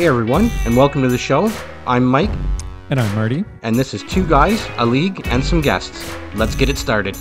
[0.00, 1.52] Hey everyone, and welcome to the show.
[1.86, 2.30] I'm Mike,
[2.88, 3.44] And I'm Marty.
[3.60, 6.10] and this is Two Guys, a League, and some guests.
[6.34, 7.18] Let's get it started.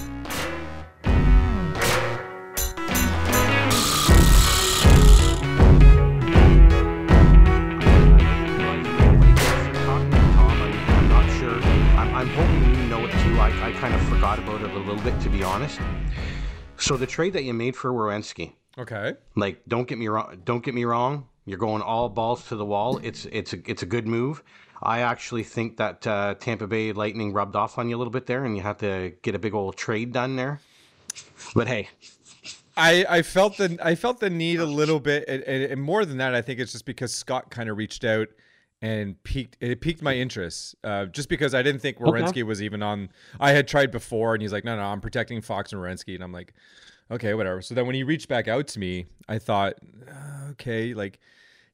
[9.72, 11.62] I'm not sure.
[11.98, 13.40] I'm, I'm hoping you know it too.
[13.40, 15.80] I, I kind of forgot about it a little bit, to be honest.
[16.78, 19.14] So the trade that you made for Werenski, Okay.
[19.36, 22.66] like don't get me wrong don't get me wrong you're going all balls to the
[22.66, 24.44] wall it's it's a it's a good move
[24.82, 28.26] i actually think that uh, tampa bay lightning rubbed off on you a little bit
[28.26, 30.60] there and you had to get a big old trade done there
[31.56, 31.88] but hey
[32.80, 36.18] I, I felt the I felt the need a little bit, and, and, more than
[36.18, 38.30] that, I think it's just because Scott kind of reached out
[38.82, 40.76] and piqued it piqued my interest.
[40.84, 43.10] Uh, just because I didn't think Werenski was even on.
[43.40, 46.24] I had tried before, and he's like, "No, no, I'm protecting Fox and Werenski," and
[46.24, 46.54] I'm like,
[47.12, 49.74] "Okay, whatever." So then when he reached back out to me, I thought,
[50.52, 51.20] "Okay, like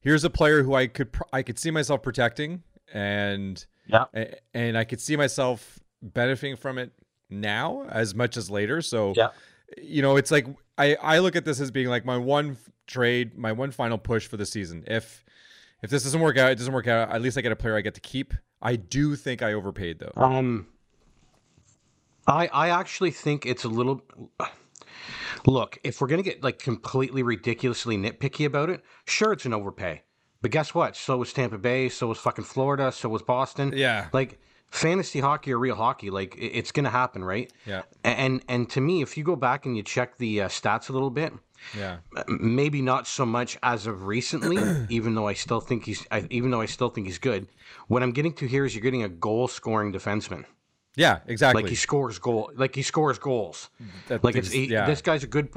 [0.06, 2.62] here's a player who I could pr- I could see myself protecting,
[2.94, 4.04] and Yeah.
[4.14, 6.92] a- and I could see myself benefiting from it
[7.28, 9.30] now as much as later." So Yeah.
[9.76, 10.46] you know, it's like
[10.78, 13.98] I I look at this as being like my one f- trade, my one final
[13.98, 14.84] push for the season.
[14.86, 15.24] If
[15.82, 17.10] if this doesn't work out, it doesn't work out.
[17.10, 18.32] At least I get a player I get to keep.
[18.62, 20.12] I do think I overpaid though.
[20.16, 20.68] um
[22.28, 24.02] i i actually think it's a little
[25.46, 30.02] look if we're gonna get like completely ridiculously nitpicky about it sure it's an overpay
[30.42, 34.08] but guess what so was tampa bay so was fucking florida so was boston Yeah.
[34.12, 34.38] like
[34.70, 37.82] fantasy hockey or real hockey like it's gonna happen right Yeah.
[38.04, 40.92] And and to me if you go back and you check the uh, stats a
[40.92, 41.32] little bit
[41.78, 41.98] Yeah.
[42.26, 44.58] maybe not so much as of recently
[44.88, 47.46] even though i still think he's I, even though i still think he's good
[47.86, 50.44] what i'm getting to here is you're getting a goal scoring defenseman
[50.96, 51.18] Yeah.
[51.26, 51.62] Exactly.
[51.62, 53.68] like he scores goal like he scores goals
[54.08, 54.86] That like it's thing's- he, yeah.
[54.86, 55.48] this guy's a good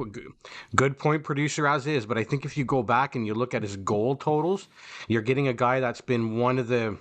[0.75, 3.53] good point producer as is but i think if you go back and you look
[3.53, 4.67] at his goal totals
[5.07, 6.97] you're getting a guy that's been one of the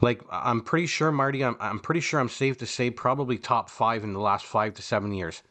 [0.00, 3.70] like i'm pretty sure marty i'm, I'm pretty sure i'm safe to say probably top
[3.70, 5.42] five in the last five to seven years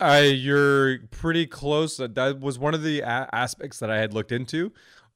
[0.00, 1.96] Uh, you're pretty close.
[1.96, 4.70] That that was one of the a- aspects that I had looked into.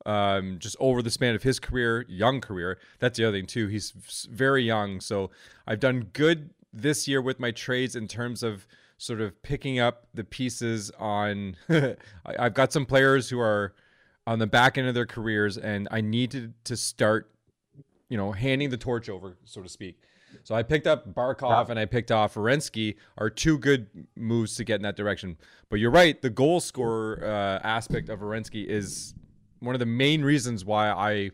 [0.05, 2.79] Um, just over the span of his career, young career.
[2.99, 3.69] That's the other thing too.
[3.69, 3.93] He's
[4.31, 5.31] very young, so
[5.67, 8.67] I've done good this year with my trades in terms of
[8.99, 11.57] sort of picking up the pieces on.
[12.27, 13.75] I've got some players who are
[14.27, 17.31] on the back end of their careers, and I needed to start,
[18.09, 20.01] you know, handing the torch over, so to speak.
[20.45, 23.87] So I picked up Barkov and I picked off Werenski are two good
[24.17, 25.37] moves to get in that direction.
[25.69, 29.15] But you're right, the goal scorer uh, aspect of Werenski is
[29.63, 31.31] one of the main reasons why I.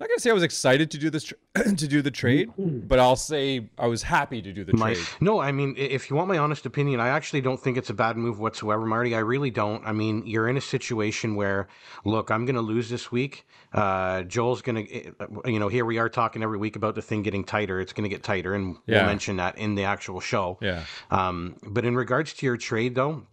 [0.00, 1.34] I'm not gonna say I was excited to do this tr-
[1.76, 5.04] to do the trade, but I'll say I was happy to do the My, trade.
[5.20, 7.94] no, I mean, if you want my honest opinion, I actually don't think it's a
[7.94, 9.16] bad move whatsoever, Marty.
[9.16, 9.84] I really don't.
[9.84, 11.66] I mean, you're in a situation where,
[12.04, 13.44] look, I'm going to lose this week.
[13.72, 15.12] Uh, Joel's going to,
[15.50, 17.80] you know, here we are talking every week about the thing getting tighter.
[17.80, 18.98] It's going to get tighter, and Yeah.
[18.98, 20.58] we'll mention that in the actual show.
[20.62, 20.84] Yeah.
[21.10, 23.26] Um, but in regards to your trade, though,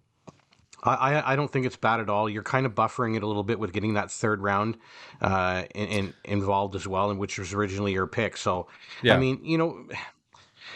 [0.86, 2.30] I, I, don't think it's bad at all.
[2.30, 4.78] You're kind of buffering it a little bit with getting that third round
[5.22, 8.38] uh, in, in, involved as well, and which was originally your pick.
[8.38, 8.68] So,
[9.02, 9.16] Yeah.
[9.16, 9.88] I mean, you know,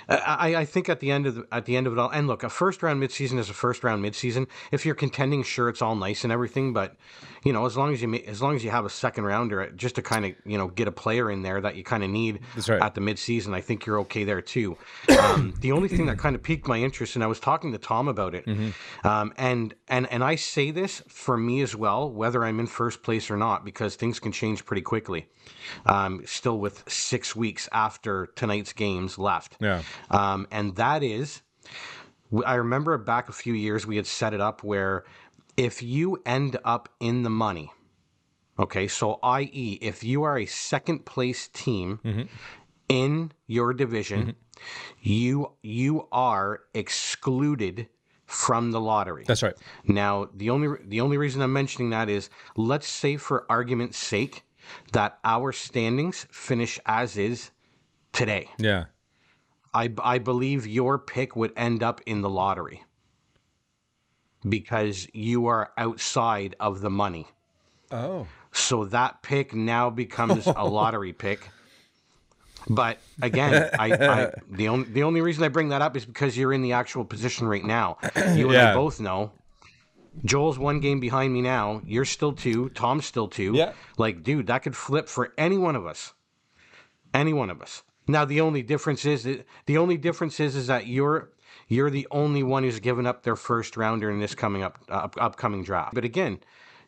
[0.08, 2.28] I, I think at the end of the, at the end of it all, and
[2.28, 4.48] look, a first round midseason is a first round midseason.
[4.72, 6.96] If you're contending, sure, it's all nice and everything, but
[7.44, 9.96] you know, as long as you as long as you have a second rounder, just
[9.96, 12.40] to kind of you know get a player in there that you kind of need
[12.68, 12.82] right.
[12.82, 14.78] at the midseason, I think you're okay there too.
[15.20, 17.78] Um, the only thing that kind of piqued my interest, and I was talking to
[17.78, 18.48] Tom about it,
[19.04, 23.04] um, and and and I say this for me as well, whether I'm in first
[23.04, 25.28] place or not, because things can change pretty quickly.
[25.86, 29.58] Um, still with six weeks after tonight's games left.
[29.60, 29.79] Yeah.
[30.10, 31.42] Um, and that is,
[32.46, 35.04] I remember back a few years we had set it up where
[35.58, 37.72] if you end up in the money,
[38.58, 42.00] okay, so i.e., if you are a second place team
[42.88, 44.36] in your division,
[45.02, 47.88] you you are excluded
[48.26, 49.24] from the lottery.
[49.26, 49.56] That's right.
[49.86, 54.44] Now, the only the only reason I'm mentioning that is let's say for argument's sake
[54.92, 57.52] that our standings finish as is
[58.14, 58.50] today.
[58.60, 58.86] Yeah.
[59.74, 62.84] I, I believe your pick would end up in the lottery
[64.48, 67.28] because you are outside of the money.
[67.92, 68.28] Oh.
[68.52, 71.48] So that pick now becomes a lottery pick.
[72.70, 76.38] But again, I, I the only the only reason I bring that up is because
[76.38, 77.98] you're in the actual position right now.
[78.16, 78.72] You and Yeah.
[78.72, 79.32] I both know.
[80.26, 81.82] Joel's one game behind me now.
[81.86, 82.70] You're still two.
[82.70, 83.54] Tom's still two.
[83.54, 83.74] Yeah.
[83.98, 86.14] Like, dude, that could flip for any one of us.
[87.14, 87.84] Any one of us.
[88.10, 91.30] Now the only difference is that the only difference is is that you're
[91.68, 95.08] you're the only one who's given up their first rounder in this coming up uh,
[95.20, 95.94] upcoming draft.
[95.94, 96.40] But again,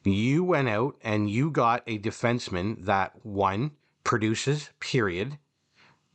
[0.03, 3.71] you went out and you got a defenseman that one
[4.03, 5.37] produces, period.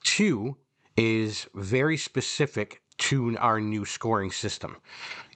[0.02, 0.56] Two
[0.96, 4.76] is very specific to our new scoring system.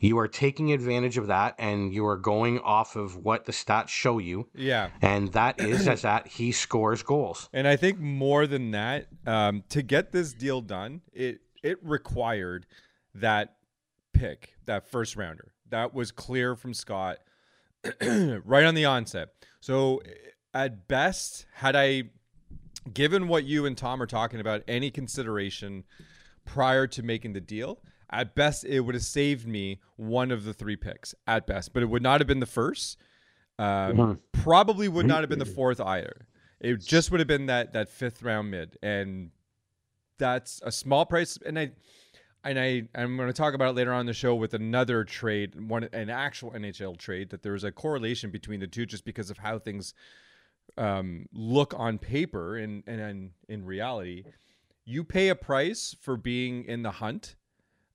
[0.00, 3.88] You are taking advantage of that and you are going off of what the stats
[3.88, 4.48] show you.
[4.54, 4.90] Yeah.
[5.02, 7.48] And that is as that he scores goals.
[7.52, 12.66] And I think more than that, um, to get this deal done, it it required
[13.14, 13.56] that
[14.14, 15.52] pick, that first rounder.
[15.68, 17.18] That was clear from Scott
[18.00, 19.28] right on the onset.
[19.60, 20.02] So
[20.54, 22.04] at best, had I
[22.92, 25.84] given what you and Tom are talking about any consideration
[26.55, 27.81] prior to making the deal,
[28.11, 31.82] at best it would have saved me one of the three picks at best, but
[31.82, 32.99] it would not have been the first.
[33.58, 34.19] Um, Mhm.
[34.32, 36.26] Probably would not have been the fourth either.
[36.61, 39.31] It just would have been that that fifth round mid, and
[40.19, 41.38] that's a small price.
[41.47, 41.70] And I
[42.43, 45.05] and I I'm going to talk about it later on in the show with another
[45.05, 49.05] trade, one an actual NHL trade that there was a correlation between the two just
[49.05, 49.94] because of how things
[50.76, 54.25] um, look on paper and and in, in reality.
[54.90, 57.37] You pay a price for being in the hunt.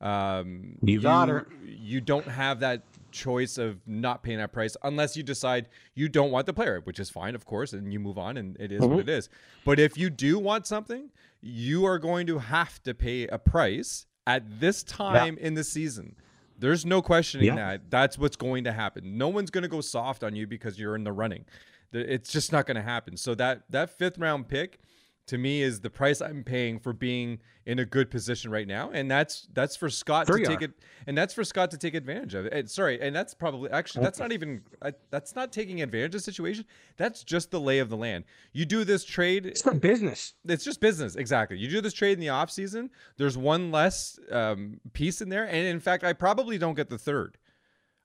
[0.01, 1.47] Um, You got her.
[1.65, 6.31] You don't have that choice of not paying that price unless you decide you don't
[6.31, 8.81] want the player, which is fine, of course, and you move on, and it is
[8.81, 9.30] what it is.
[9.63, 11.12] But if you do want something,
[11.42, 16.15] you are going to have to pay a price at this time in the season.
[16.57, 17.56] There's no questioning Yeah.
[17.56, 17.89] that.
[17.89, 19.18] That's what's going to happen.
[19.18, 21.45] No one's going to go soft on you because you're in the running.
[21.94, 23.15] It's just not going to happen.
[23.18, 24.80] So that that fifth round pick
[25.27, 28.92] to me is the price I'm paying for being in a good position right now,
[28.92, 30.66] and that's that's for Scott to take are.
[30.66, 30.72] it,
[31.07, 32.45] and that's for Scott to take advantage of.
[32.45, 34.62] And sorry, and that's probably actually that's not even
[35.10, 36.66] that's not taking advantage of the situation.
[36.98, 38.25] That's just the lay of the land.
[38.54, 40.36] You do this trade, It's not business.
[40.48, 44.19] it's just business exactly you do this trade in the off season there's one less
[44.31, 47.38] um, piece in there and in fact i probably don't get the third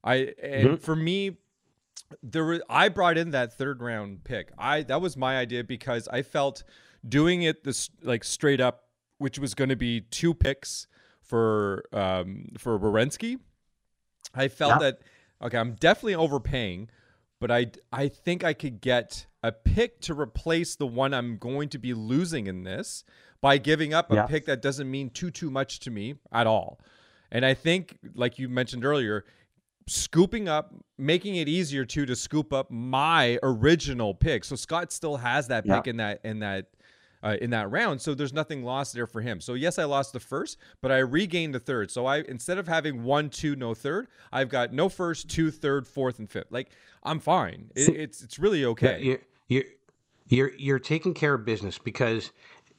[0.02, 1.36] i and for me
[2.22, 6.08] there were i brought in that third round pick i that was my idea because
[6.08, 6.62] i felt
[7.08, 8.84] doing it this like straight up
[9.18, 10.86] which was going to be two picks
[11.22, 13.38] for um for Werenski,
[14.34, 14.78] I felt Yeah.
[14.90, 15.00] that
[15.42, 16.88] okay, I'm definitely overpaying,
[17.40, 21.68] but I I think I could get a pick to replace the one I'm going
[21.70, 23.04] to be losing in this
[23.40, 24.26] by giving up a Yeah.
[24.26, 26.80] pick that doesn't mean too too much to me at all.
[27.30, 29.24] And I think like you mentioned earlier,
[29.86, 34.44] scooping up, making it easier to to scoop up my original pick.
[34.44, 35.76] So Scott still has that Yeah.
[35.76, 36.66] pick in that in that
[37.22, 38.00] uh, in that round.
[38.00, 39.40] So there's nothing lost there for him.
[39.40, 41.90] So yes, I lost the first, but I regained the third.
[41.90, 45.86] So I instead of having one, two, no third, I've got no first, two, third,
[45.86, 46.50] fourth, and fifth.
[46.50, 46.70] Like
[47.02, 47.70] I'm fine.
[47.74, 49.00] It, it's it's really okay.
[49.02, 49.18] You're,
[49.48, 49.64] you're
[50.28, 52.30] you're you're taking care of business because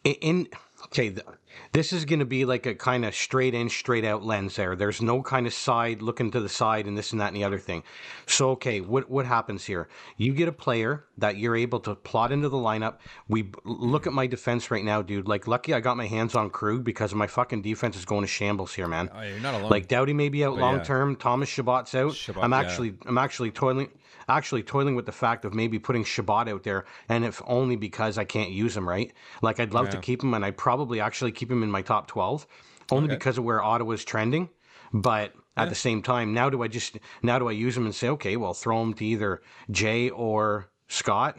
[0.04, 0.48] in, in
[0.86, 1.26] okay, th-
[1.72, 4.56] this is going to be like a kind of straight in, straight out lens.
[4.56, 7.36] There, there's no kind of side looking to the side and this and that and
[7.36, 7.84] the other thing.
[8.26, 9.88] So okay, what what happens here?
[10.18, 12.96] You get a player that you're able to plot into the lineup.
[13.28, 15.28] We look at my defense right now, dude.
[15.28, 18.28] Like lucky I got my hands on Krug because my fucking defense is going to
[18.28, 19.10] shambles here, man.
[19.14, 19.70] Oh, you're not alone.
[19.70, 20.84] Like Doughty may be out oh, But long yeah.
[20.84, 21.16] term.
[21.16, 22.16] Thomas Chabot's out.
[22.16, 22.60] Chabot, I'm yeah.
[22.60, 23.90] actually I'm actually toiling
[24.30, 28.18] actually toiling with the fact of maybe putting Chabot out there, and if only because
[28.18, 29.12] I can't use him right.
[29.42, 32.08] Like I'd love to keep him, and I'd probably actually keep him in my top
[32.08, 32.48] twelve,
[32.92, 33.16] only Okay.
[33.16, 34.50] because of where Ottawa's trending.
[34.94, 37.96] But at the same time, now do I just now do I use him and
[37.96, 41.38] say, okay, well, throw him to either Jay or Scott,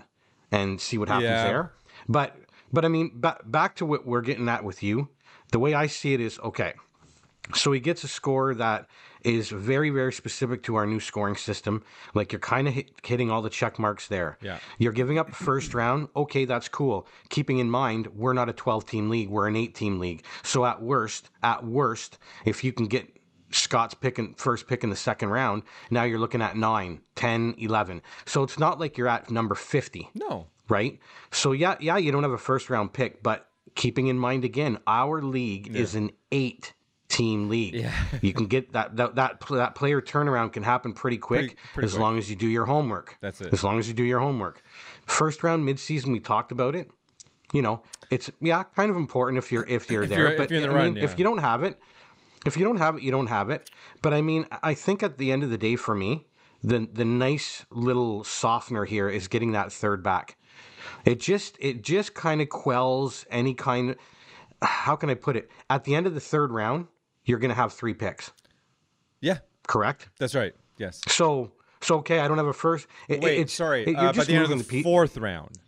[0.51, 1.45] and see what happens Yeah.
[1.45, 1.73] there.
[2.09, 2.37] But
[2.73, 5.09] but I mean, ba- back to what we're getting at with you.
[5.51, 6.73] The way I see it is okay.
[7.55, 8.87] So he gets a score that
[9.25, 11.83] is very, very specific to our new scoring system.
[12.15, 14.39] Like you're kind of hit, hitting all the check marks there.
[14.41, 14.59] Yeah.
[14.79, 16.09] You're giving up the first round.
[16.17, 17.07] Okay, that's cool.
[17.29, 20.25] Keeping in mind, we're not a 12 team league, we're an 8 team league.
[20.43, 23.09] So at worst, at worst, if you can get
[23.51, 27.55] Scott's pick picking first pick in the second round, now you're looking at 9, 10,
[27.59, 28.03] 11.
[28.25, 30.47] So it's not like you're at number 50 no.
[30.69, 30.99] right?
[31.31, 34.79] So yeah, yeah, you don't have a first round pick, but keeping in mind again,
[34.87, 36.73] our league is an eight
[37.13, 37.75] team league.
[37.75, 37.93] Yeah.
[38.23, 41.85] you can get that that that, that player turnaround can happen pretty quick Pretty- pretty
[41.87, 42.01] as quick.
[42.03, 43.17] long as you do your homework.
[43.21, 43.53] That's it.
[43.53, 44.63] As long as you do your homework.
[45.07, 46.91] First round midseason we talked about it.
[47.53, 50.39] You know, it's yeah, kind of important if you're if you're If there, you're- if
[50.39, 51.79] but you're in the I run, mean, if you don't have it,
[52.47, 53.71] if you don't have it, you don't have it.
[54.01, 56.27] But I mean, I think at the end of the day, for me,
[56.65, 60.37] the the nice little softener here is getting that third back.
[61.05, 63.91] It just it just kind of quells any kind.
[63.91, 63.97] Of,
[64.63, 65.51] how can I put it?
[65.69, 66.87] At the end of the third round,
[67.25, 68.31] you're going to have three picks.
[69.21, 70.09] Yeah, Correct.
[70.19, 70.55] that's right.
[70.79, 71.01] Yes.
[71.09, 72.87] So so okay, I don't have a first.
[73.09, 73.85] It, Wait, it's sorry.
[73.85, 75.59] it- uh, by the end of the the pe- fourth round.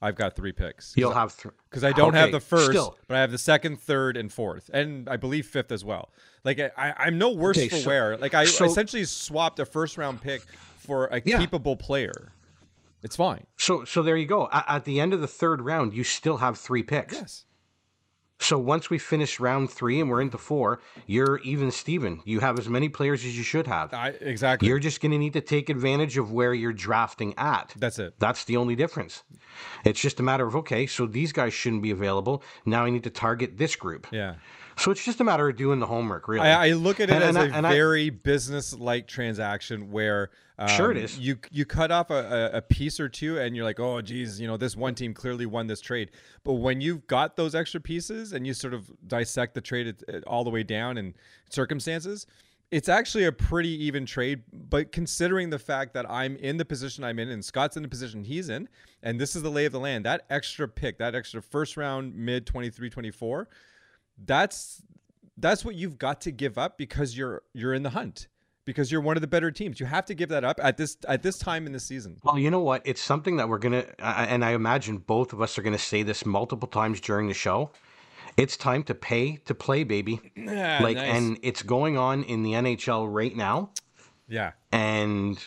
[0.00, 0.94] I've got three picks.
[0.96, 2.96] You'll have three because I don't have the first, still.
[3.08, 6.10] but I have the second, third, and fourth, and I believe fifth as well.
[6.44, 8.16] Like I, I'm no worse Okay, for so- wear.
[8.16, 10.42] Like I so- essentially swapped a first round pick
[10.78, 11.38] for a Yeah.
[11.38, 12.32] capable player.
[13.02, 13.46] It's fine.
[13.56, 14.48] So so there you go.
[14.52, 17.14] At, at the end of the third round, you still have three picks.
[17.14, 17.44] Yes.
[18.40, 22.20] So once we finish round three and we're into four, you're even Steven.
[22.24, 23.92] You have as many players as you should have.
[23.92, 24.68] I exactly.
[24.68, 27.74] You're just going to need to take advantage of where you're drafting at.
[27.76, 28.14] That's it.
[28.18, 29.24] That's the only difference.
[29.84, 32.42] It's just a matter of okay, so these guys shouldn't be available.
[32.64, 34.06] Now I need to target this group.
[34.12, 34.34] Yeah.
[34.78, 36.46] So it's just a matter of doing the homework, really.
[36.48, 40.30] I, I look at it And- as and a I- very business-like transaction where
[40.60, 41.16] um, Sure it is.
[41.18, 44.48] You you cut off a, a, piece or two, and you're like, oh, geez, you
[44.48, 46.10] know, this one team clearly won this trade.
[46.42, 50.42] But when you've got those extra pieces and you sort of dissect the trade all
[50.42, 51.14] the way down in
[51.48, 52.26] circumstances,
[52.72, 54.42] it's actually a pretty even trade.
[54.52, 57.88] But considering the fact that I'm in the position I'm in, and Scott's in the
[57.88, 58.68] position he's in,
[59.04, 62.16] and this is the lay of the land, that extra pick, that extra first round,
[62.16, 63.48] mid 23, 24,
[64.24, 64.82] that's
[65.36, 68.28] that's what you've got to give up because you're you're in the hunt
[68.64, 69.80] because you're one of the better teams.
[69.80, 72.18] You have to give that up at this at this time in the season.
[72.22, 72.82] Well, you know what?
[72.84, 76.02] It's something that we're gonna, uh, and I imagine both of us are gonna say
[76.02, 77.70] this multiple times during the show.
[78.36, 80.20] It's time to pay to play, baby.
[80.36, 83.70] like, and it's going on in the NHL right now,
[84.28, 85.42] yeah, and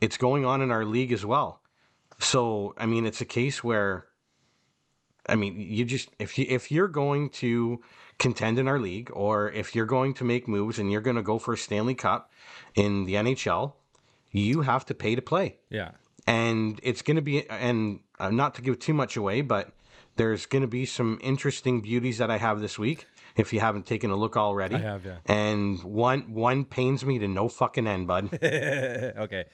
[0.00, 1.62] it's going on in our league as well.
[2.18, 4.06] So, I mean, it's a case where,
[5.28, 7.80] I mean, you just if you if you're going to
[8.18, 11.22] contend in our league, or if you're going to make moves and you're going to
[11.22, 12.32] go for a Stanley Cup
[12.74, 13.74] in the NHL,
[14.30, 15.56] you have to pay to play.
[15.70, 15.92] Yeah,
[16.26, 19.72] and it's going to be and uh, not to give too much away but
[20.16, 23.86] there's going to be some interesting beauties that i have this week if you haven't
[23.86, 24.76] taken a look already.
[24.76, 25.18] I have, yeah.
[25.26, 28.38] and one one pains me to no fucking end bud.
[28.42, 29.44] Okay.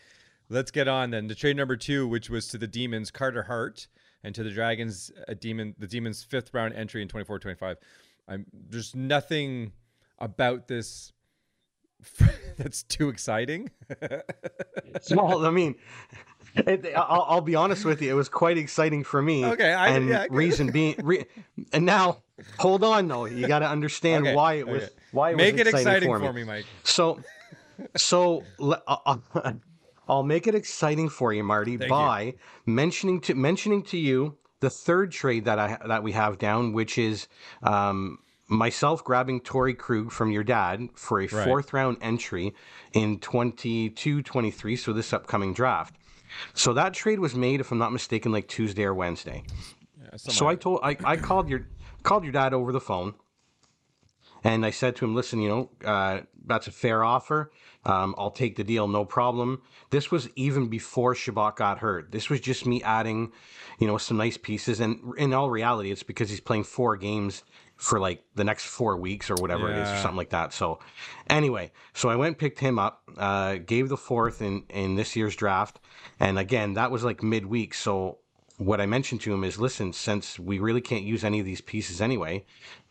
[0.50, 1.28] Let's get on then.
[1.28, 3.86] To trade number two, which was to the Demons, Carter Hart,
[4.24, 7.76] and to the Dragons, a Demon, the Demons' fifth round entry in 24-25.
[8.28, 9.72] I'm there's nothing
[10.18, 11.12] about this
[12.56, 13.70] that's too exciting.
[15.10, 15.74] well i mean
[16.54, 19.88] it, I'll, I'll be honest with you it was quite exciting for me Okay, I-
[19.90, 21.24] and yeah, I reason being re,
[21.72, 22.22] and now
[22.58, 24.92] hold on though you got to understand Okay, why it was okay.
[25.12, 26.40] why it Make was it exciting for for me.
[26.42, 26.66] me, Mike.
[26.84, 27.20] So,
[27.96, 29.52] so le- uh, uh,
[30.08, 31.96] I'll, make it exciting for you, Marty, Thank you.
[31.96, 32.34] by
[32.66, 36.98] mentioning to mentioning to you the third trade that I that we have down, which
[36.98, 37.28] is
[37.62, 41.44] um, myself grabbing Torey Krug from your dad for a Right.
[41.44, 42.54] fourth round entry
[42.92, 45.96] in 22-23, so this upcoming draft.
[46.54, 49.44] So that trade was made, if I'm not mistaken, like Tuesday or Wednesday.
[50.00, 51.66] Yeah, So I told I, I called your
[52.02, 53.14] called your dad over the phone,
[54.44, 57.50] and I said to him, "Listen, you know uh, that's a fair offer.
[57.84, 62.12] Um, I'll take the deal, no problem." This was even before Chabot got hurt.
[62.12, 63.32] This was just me adding,
[63.78, 64.80] you know, some nice pieces.
[64.80, 67.42] And in all reality, it's because he's playing four games
[67.76, 70.52] for like the next four weeks or whatever it is, or something like that.
[70.52, 70.80] So,
[71.30, 75.14] anyway, so I went and picked him up, uh, gave the fourth in in this
[75.16, 75.78] year's draft,
[76.18, 77.74] and again, that was like midweek.
[77.74, 78.18] So
[78.58, 81.60] what I mentioned to him is, listen, since we really can't use any of these
[81.60, 82.44] pieces anyway,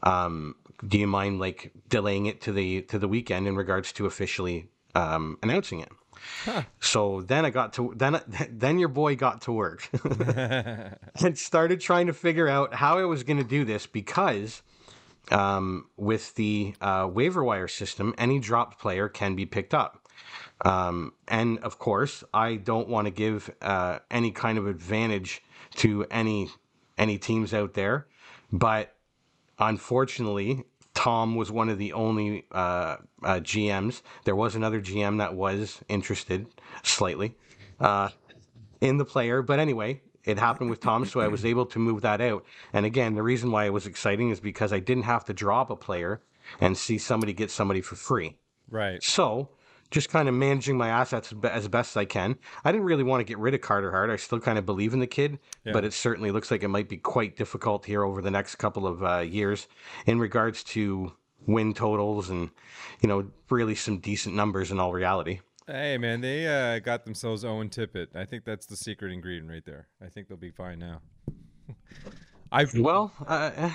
[0.03, 4.05] um, do you mind like delaying it to the to the weekend in regards to
[4.05, 5.89] officially um, announcing it?
[6.79, 9.89] So then I got to then then your boy got to work
[11.23, 14.61] and started trying to figure out how I was going to do this because
[15.31, 20.07] um, with the uh, waiver wire system, any dropped player can be picked up.
[20.61, 25.43] Um, and of course, I don't want to give uh, any kind of advantage
[25.75, 26.49] to any
[26.97, 28.07] any teams out there,
[28.51, 28.95] but
[29.59, 34.01] unfortunately, Tom was one of the only uh, uh, GMs.
[34.25, 36.47] There was another GM that was interested
[36.83, 37.35] slightly
[37.79, 38.09] uh,
[38.81, 42.01] in the player, but anyway, it happened with Tom, so I was able to move
[42.01, 42.45] that out.
[42.73, 45.69] And again, the reason why it was exciting is because I didn't have to drop
[45.69, 46.21] a player
[46.59, 48.35] and see somebody get somebody for free.
[48.69, 49.01] right.
[49.01, 49.49] So,
[49.91, 52.35] just kind of managing my assets as best as I can.
[52.65, 54.09] I didn't really want to get rid of Carter Hart.
[54.09, 56.89] I still kind of believe in the kid, but it certainly looks like it might
[56.89, 59.67] be quite difficult here over the next couple of uh, years
[60.05, 61.13] in regards to
[61.45, 62.49] win totals and,
[63.01, 65.39] you know, really some decent numbers in all reality.
[65.65, 68.15] Hey man, they uh, got themselves Owen Tippett.
[68.15, 69.87] I think that's the secret ingredient right there.
[70.01, 71.01] I think they'll be fine now.
[72.51, 73.69] I've Well, uh,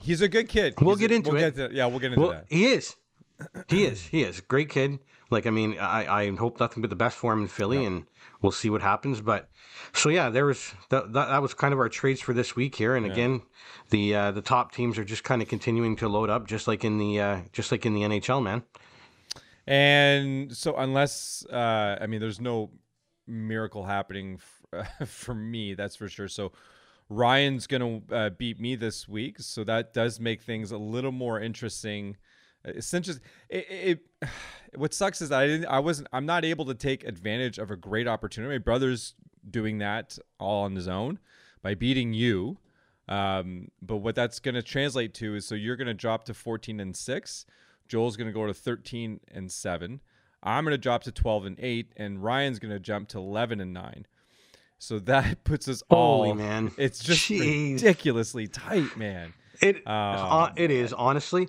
[0.00, 0.74] he's a good kid.
[0.80, 1.54] We'll He's a- get into we'll it.
[1.56, 2.46] Get to, yeah, we'll get into well, that.
[2.48, 2.94] he is.
[3.68, 4.06] He is.
[4.06, 4.40] He is.
[4.40, 5.00] Great kid.
[5.32, 8.04] Like, I mean, I, I hope nothing but the best for him in Philly, and
[8.40, 9.20] we'll see what happens.
[9.20, 9.48] But
[9.92, 11.12] so yeah, there was that.
[11.12, 12.94] That, that was kind of our trades for this week here.
[12.94, 13.42] And again,
[13.90, 16.84] the uh, the top teams are just kind of continuing to load up, just like
[16.84, 18.62] in the uh, just like in the NHL, man.
[19.66, 22.70] And so, unless uh, I mean, there's no
[23.26, 24.40] miracle happening
[24.72, 26.28] f- for me, that's for sure.
[26.28, 26.52] So,
[27.08, 31.12] Ryan's going to uh, beat me this week, so that does make things a little
[31.12, 32.16] more interesting.
[32.64, 33.66] Essentially, it,
[34.22, 34.28] it,
[34.76, 37.70] what sucks is that I didn't, I wasn't, I'm not able to take advantage of
[37.70, 38.54] a great opportunity.
[38.54, 39.14] My brother's
[39.48, 41.18] doing that all on his own
[41.62, 42.58] by beating you.
[43.08, 46.34] Um, but what that's going to translate to is so you're going to drop to
[46.34, 47.46] 14 and six.
[47.88, 50.00] Joel's going to go to 13 and seven.
[50.42, 53.60] I'm going to drop to 12 and 8 and Ryan's going to jump to 11
[53.60, 54.06] and 9.
[54.78, 56.72] So that puts us all Holy man.
[56.78, 57.74] It's just Jeez.
[57.74, 59.34] ridiculously tight, man.
[59.60, 61.48] It Um, uh, it is honestly,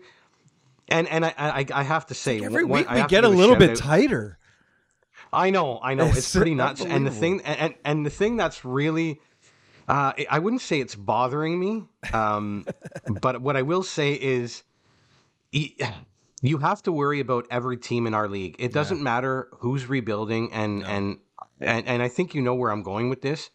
[0.89, 3.55] and and I I, I have to say Every one- week we get a little
[3.55, 4.37] shout bit out- tighter.
[5.31, 6.81] I know, I know, it's, It's pretty nuts.
[6.85, 9.19] And the thing, and and the thing that's really,
[9.87, 12.67] uh, I wouldn't say it's bothering me, um,
[13.21, 14.61] but what I will say is,
[15.51, 18.55] you have to worry about every team in our league.
[18.59, 21.17] It doesn't matter who's rebuilding, and and
[21.59, 23.49] and and I think you know where I'm going with this.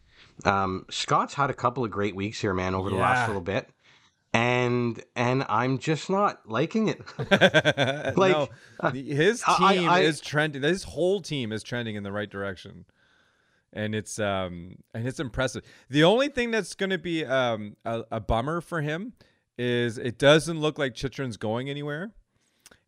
[0.45, 3.03] Um, Scott's had a couple of great weeks here, man, over the Yeah.
[3.03, 3.69] last little bit.
[4.35, 7.01] And and I'm just not liking it.
[8.19, 10.63] like no, his I- I- team I- is trending.
[10.63, 12.85] His whole team is trending in the right direction,
[13.73, 15.63] and it's um and it's impressive.
[15.89, 19.15] The only thing that's going to be um a, a bummer for him
[19.57, 22.13] is it doesn't look like Chychrun's going anywhere,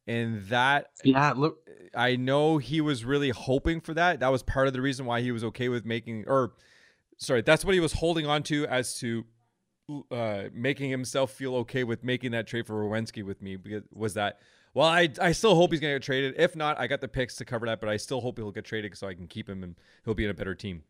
[0.06, 4.20] and that yeah, look, I know he was really hoping for that.
[4.20, 6.52] That was part of the reason why he was okay with making, or
[7.16, 9.25] sorry, that's what he was holding on to as to
[10.11, 13.56] uh, making himself feel okay with making that trade for Werenski with me.
[13.56, 14.40] Because was that,
[14.75, 16.35] well, I I still hope he's gonna get traded.
[16.37, 18.64] If not, I got the picks to cover that, but I still hope he'll get
[18.64, 20.82] traded so I can keep him and he'll be in a better team.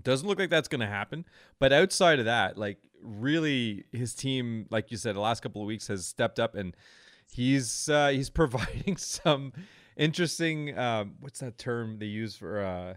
[0.00, 1.26] Doesn't look like that's going to happen.
[1.58, 5.66] But outside of that, like really, his team, like you said, the last couple of
[5.66, 6.74] weeks has stepped up and
[7.30, 9.52] he's uh, he's providing some
[9.96, 10.76] interesting.
[10.78, 12.94] Um, what's that term they use for uh,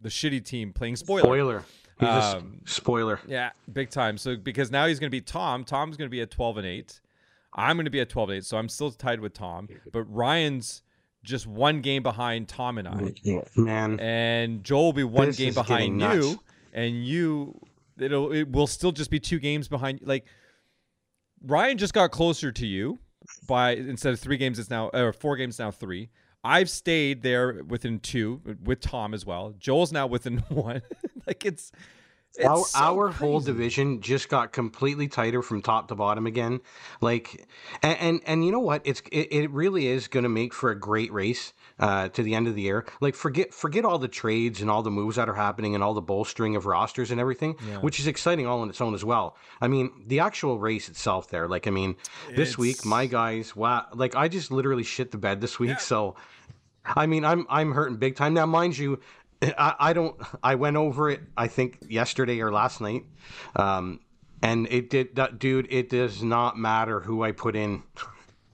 [0.00, 1.22] the shitty team playing spoiler?
[1.22, 1.64] spoiler.
[2.00, 3.20] He's a Um, spoiler.
[3.26, 4.18] Yeah, big time.
[4.18, 5.64] So because now he's going to be Tom.
[5.64, 7.00] Tom's going to be at 12 and 8.
[7.54, 8.44] I'm going to be at 12 and 8.
[8.44, 9.68] So I'm still tied with Tom.
[9.92, 10.82] But Ryan's
[11.24, 13.12] just one game behind Tom and I.
[13.56, 16.40] Man, And Joel will be one This game behind you.
[16.72, 17.60] And you
[17.98, 20.24] it'll it will still just be two games behind like
[21.44, 22.98] Ryan just got closer to you
[23.48, 26.10] by instead of three games it's now or four games now three.
[26.44, 29.54] I've stayed there within two with Tom as well.
[29.58, 30.82] Joel's now within one.
[31.26, 31.72] like it's
[32.44, 36.60] our, so our whole division just got completely tighter from top to bottom again.
[37.00, 37.48] Like,
[37.82, 38.82] and and, and you know what?
[38.84, 42.34] It's it, it really is going to make for a great race uh, to the
[42.34, 42.86] end of the year.
[43.00, 45.94] Like, forget forget all the trades and all the moves that are happening and all
[45.94, 49.36] the bolstering of rosters and everything, which is exciting all on its own as well.
[49.60, 51.48] I mean, the actual race itself there.
[51.48, 51.96] Like, I mean,
[52.36, 55.80] this week my guys, wow, like I just literally shit the bed this week.
[55.80, 56.14] So.
[56.96, 59.00] I mean, I'm I'm hurting big time now, mind you.
[59.42, 60.16] I, I don't.
[60.42, 61.20] I went over it.
[61.36, 63.04] I think yesterday or last night,
[63.56, 64.00] um,
[64.42, 65.16] and it did.
[65.16, 67.82] That, dude, it does not matter who I put in.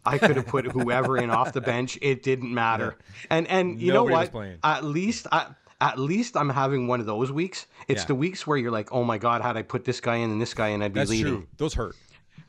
[0.06, 1.98] I could have put whoever in off the bench.
[2.02, 2.96] It didn't matter.
[3.30, 4.58] And and you Nobody know what?
[4.62, 5.46] At least I.
[5.80, 7.66] At least I'm having one of those weeks.
[7.88, 8.06] It's Yeah.
[8.06, 10.40] the weeks where you're like, "Oh my god, had I put this guy in and
[10.40, 11.00] this guy in, I'd be leaving.
[11.00, 11.46] That's leading." true.
[11.56, 11.96] Those hurt.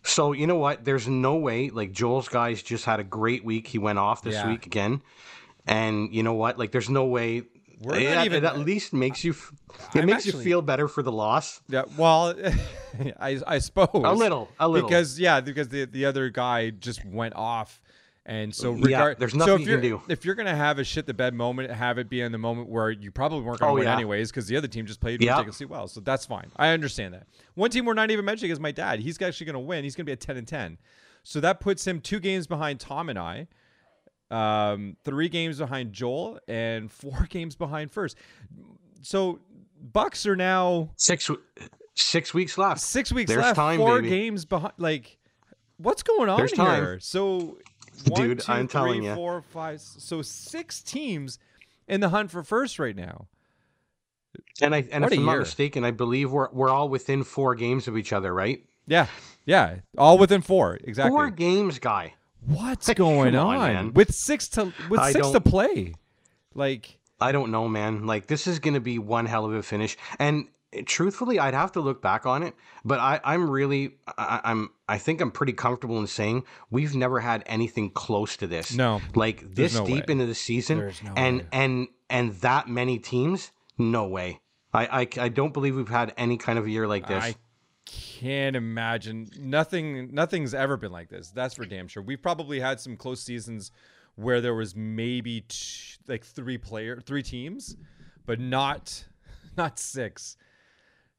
[0.03, 0.85] So you know what?
[0.85, 1.69] There's no way.
[1.69, 3.67] Like Joel's guys just had a great week.
[3.67, 4.47] He went off this Yeah.
[4.47, 5.01] week again,
[5.65, 6.59] and you know what?
[6.59, 7.43] Like there's no way.
[7.85, 9.31] We're it, not even- it at least makes you.
[9.93, 11.61] It I'm makes you feel better for the loss.
[11.67, 11.83] Yeah.
[11.97, 12.33] Well,
[13.19, 14.87] I I suppose A little, a little.
[14.89, 17.81] because yeah, because the the other guy just went off,
[18.25, 19.19] and so Yeah, regard.
[19.19, 20.01] there's so nothing if you you're, can do.
[20.07, 22.69] If you're gonna have a shit the bed moment, have it be in the moment
[22.69, 23.93] where you probably weren't gonna Oh, win yeah.
[23.93, 25.33] anyways because the other team just played Yeah.
[25.33, 25.87] ridiculously well.
[25.87, 26.49] So that's fine.
[26.55, 27.27] I understand that.
[27.55, 28.99] One team we're not even mentioning is my dad.
[28.99, 29.83] He's actually gonna win.
[29.83, 30.77] He's gonna be at ten and ten,
[31.23, 33.47] so that puts him two games behind Tom and I.
[34.31, 38.17] Um, three games behind Joel and four games behind first.
[39.01, 39.39] So
[39.81, 41.29] Bucks are now Six
[41.93, 42.81] six weeks left.
[42.81, 44.09] six weeks There's left, time, four baby.
[44.09, 44.73] games behind.
[44.77, 45.17] Like,
[45.77, 46.65] what's going on There's here?
[46.65, 46.99] time.
[47.01, 47.57] So,
[48.07, 51.37] one, Dude, two, I'm telling you, four, five, So six teams
[51.87, 53.27] in the hunt for first right now.
[54.61, 57.55] And I and What if I'm not mistaken, I believe we're we're all within four
[57.55, 58.63] games of each other, right?
[58.87, 59.07] Yeah,
[59.45, 61.11] yeah, all within four exactly.
[61.11, 62.15] Four games, guy.
[62.45, 65.93] What's going on, on, with six to with I six to play?
[66.53, 68.05] Like, I don't know, man.
[68.05, 69.97] Like this is going to be one hell of a finish.
[70.19, 72.53] And eh, truthfully, I'd have to look back on it,
[72.83, 77.19] but I, I'm really, I, I'm, I think I'm pretty comfortable in saying we've never
[77.19, 78.73] had anything close to this.
[78.73, 80.11] No, like this no deep way.
[80.13, 81.47] into the season, no and way.
[81.51, 84.39] and and that many teams, no way.
[84.73, 87.23] I, I, I don't believe we've had any kind of a year like this.
[87.23, 87.35] I
[87.85, 90.13] can't imagine nothing.
[90.13, 91.29] Nothing's ever been like this.
[91.31, 92.03] That's for damn sure.
[92.03, 93.71] We've probably had some close seasons
[94.15, 97.75] where there was maybe t- like three player, three teams,
[98.25, 99.05] but not
[99.57, 100.37] not six.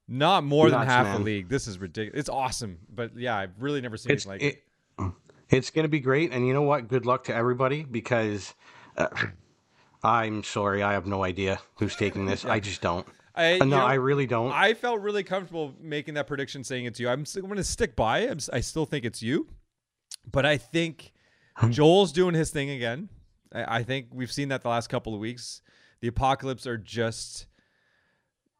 [0.09, 1.23] Not more than Nuts, half the man.
[1.25, 1.49] league.
[1.49, 2.17] This is ridiculous.
[2.19, 4.63] It's awesome, but yeah, I've really never seen It's it like it.
[4.99, 5.11] it,
[5.49, 6.87] it's going to be great, and you know what?
[6.87, 8.53] Good luck to everybody because
[8.95, 9.07] uh,
[10.03, 12.45] I'm sorry, I have no idea who's taking this.
[12.45, 13.05] I just don't.
[13.37, 14.51] I, you no, know, I really don't.
[14.51, 17.07] I felt really comfortable making that prediction, saying it's you.
[17.07, 18.31] I'm, I'm going to stick by it.
[18.31, 19.47] I'm I still think it's you,
[20.31, 21.13] but I think
[21.55, 21.69] hmm.
[21.69, 23.09] Joel's doing his thing again.
[23.53, 25.61] I, I think we've seen that the last couple of weeks.
[26.01, 27.47] The Apocalypse are just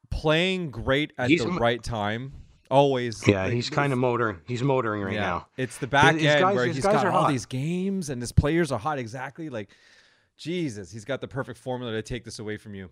[0.10, 2.34] playing great at He's the m- right time.
[2.70, 3.26] Always.
[3.28, 4.40] yeah, like, he's kind of motoring.
[4.46, 5.22] He's motoring right yeah.
[5.22, 5.48] now.
[5.56, 7.32] It's the back his end guys- where his he's guys got are all hot.
[7.32, 9.00] these games and his players are hot.
[9.00, 9.50] Exactly.
[9.50, 9.70] Like,
[10.36, 12.90] Jesus, he's got the perfect formula to take this away from you.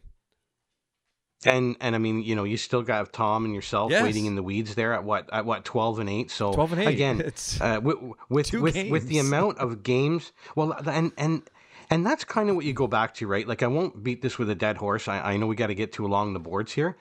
[1.46, 4.02] And and I mean, you know, you still got Tom and yourself Yes.
[4.04, 6.32] waiting in the weeds there at what at what twelve and eight.
[6.32, 6.88] So 12 and 8.
[6.88, 7.98] again, It's uh, with
[8.30, 11.44] with with, with the amount of games, well, and and
[11.92, 13.48] and that's kind of what you go back to, right?
[13.48, 15.08] Like I won't beat this with a dead horse.
[15.08, 16.98] I, I know we got to get to along the boards here,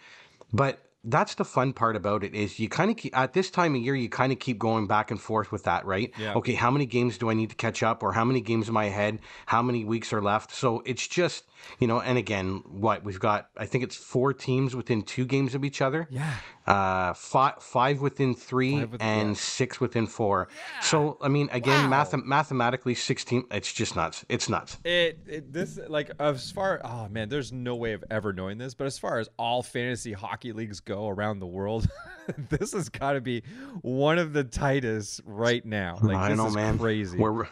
[0.53, 3.75] but that's the fun part about it is you kind of keep at this time
[3.75, 6.33] of year you kind of keep going back and forth with that right Yeah.
[6.35, 8.79] okay how many games do i need to catch up or how many games am
[8.79, 11.44] i ahead how many weeks are left so it's just
[11.79, 15.55] you know and again what we've got i think it's four teams within two games
[15.55, 16.35] of each other yeah.
[16.66, 19.35] uh five five within three Five and yeah.
[19.35, 20.81] six within four Yeah.
[20.81, 21.90] so i mean again Wow.
[21.90, 27.09] math- mathematically 16 it's just nuts it's nuts It, it this like as far oh
[27.09, 30.53] man, there's no way of ever knowing this, but as far as all fantasy hockey
[30.53, 31.88] leagues go around the world,
[32.48, 33.42] this has got to be
[33.83, 35.98] one of the tightest right now.
[36.03, 36.79] Like I this know, is man.
[36.79, 37.18] crazy.
[37.18, 37.46] We're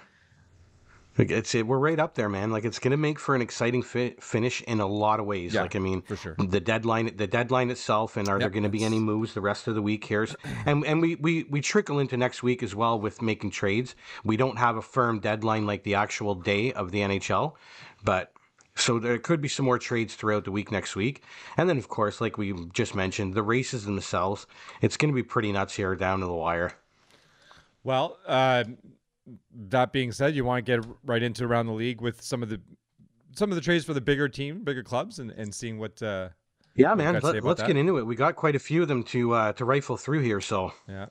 [1.19, 1.67] like, it's it.
[1.67, 2.51] We're right up there, man.
[2.51, 5.55] Like it's gonna make for an exciting fi- finish in a lot of ways.
[5.55, 6.37] Yeah, like I mean, for sure.
[6.39, 9.69] the deadline, the deadline itself, and are there going to be any moves the rest
[9.69, 10.27] of the week here?
[10.67, 13.95] And and we we we trickle into next week as well with making trades.
[14.25, 17.55] We don't have a firm deadline like the actual day of the NHL,
[18.05, 18.33] but.
[18.75, 21.23] So there could be some more trades throughout the week next week,
[21.59, 24.47] and then of course, like we just mentioned, the races themselves.
[24.81, 26.73] It's going to be pretty nuts here down to the wire.
[27.85, 28.65] well, uh,
[29.69, 32.49] that being said, you want to get right into around the league with some of
[32.49, 32.61] the
[33.35, 36.03] some of the trades for the bigger team, bigger clubs, and, and seeing what.
[36.03, 36.29] Uh,
[36.75, 37.15] Yeah, man.
[37.15, 37.67] got to say Let, that?
[37.67, 38.07] get into it.
[38.07, 40.41] We got quite a few of them to uh, to rifle through here.
[40.41, 41.07] So Yeah.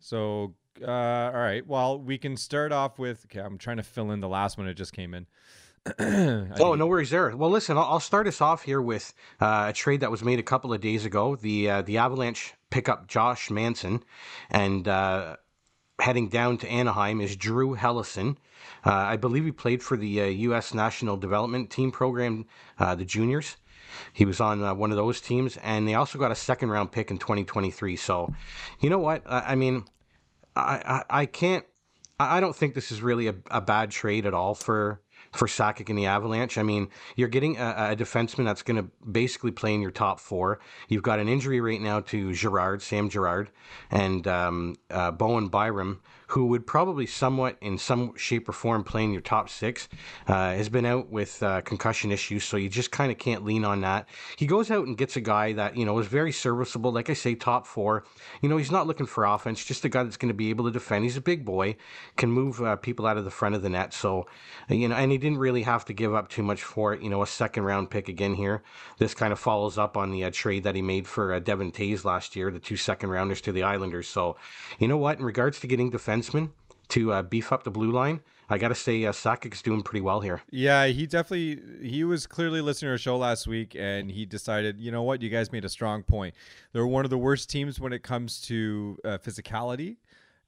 [0.00, 1.66] So, uh, all right.
[1.66, 3.26] Well, we can start off with.
[3.26, 5.26] Okay, I'm trying to fill in the last one that just came in.
[6.60, 7.34] Oh, no worries there.
[7.36, 10.38] Well, listen, I'll, I'll start us off here with uh, a trade that was made
[10.38, 11.36] a couple of days ago.
[11.36, 14.02] The uh, the Avalanche pick up Josh Manson,
[14.50, 15.36] and uh,
[16.00, 18.36] heading down to Anaheim is Drew Helleson.
[18.84, 20.72] Uh, I believe he played for the uh, U.S.
[20.72, 22.46] National Development Team program,
[22.78, 23.56] uh, the juniors.
[24.12, 26.92] He was on uh, one of those teams, and they also got a second round
[26.92, 27.96] pick in 2023.
[27.96, 28.32] So,
[28.80, 29.22] you know what?
[29.26, 29.84] I, I mean,
[30.54, 31.64] I, I, I can't.
[32.20, 35.00] I don't think this is really a, a bad trade at all for
[35.38, 36.58] for Sakic and the Avalanche.
[36.58, 40.18] I mean, you're getting a, a defenseman that's going to basically play in your top
[40.18, 40.58] four.
[40.88, 43.50] You've got an injury right now to Girard, Sam Girard,
[43.90, 49.02] and um, uh, Bowen Byram, who would probably somewhat, in some shape or form, play
[49.02, 49.88] in your top six.
[50.26, 53.64] Uh, has been out with uh, concussion issues, so you just kind of can't lean
[53.64, 54.08] on that.
[54.36, 56.92] He goes out and gets a guy that you know is very serviceable.
[56.92, 58.04] Like I say, top four.
[58.42, 60.66] You know, he's not looking for offense, just a guy that's going to be able
[60.66, 61.04] to defend.
[61.04, 61.76] He's a big boy,
[62.16, 63.94] can move uh, people out of the front of the net.
[63.94, 64.26] So,
[64.70, 67.00] uh, you know, and he didn't really have to give up too much for it.
[67.00, 68.62] You know, a second round pick again here.
[68.98, 71.72] This kind of follows up on the uh, trade that he made for uh, Devon
[71.72, 74.08] Toews last year, the two second rounders to the Islanders.
[74.08, 74.36] So,
[74.78, 75.18] you know what?
[75.18, 75.90] In regards to getting
[76.22, 76.50] defensemen
[76.88, 80.00] to uh, beef up the blue line, I got to say, uh, Sakic's doing pretty
[80.00, 80.40] well here.
[80.50, 84.80] Yeah, he definitely he was clearly listening to our show last week and he decided,
[84.80, 86.34] you know what, you guys made a strong point.
[86.72, 89.96] They're one of the worst teams when it comes to uh, physicality.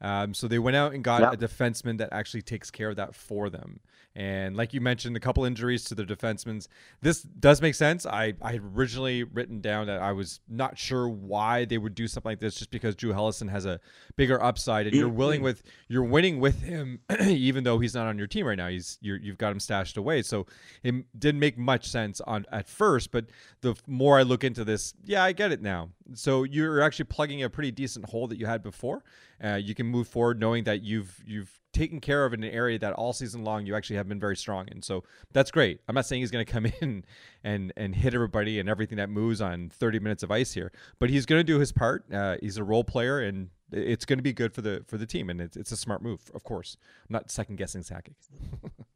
[0.01, 1.33] Um, so they went out and got Yeah.
[1.33, 3.81] a defenseman that actually takes care of that for them.
[4.17, 6.67] And like you mentioned, a couple injuries to the defensemen.
[7.01, 8.07] This does make sense.
[8.07, 12.09] I, I had originally written down that I was not sure why they would do
[12.09, 13.81] something like this, just because Drew Helleson has a
[14.17, 18.19] bigger upside, and you're willing with you're winning with him, even though he's not on
[18.19, 18.69] your team right now.
[18.69, 20.47] He's you're, you've got him stashed away, so
[20.83, 23.13] it didn't make much sense on at first.
[23.13, 23.27] But
[23.61, 25.91] the more I look into this, yeah, I get it now.
[26.15, 29.05] So you're actually plugging a pretty decent hole that you had before.
[29.43, 32.79] Uh, you can move forward knowing that you've you've taken care of in an area
[32.79, 34.83] that all season long you actually have been very strong in.
[34.83, 35.81] So that's great.
[35.89, 37.05] I'm not saying he's going to come in
[37.45, 41.11] and and hit everybody and everything that moves on 30 minutes of ice here, but
[41.11, 42.05] he's going to do his part.
[42.13, 45.07] Uh, he's a role player and it's going to be good for the for the
[45.07, 46.77] team and it's, it's a smart move, of course.
[47.09, 48.15] I'm not second guessing Sakic.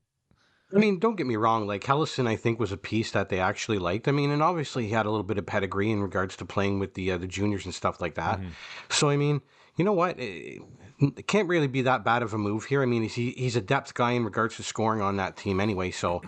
[0.75, 1.67] I mean, don't get me wrong.
[1.67, 4.09] Like Helleson, I think was a piece that they actually liked.
[4.09, 6.81] I mean, and obviously he had a little bit of pedigree in regards to playing
[6.81, 8.41] with the uh, the juniors and stuff like that.
[8.89, 9.41] So I mean,
[9.77, 10.19] you know what?
[10.19, 10.59] Eh,
[11.01, 12.83] it can't really be that bad of a move here.
[12.83, 15.91] I mean, he's he's a depth guy in regards to scoring on that team anyway.
[15.91, 16.23] So,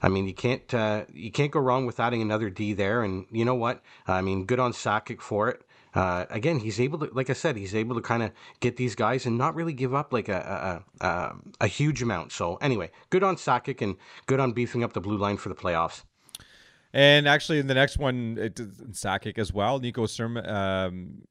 [0.00, 3.02] I mean, you can't uh, you can't go wrong with adding another D there.
[3.02, 3.82] And you know what?
[4.06, 5.62] I mean, good on Sakic for it.
[5.94, 8.94] Uh, again, he's able to, like I said, he's able to kind of get these
[8.94, 12.32] guys and not really give up like a a, a, a huge amount.
[12.32, 15.54] So anyway, good on Sakic and good on beefing up the blue line for the
[15.54, 16.04] playoffs.
[16.94, 18.54] And actually, in the next one, it,
[18.92, 19.78] Sakic as well.
[19.78, 21.22] Nico Sturm, um,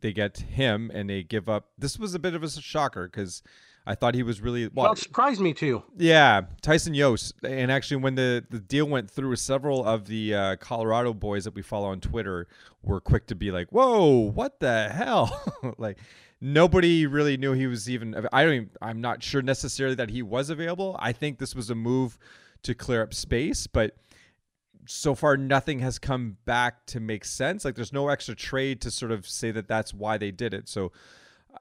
[0.00, 1.70] they get him and they give up.
[1.78, 3.42] This was a bit of a shocker because
[3.86, 4.84] I thought he was really well.
[4.84, 5.82] well it surprised me too.
[5.96, 10.56] Yeah, Tyson Jost, and actually, when the the deal went through, several of the uh,
[10.56, 12.46] Colorado boys that we follow on Twitter
[12.82, 15.98] were quick to be like, "Whoa, what the hell?" like
[16.40, 18.14] nobody really knew he was even.
[18.32, 18.54] I don't.
[18.54, 20.96] Even, I'm not sure necessarily that he was available.
[21.00, 22.18] I think this was a move
[22.64, 23.96] to clear up space, but
[24.86, 27.64] so far nothing has come back to make sense.
[27.64, 30.68] Like there's no extra trade to sort of say that that's why they did it.
[30.68, 30.92] So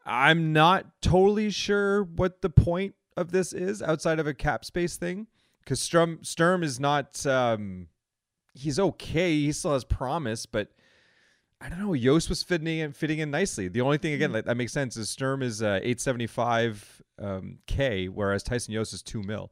[0.08, 4.96] I'm not totally sure what the point of this is outside of a cap space
[4.96, 5.28] thing
[5.64, 7.26] because Sturm Sturm is not.
[7.26, 7.88] Um,
[8.54, 9.34] he's okay.
[9.34, 10.70] He still has promise, but
[11.60, 11.96] I don't know.
[11.96, 13.68] Jost was fitting in, fitting in nicely.
[13.68, 18.08] The only thing again that, that makes sense is Sturm is uh, 875 um, k,
[18.08, 19.52] whereas Tyson Jost is two mil.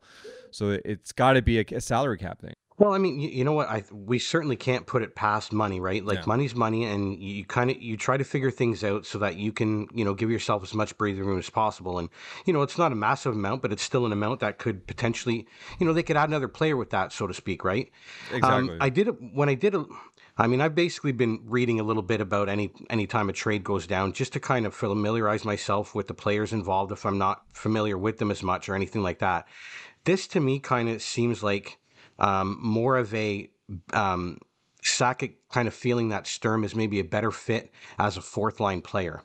[0.51, 2.53] So it's got to be a, a salary cap thing.
[2.77, 3.69] Well, I mean, you, you, know what?
[3.69, 6.03] I we certainly can't put it past money, right?
[6.03, 6.23] Like yeah.
[6.27, 9.53] money's money, and you kind of you try to figure things out so that you
[9.53, 11.99] can, you know, give yourself as much breathing room as possible.
[11.99, 12.09] And
[12.45, 15.47] you know, it's not a massive amount, but it's still an amount that could potentially,
[15.79, 17.89] you know, they could add another player with that, so to speak, right?
[18.33, 18.71] Exactly.
[18.73, 19.85] Um, I did it when I did it.
[20.37, 23.63] I mean, I've basically been reading a little bit about any any time a trade
[23.63, 27.43] goes down, just to kind of familiarize myself with the players involved if I'm not
[27.53, 29.47] familiar with them as much or anything like that.
[30.03, 31.79] This to me kind of seems like
[32.19, 33.49] um, more of a
[33.93, 34.39] um,
[34.83, 38.81] Sakic kind of feeling that Sturm is maybe a better fit as a fourth line
[38.81, 39.23] player.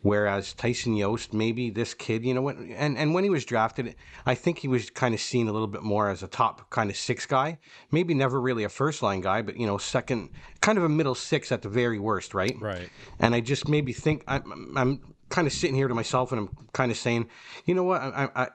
[0.00, 3.94] Whereas Tyson Jost, maybe this kid, you know what, and, and when he was drafted,
[4.26, 6.90] I think he was kind of seen a little bit more as a top kind
[6.90, 7.58] of six guy.
[7.92, 11.14] Maybe never really a first line guy, but you know, second, kind of a middle
[11.14, 12.56] six at the very worst, right?
[12.60, 12.90] Right.
[13.20, 16.56] And I just maybe think I'm, I'm kind of sitting here to myself and I'm
[16.72, 17.28] kind of saying,
[17.64, 18.48] you know what, I I,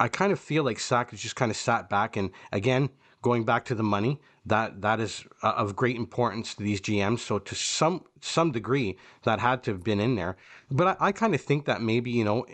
[0.00, 2.88] I kind of feel like Sakic just kind of sat back and again
[3.22, 7.20] going back to the money, that that is uh, of great importance to these GMs.
[7.20, 10.36] So to some some degree, that had to have been in there.
[10.70, 12.46] But I, I kind of think that maybe you know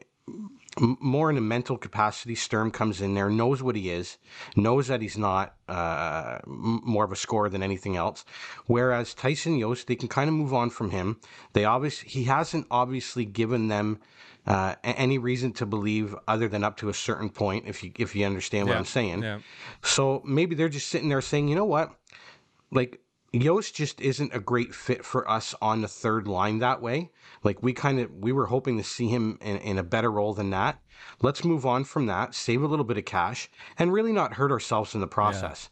[0.79, 2.35] more in a mental capacity.
[2.35, 4.19] Sturm comes in there, knows what he is,
[4.57, 8.25] knows that he's not uh, more of a scorer than anything else.
[8.67, 11.21] Whereas Tyson Jost, they can kind of move on from him.
[11.53, 14.01] They obviously he hasn't obviously given them
[14.47, 18.15] uh, any reason to believe other than up to a certain point, if you if
[18.15, 19.23] you understand what yeah, I'm saying.
[19.23, 19.39] Yeah.
[19.83, 21.93] So maybe they're just sitting there saying, you know what,
[22.71, 23.01] like
[23.35, 27.11] Jost just isn't a great fit for us on the third line that way.
[27.43, 30.35] Like we kind of we were hoping to see him in, in a better role
[30.35, 30.79] than that.
[31.23, 34.51] Let's move on from that, save a little bit of cash, and really not hurt
[34.51, 35.71] ourselves in the process.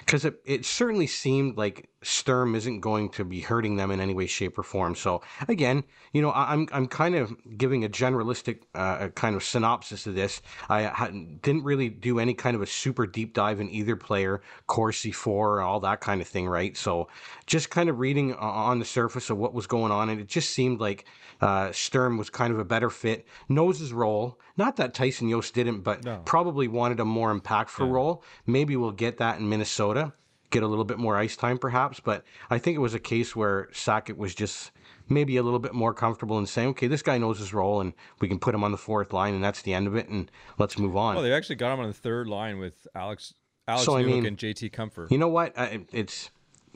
[0.00, 0.52] Because yeah, yeah.
[0.54, 4.26] it, it certainly seemed like Sturm isn't going to be hurting them in any way,
[4.26, 4.94] shape, or form.
[4.94, 10.06] So again, you know, I'm I'm kind of giving a generalistic uh, kind of synopsis
[10.06, 10.42] of this.
[10.68, 11.10] I
[11.42, 15.60] didn't really do any kind of a super deep dive in either player, Corsi for,
[15.60, 16.76] all that kind of thing, right?
[16.76, 17.08] So
[17.46, 20.50] just kind of reading on the surface of what was going on, and it just
[20.50, 21.06] seemed like
[21.40, 24.38] uh, Sturm was kind of a better fit, knows his role.
[24.56, 26.22] Not that Tyson Jost didn't, but no.
[26.24, 27.92] probably wanted a more impactful yeah.
[27.92, 28.24] role.
[28.46, 30.12] Maybe we'll get that in Minnesota
[30.54, 32.00] get a little bit more ice time, perhaps.
[32.00, 34.70] But I think it was a case where Sakic was just
[35.08, 37.92] maybe a little bit more comfortable in saying, okay, this guy knows his role, and
[38.20, 40.30] we can put him on the fourth line, and that's the end of it, and
[40.56, 41.16] let's move on.
[41.16, 43.34] Well, they actually got him on the third line with Alex
[43.66, 45.10] Alex so, I mean, and JT Compher.
[45.10, 45.52] You know what?
[45.92, 46.30] It's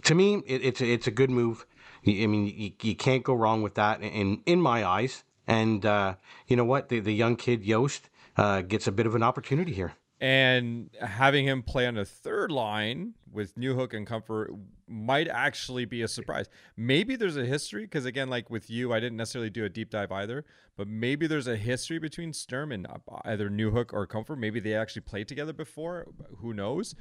[0.05, 1.66] to me, it, it's a, it's a good move.
[2.07, 5.24] I mean, you, you can't go wrong with that in in my eyes.
[5.49, 6.15] And uh,
[6.47, 6.89] you know what?
[6.89, 11.45] The the young kid Jost, uh, gets a bit of an opportunity here and having
[11.47, 14.49] him play on the third line with Newhook and Compher
[14.89, 16.47] might actually be a surprise.
[16.77, 19.91] Maybe there's a history because again, like with you, I didn't necessarily do a deep
[19.91, 20.45] dive either,
[20.77, 22.87] but maybe there's a history between Sturm and
[23.25, 24.37] either Newhook or Compher.
[24.37, 26.09] Maybe they actually played together before.
[26.39, 26.97] Who knows?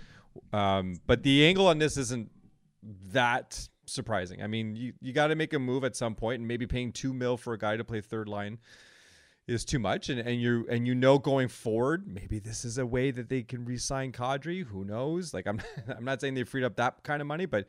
[0.54, 2.30] Um, but the angle on this isn't
[3.12, 4.41] that surprising.
[4.41, 6.91] I mean, you you got to make a move at some point, and maybe paying
[6.91, 8.60] two mil for a guy to play third line
[9.47, 12.86] is too much and, and you and you know going forward maybe this is a
[12.86, 15.62] way that they can re-sign Kadri who knows like I'm
[15.97, 17.67] I'm not saying they freed up that kind of money but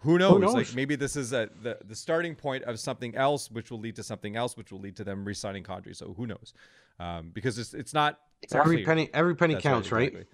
[0.00, 0.32] who knows?
[0.32, 0.54] who knows?
[0.54, 3.96] like maybe this is a, the the starting point of something else which will lead
[3.96, 6.54] to something else which will lead to them re-signing Kadri so who knows
[6.98, 10.26] um, because it's it's not it's every penny every penny That's counts right, exactly.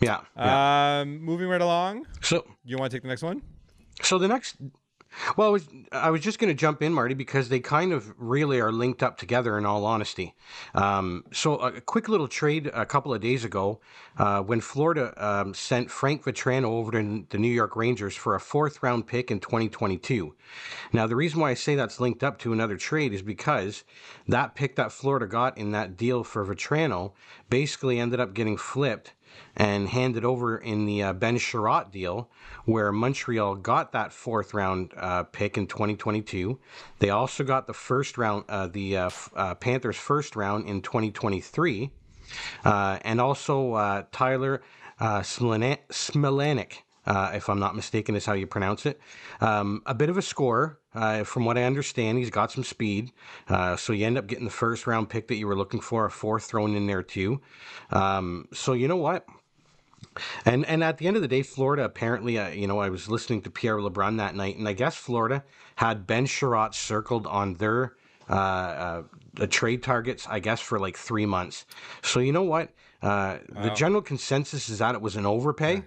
[0.00, 1.00] yeah, yeah.
[1.00, 3.42] Um, moving right along so you want to take the next one
[4.00, 4.56] so the next
[5.36, 8.14] Well, I was, I was just going to jump in, Marty, because they kind of
[8.16, 9.58] really are linked up together.
[9.58, 10.34] In all honesty,
[10.74, 13.80] um, so a quick little trade a couple of days ago,
[14.18, 18.40] uh, when Florida um, sent Frank Vatrano over to the New York Rangers for a
[18.40, 20.34] fourth round pick in 2022.
[20.92, 23.84] Now, the reason why I say that's linked up to another trade is because
[24.28, 27.12] that pick that Florida got in that deal for Vatrano
[27.50, 29.12] basically ended up getting flipped
[29.56, 32.30] and handed over in the uh, Ben Chiarot deal,
[32.64, 36.58] where Montreal got that fourth round uh, pick in 2022.
[36.98, 41.90] They also got the first round, uh, the uh, uh, Panthers' first round in 2023,
[42.64, 44.62] uh, and also Tyler
[47.06, 49.00] uh, if I'm not mistaken, is how you pronounce it.
[49.40, 50.22] Um, a bit of a
[50.94, 52.18] scorer, from what I understand.
[52.18, 53.12] He's got some speed,
[53.76, 56.10] so you end up getting the first round pick that you were looking for, a
[56.10, 57.40] fourth thrown in there too.
[57.90, 59.26] Um, so you know what?
[60.44, 63.08] And and at the end of the day, Florida apparently, uh, you know, I was
[63.08, 65.44] listening to Pierre LeBrun that night, and I guess Florida
[65.76, 67.94] had Ben Chiarot circled on their
[68.28, 69.02] uh, uh,
[69.34, 71.64] the trade targets, I guess, for like three months.
[72.02, 72.70] So you know what?
[73.02, 73.62] Uh, wow.
[73.62, 75.74] The general consensus is that it was an overpay.
[75.76, 75.82] Yeah.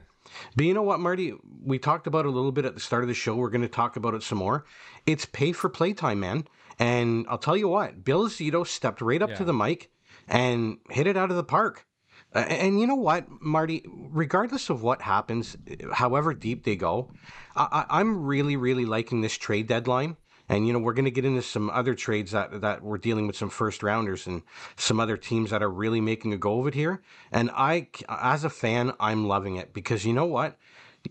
[0.55, 1.33] But you know what, Marty?
[1.63, 3.35] We talked about it a little bit at the start of the show.
[3.35, 4.65] We're going to talk about it some more.
[5.05, 6.47] It's pay for playtime, man.
[6.79, 9.35] And I'll tell you what, Bill Zito stepped right up yeah.
[9.37, 9.91] to the mic
[10.27, 11.85] and hit it out of the park.
[12.33, 13.85] And you know what, Marty?
[13.87, 15.55] Regardless of what happens,
[15.93, 17.11] however deep they go,
[17.55, 20.17] I, I'm really, really liking this trade deadline.
[20.47, 23.27] And you know we're going to get into some other trades that that we're dealing
[23.27, 24.43] with some first rounders and
[24.75, 27.01] some other teams that are really making a go of it here.
[27.31, 30.57] And I, as a fan, I'm loving it because you know what,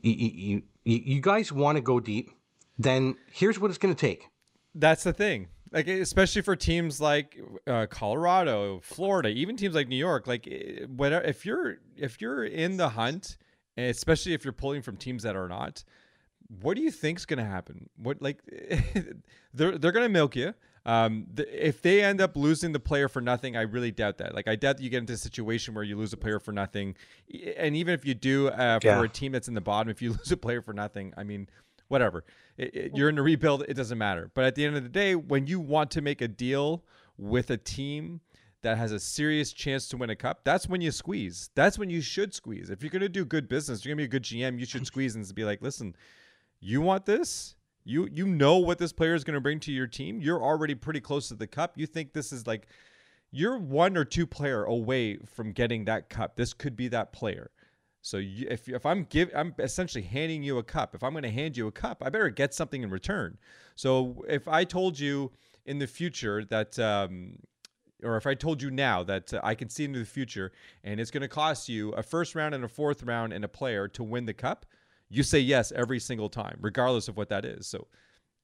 [0.03, 2.31] you you, you guys want to go deep,
[2.79, 4.29] then here's what it's going to take.
[4.75, 9.97] That's the thing like especially for teams like uh, Colorado, Florida, even teams like New
[9.97, 10.27] York.
[10.27, 13.37] Like, eh, whatever, if you're if you're in the hunt,
[13.77, 15.83] especially if you're pulling from teams that are not,
[16.61, 17.89] what do you think's going to happen?
[17.97, 18.41] What like
[19.55, 20.55] they're they're going to milk you.
[20.87, 24.35] Um, the, if they end up losing the player for nothing, I really doubt that.
[24.35, 26.53] Like, I doubt that you get into a situation where you lose a player for
[26.53, 26.95] nothing.
[27.57, 29.03] And even if you do, uh, for yeah.
[29.03, 31.49] a team that's in the bottom, if you lose a player for nothing, I mean,
[31.89, 32.25] whatever.
[32.59, 34.31] It, it, you're in a rebuild, it doesn't matter.
[34.35, 36.85] But at the end of the day, when you want to make a deal
[37.17, 38.21] with a team
[38.61, 41.49] that has a serious chance to win a cup, that's when you squeeze.
[41.55, 42.69] That's when you should squeeze.
[42.69, 44.67] If you're going to do good business, you're going to be a good GM, you
[44.67, 45.97] should squeeze and be like, listen,
[46.65, 47.57] you want this?
[47.85, 50.21] You you know what this player is going to bring to your team.
[50.21, 51.75] You're already pretty close to the cup.
[51.77, 52.67] You think this is like
[53.31, 56.37] you're one or two player away from getting that cup.
[56.37, 57.51] This could be that player.
[58.01, 60.95] So you, if if I'm give I'm essentially handing you a cup.
[60.95, 63.37] If I'm going to hand you a cup, I better get something in return.
[63.77, 65.33] So if I told you
[65.67, 67.37] in the future that um,
[68.03, 70.99] or if I told you now that uh, I can see into the future and
[70.99, 73.89] it's going to cost you a first round and a fourth round and a player
[73.89, 74.65] to win the cup,
[75.17, 77.67] you say yes every single time, regardless of what that is.
[77.67, 77.87] So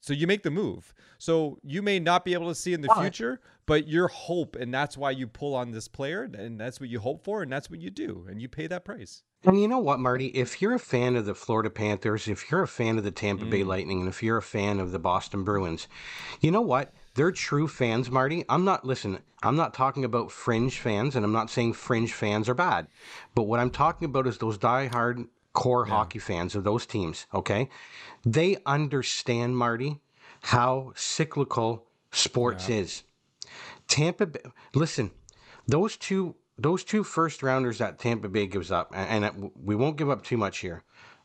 [0.00, 0.94] so you make the move.
[1.18, 4.72] So you may not be able to see in the future, but your hope, and
[4.72, 7.70] that's why you pull on this player, and that's what you hope for, and that's
[7.70, 9.22] what you do, and you pay that price.
[9.44, 10.26] And you know what, Marty?
[10.28, 13.44] If you're a fan of the Florida Panthers, if you're a fan of the Tampa
[13.44, 13.50] mm.
[13.50, 15.86] Bay Lightning, and if you're a fan of the Boston Bruins,
[16.40, 16.92] you know what?
[17.14, 18.44] They're true fans, Marty.
[18.48, 22.48] I'm not, listen, I'm not talking about fringe fans, and I'm not saying fringe fans
[22.48, 22.86] are bad.
[23.34, 25.94] But what I'm talking about is those die-hard core yeah.
[25.94, 27.68] hockey fans of those teams, okay?
[28.24, 30.00] They understand, Marty,
[30.42, 32.76] how cyclical sports yeah.
[32.76, 33.02] is.
[33.88, 34.40] Tampa Bay,
[34.74, 35.10] listen,
[35.66, 39.74] those two those two first rounders that Tampa Bay gives up, and, uh, and we
[39.74, 40.82] won't give up too much here.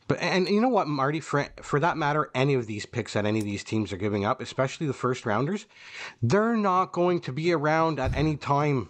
[0.08, 3.26] But and you know what, Marty, for for that matter, any of these picks that
[3.26, 5.66] any of these teams are giving up, especially the first rounders,
[6.22, 8.88] they're not going to be around at any time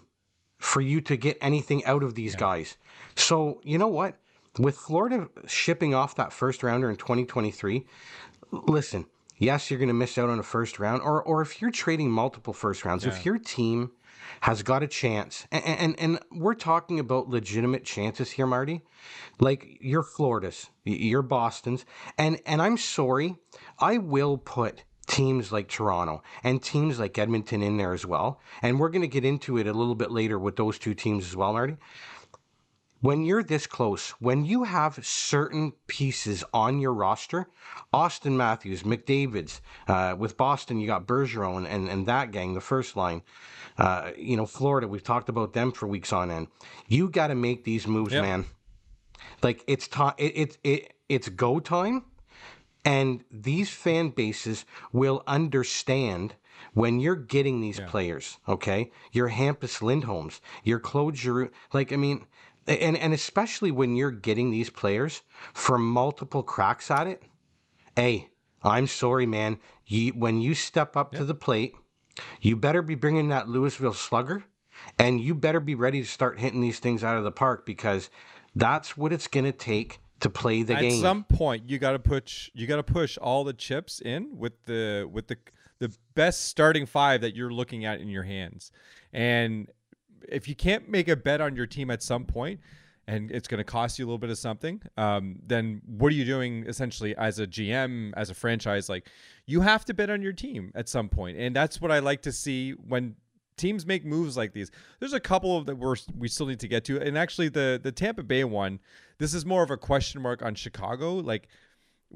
[0.59, 2.41] for you to get anything out of these yeah.
[2.41, 2.77] guys.
[3.15, 4.19] So you know what?
[4.59, 7.85] With Florida shipping off that first rounder in 2023,
[8.51, 11.71] listen, yes, you're going to miss out on a first round, or or if you're
[11.71, 13.11] trading multiple first rounds, yeah.
[13.11, 13.93] if your team
[14.41, 18.83] has got a chance, and, and and we're talking about legitimate chances here, Marty,
[19.41, 21.85] like you're Florida's, you're Boston's,
[22.17, 23.37] and and I'm sorry,
[23.79, 28.81] I will put teams like Toronto and teams like Edmonton in there as well, and
[28.81, 31.37] we're going to get into it a little bit later with those two teams as
[31.37, 31.77] well, Marty
[33.01, 37.49] when you're this close, when you have certain pieces on your roster,
[37.93, 42.97] Auston Matthews, McDavid's, uh, with Boston, you got Bergeron and, and that gang, the first
[42.97, 43.23] line.
[43.79, 46.49] Uh, you know, Florida, we've talked about them for weeks on end.
[46.89, 48.23] You got to make these moves, yep.
[48.23, 48.47] man.
[49.43, 52.05] Like it's time, it, it, it, it's go time.
[52.85, 56.35] And these fan bases will understand
[56.73, 57.87] when you're getting these yeah.
[57.87, 58.91] players, okay?
[59.13, 62.27] Your Hampus Lindholms, your Claude Giroux, like, I mean,
[62.67, 65.23] and and especially when you're getting these players
[65.55, 67.23] from multiple cracks at it.
[67.95, 68.29] Hey,
[68.63, 69.59] I'm sorry, man.
[69.87, 71.75] You, when you step up to the plate,
[72.41, 74.45] you better be bringing that Louisville slugger
[74.99, 78.11] and you better be ready to start hitting these things out of the park because
[78.55, 80.93] that's what it's going to take to play the At game.
[80.93, 82.51] At some point, you got to push.
[82.55, 85.37] You got to push all the chips in with the with the
[85.79, 88.73] the best starting five that you're looking at in your hands.
[89.13, 89.69] And
[90.29, 92.61] if you can't make a bet on your team at some point,
[93.09, 96.17] and it's going to cost you a little bit of something, um, then what are
[96.17, 98.89] you doing essentially as a GM, as a franchise?
[98.89, 99.09] Like
[99.47, 102.23] you have to bet on your team at some point, and that's what I like
[102.23, 103.15] to see when
[103.57, 104.71] teams make moves like these.
[105.01, 107.81] There's a couple of that we're we still need to get to, and actually the
[107.83, 108.81] the Tampa Bay one,
[109.19, 111.15] this is more of a question mark on Chicago.
[111.15, 111.49] Like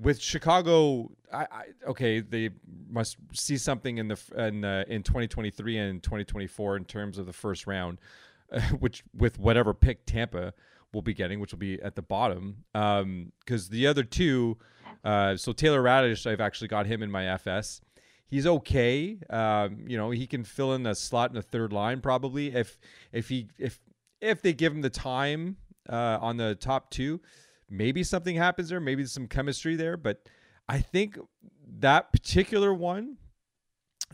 [0.01, 2.51] with Chicago, I, I okay, they
[2.89, 7.33] must see something in the in uh, in 2023 and 2024 in terms of the
[7.33, 7.99] first round,
[8.53, 10.55] uh, which with whatever pick Tampa
[10.93, 13.33] will be getting, which will be at the bottom, because um,
[13.71, 14.59] the other two.
[15.03, 17.81] Uh, so Taylor Raddysh, I've actually got him in my FS
[18.31, 19.19] he's okay.
[19.29, 22.79] Um, you know, he can fill in a slot in the third line probably if
[23.13, 23.81] if he if
[24.21, 25.57] if they give him the time
[25.89, 27.21] uh, on the top two.
[27.71, 28.81] Maybe something happens there.
[28.81, 29.97] Maybe some chemistry there.
[29.97, 30.29] But
[30.69, 31.19] I think
[31.79, 33.17] that particular one,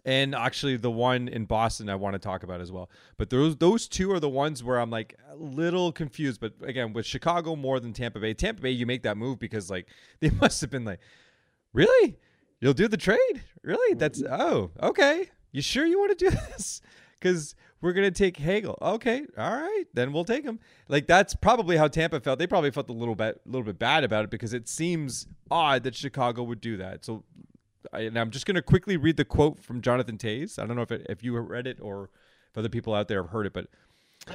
[0.04, 2.90] and actually the one in Boston, I want to talk about as well.
[3.16, 6.40] But those those two are the ones where I'm like a little confused.
[6.40, 8.34] But again, with Chicago more than Tampa Bay.
[8.34, 9.88] Tampa Bay, you make that move because like
[10.20, 11.00] they must have been like,
[11.72, 12.18] really
[12.60, 13.42] You'll do the trade?
[13.62, 13.94] Really?
[13.94, 15.30] That's oh, okay.
[15.52, 16.80] You sure you want to do this?
[17.18, 17.54] Because
[17.86, 18.76] we're gonna take Hagel.
[18.82, 20.58] Okay, all right, then we'll take him.
[20.88, 22.40] Like that's probably how Tampa felt.
[22.40, 25.28] They probably felt a little bit, a little bit bad about it because it seems
[25.52, 27.04] odd that Chicago would do that.
[27.04, 27.22] So,
[27.92, 30.58] I, and I'm just gonna quickly read the quote from Jonathan Toews.
[30.58, 32.10] I don't know if it, if you have read it or
[32.50, 33.68] if other people out there have heard it, but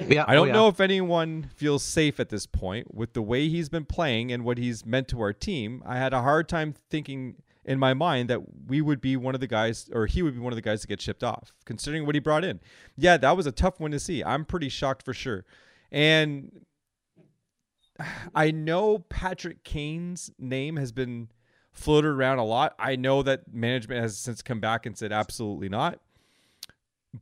[0.07, 0.53] yeah, I don't oh, yeah.
[0.53, 4.45] know if anyone feels safe at this point with the way he's been playing and
[4.45, 5.83] what he's meant to our team.
[5.85, 9.41] I had a hard time thinking in my mind that we would be one of
[9.41, 12.05] the guys or he would be one of the guys to get shipped off considering
[12.05, 12.59] what he brought in.
[12.97, 14.23] Yeah that was a tough one to see.
[14.23, 15.45] I'm pretty shocked for sure.
[15.91, 16.65] And
[18.33, 21.29] i know patrick kane's name has been
[21.71, 22.73] floated around a lot.
[22.79, 25.99] I know that management has since come back and said absolutely not.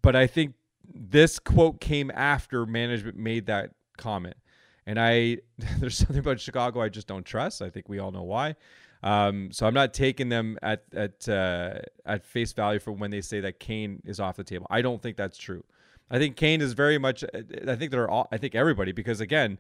[0.02, 0.56] But i think
[0.92, 4.38] this quote came after management made that comment.
[4.86, 5.40] And i
[5.80, 7.62] there's something about chicago i just don't trust.
[7.62, 8.56] I think we all know why
[9.04, 13.22] um, so I'm not taking them at at uh, at face value for when they
[13.22, 14.68] say that Kane is off the table.
[14.70, 15.64] I don't think that's true.
[16.12, 17.24] I think Kane is very much.
[17.68, 18.28] I think they're all.
[18.32, 19.58] I think everybody because again,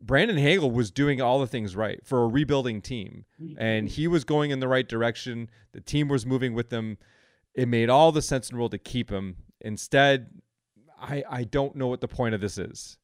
[0.00, 3.24] Brandon Hagel was doing all the things right for a rebuilding team,
[3.58, 5.50] and he was going in the right direction.
[5.72, 6.96] The team was moving with them.
[7.54, 9.36] It made all the sense in the world to keep him.
[9.60, 10.28] Instead,
[11.00, 12.96] I I don't know what the point of this is.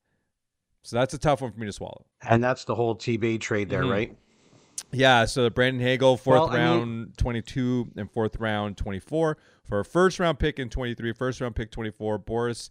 [0.82, 2.04] So that's a tough one for me to swallow.
[2.22, 3.90] And that's the whole TB trade there, Mhm.
[3.90, 4.16] right?
[4.94, 9.80] Yeah, so Brandon Hagel, fourth Well, I mean- round 22 and fourth round 24 for
[9.80, 12.70] a first round pick in 23, first round pick 24, Boris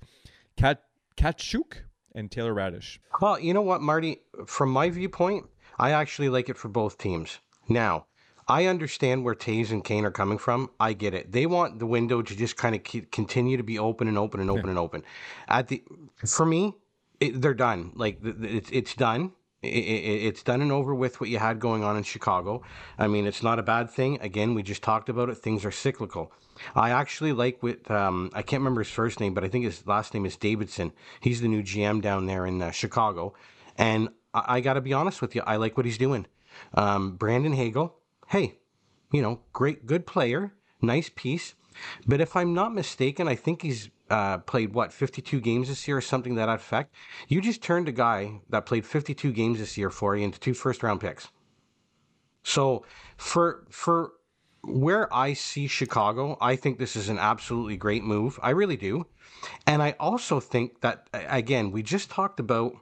[0.57, 0.83] Kat
[1.17, 1.77] Katchouk
[2.15, 2.99] and Taylor Raddysh.
[3.21, 4.21] Well, you know what, Marty?
[4.45, 5.45] From my viewpoint,
[5.79, 7.39] I actually like it for both teams.
[7.67, 8.05] Now,
[8.47, 10.69] I understand where Toews and Kane are coming from.
[10.79, 11.31] I get it.
[11.31, 14.39] They want the window to just kind of keep, continue to be open and open
[14.41, 15.03] and open and open.
[15.47, 15.83] At the
[16.25, 16.73] for me,
[17.19, 17.91] it, they're done.
[17.95, 19.31] Like it's it's done.
[19.63, 22.61] It's done and over with what you had going on in Chicago.
[22.97, 24.19] I mean, it's not a bad thing.
[24.21, 25.35] Again, we just talked about it.
[25.35, 26.31] Things are cyclical.
[26.75, 29.85] I actually like with um, I can't remember his first name, but I think his
[29.87, 30.91] last name is Davidson.
[31.19, 33.33] He's the new GM down there in uh, Chicago,
[33.77, 35.41] and I, I got to be honest with you.
[35.45, 36.27] I like what he's doing.
[36.73, 37.95] Um, Brandon Hagel,
[38.27, 38.59] hey,
[39.11, 41.55] you know, great, good player, nice piece.
[42.07, 45.97] But if I'm not mistaken, I think he's uh, played what 52 games this year
[45.97, 46.93] or something that effect.
[47.27, 50.53] You just turned a guy that played 52 games this year for you into two
[50.53, 51.29] first round picks.
[52.43, 52.85] So
[53.17, 54.13] for for
[54.63, 58.39] where I see Chicago, I think this is an absolutely great move.
[58.41, 59.07] I really do.
[59.67, 62.73] And I also think that again, we just talked about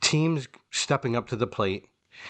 [0.00, 1.86] teams stepping up to the plate,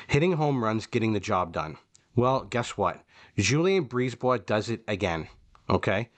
[0.07, 1.77] hitting home runs, getting the job done.
[2.15, 3.03] Well, guess what?
[3.37, 5.29] Julien Brisebois does it again.
[5.71, 6.11] Okay?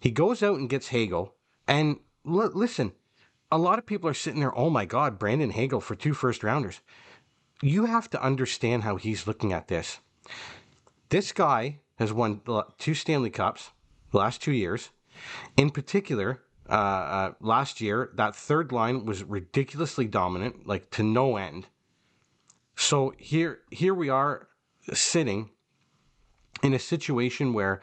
[0.00, 1.34] He goes out and gets Hagel.
[1.66, 2.92] And l- listen,
[3.50, 6.42] a lot of people are sitting there, oh my God, Brandon Hagel for two first
[6.42, 6.80] rounders.
[7.62, 10.00] You have to understand how he's looking at this.
[11.08, 12.40] This guy has won
[12.78, 13.70] two Stanley Cups
[14.10, 14.90] the last two years.
[15.56, 21.36] In particular, uh, uh, last year, that third line was ridiculously dominant, like to no
[21.36, 21.68] end.
[22.74, 24.48] So here, here we are
[24.92, 25.50] sitting
[26.62, 27.80] in a situation where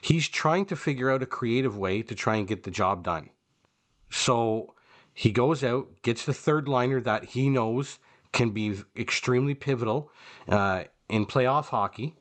[0.00, 3.30] he's trying to figure out a creative way to try and get the job done.
[4.10, 4.74] So
[5.12, 7.98] he goes out, gets the third liner that he knows
[8.32, 10.10] can be extremely pivotal
[10.48, 12.14] uh, in playoff hockey.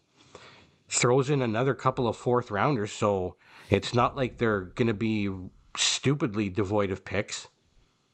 [0.88, 3.36] throws in another couple of fourth rounders, so
[3.70, 5.30] it's not like they're going to be
[5.76, 7.48] stupidly devoid of picks.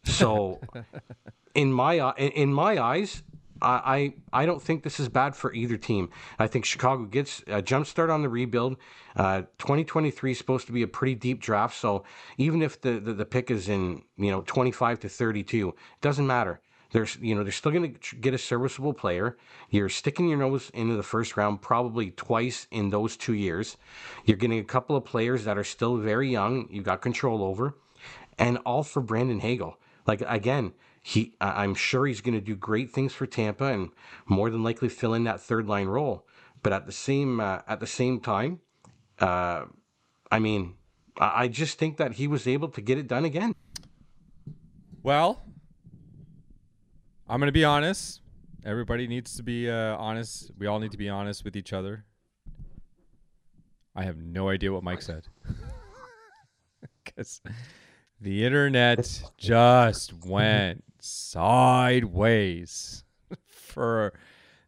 [0.04, 0.62] So,
[1.56, 3.22] in my in my eyes,
[3.62, 6.10] I, I don't think this is bad for either team.
[6.40, 8.78] I think Chicago gets a jump start on the rebuild.
[9.16, 12.04] Uh, 2023 is supposed to be a pretty deep draft, so
[12.38, 16.26] even if the, the, the pick is in you know 25 to 32, it doesn't
[16.26, 16.62] matter.
[16.92, 19.38] There's you know they're still going to get a serviceable player.
[19.70, 23.78] You're sticking your nose into the first round probably twice in those two years.
[24.26, 26.68] You're getting a couple of players that are still very young.
[26.70, 27.78] You've got control over,
[28.38, 29.78] and all for Brandon Hagel.
[30.06, 33.90] Like again, he I'm sure he's going to do great things for Tampa and
[34.28, 36.28] more than likely fill in that third line role.
[36.64, 38.60] But at the same uh, at the same time,
[39.20, 39.66] uh,
[40.32, 40.76] I mean,
[41.18, 43.56] I just think that he was able to get it done again.
[45.04, 45.44] Well,
[47.28, 48.22] I'm going to be honest.
[48.64, 50.52] Everybody needs to be uh, honest.
[50.58, 52.06] We all need to be honest with each other.
[53.96, 55.28] I have no idea what Mike said.
[57.04, 57.42] Because
[58.22, 63.04] the internet just went sideways
[63.48, 64.14] for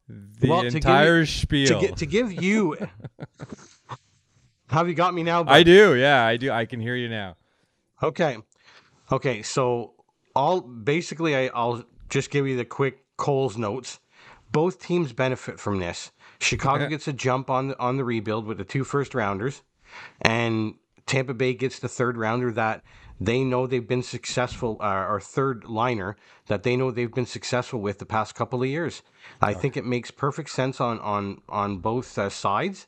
[0.07, 1.79] the well, entire you, spiel.
[1.79, 2.77] To, to give you.
[4.69, 5.43] have you got me now?
[5.43, 5.53] Bud?
[5.53, 5.95] I do.
[5.95, 6.51] Yeah, I do.
[6.51, 7.35] I can hear you now.
[8.01, 8.37] Okay.
[9.11, 9.43] Okay.
[9.43, 9.93] So,
[10.35, 13.99] all basically, I, I'll just give you the quick Coles notes.
[14.51, 16.11] Both teams benefit from this.
[16.39, 19.63] Chicago gets a jump on on the rebuild with the two first rounders,
[20.21, 20.75] and
[21.05, 22.83] Tampa Bay gets the third rounder that
[23.19, 26.15] they know they've been successful, uh, or third liner
[26.47, 29.01] that they know they've been successful with the past couple of years.
[29.41, 32.87] I think it makes perfect sense on on on both uh, sides.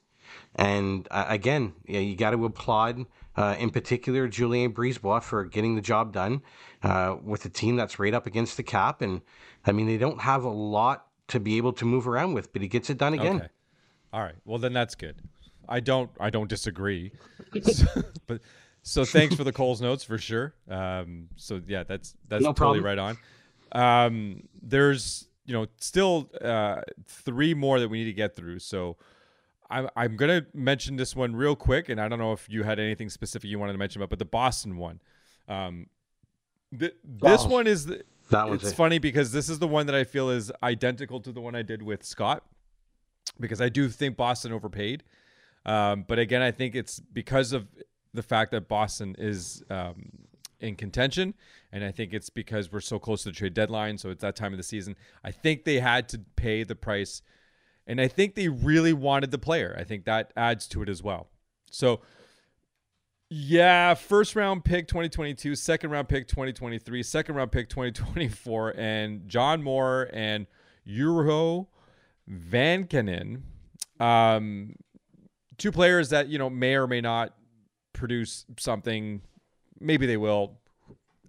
[0.55, 3.05] And uh, again, yeah, you got to applaud,
[3.35, 6.41] uh, in particular, Julien Brisebois for getting the job done
[6.83, 9.01] uh, with a team that's right up against the cap.
[9.01, 9.21] And
[9.65, 12.61] I mean, they don't have a lot to be able to move around with, but
[12.61, 13.37] he gets it done again.
[13.37, 13.47] Okay.
[14.13, 14.35] All right.
[14.45, 15.17] Well, then that's good.
[15.67, 16.09] I don't.
[16.19, 17.11] I don't disagree.
[17.61, 17.85] so,
[18.27, 18.41] but
[18.85, 20.53] so thanks for the Coles notes for sure.
[20.69, 23.15] Um, so yeah, that's that's no totally problem.
[23.15, 23.17] right
[23.73, 24.05] on.
[24.05, 28.59] Um, there's you know still uh, three more that we need to get through.
[28.59, 28.97] So
[29.71, 32.79] I'm I'm gonna mention this one real quick, and I don't know if you had
[32.79, 35.01] anything specific you wanted to mention about, but the Boston one.
[35.47, 35.87] Um,
[36.77, 38.75] th- this oh, one is the, that one's it's it.
[38.75, 41.63] funny because this is the one that I feel is identical to the one I
[41.63, 42.43] did with Scott,
[43.39, 45.03] because I do think Boston overpaid.
[45.65, 47.67] Um, but again, I think it's because of
[48.15, 50.09] the fact that Boston is um,
[50.59, 51.33] in contention,
[51.71, 53.97] and I think it's because we're so close to the trade deadline.
[53.97, 54.95] So it's that time of the season.
[55.23, 57.21] I think they had to pay the price,
[57.85, 59.75] and I think they really wanted the player.
[59.77, 61.27] I think that adds to it as well.
[61.69, 62.01] So.
[63.27, 69.63] Yeah, first round pick 2022, second round pick 2023, second round pick 2024, and John
[69.63, 70.45] Moore and
[70.87, 71.65] Urho
[72.29, 73.41] Vaakanainen.
[73.99, 74.75] Um,
[75.57, 77.33] two players that, you know, may or may not
[77.95, 79.21] produce something.
[79.79, 80.57] Maybe they will.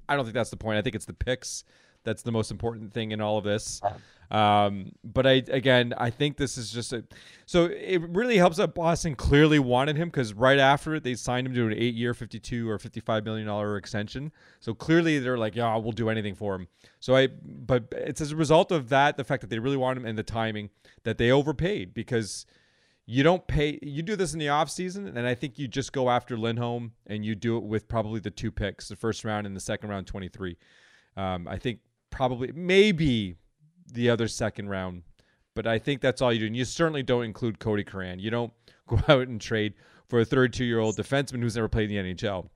[0.09, 0.79] I don't think that's the point.
[0.79, 1.65] I think it's the picks
[2.07, 3.83] that's the most important thing in all of this.
[4.31, 7.05] Um, but I again, I think this is just a.
[7.45, 11.47] So it really helps that Boston clearly wanted him because right after it, they signed
[11.47, 14.33] him to an eight-year, fifty-two or fifty-five million dollar extension.
[14.61, 16.67] So clearly, they're like, yeah, we'll do anything for him.
[16.99, 19.99] So I, but it's as a result of that, the fact that they really want
[19.99, 20.71] him and the timing
[21.05, 22.47] that they overpaid because
[23.07, 25.93] you don't pay you do this in the off season and i think you just
[25.93, 29.47] go after lindholm and you do it with probably the two picks the first round
[29.47, 30.57] and the second round 23
[31.17, 31.79] um, i think
[32.11, 33.37] probably maybe
[33.93, 35.03] the other second round
[35.55, 38.19] but i think that's all you do and you certainly don't include Kodie Curran.
[38.19, 38.53] You don't
[38.89, 39.75] go out and trade
[40.09, 42.49] for a 32 year old defenseman who's never played in the nhl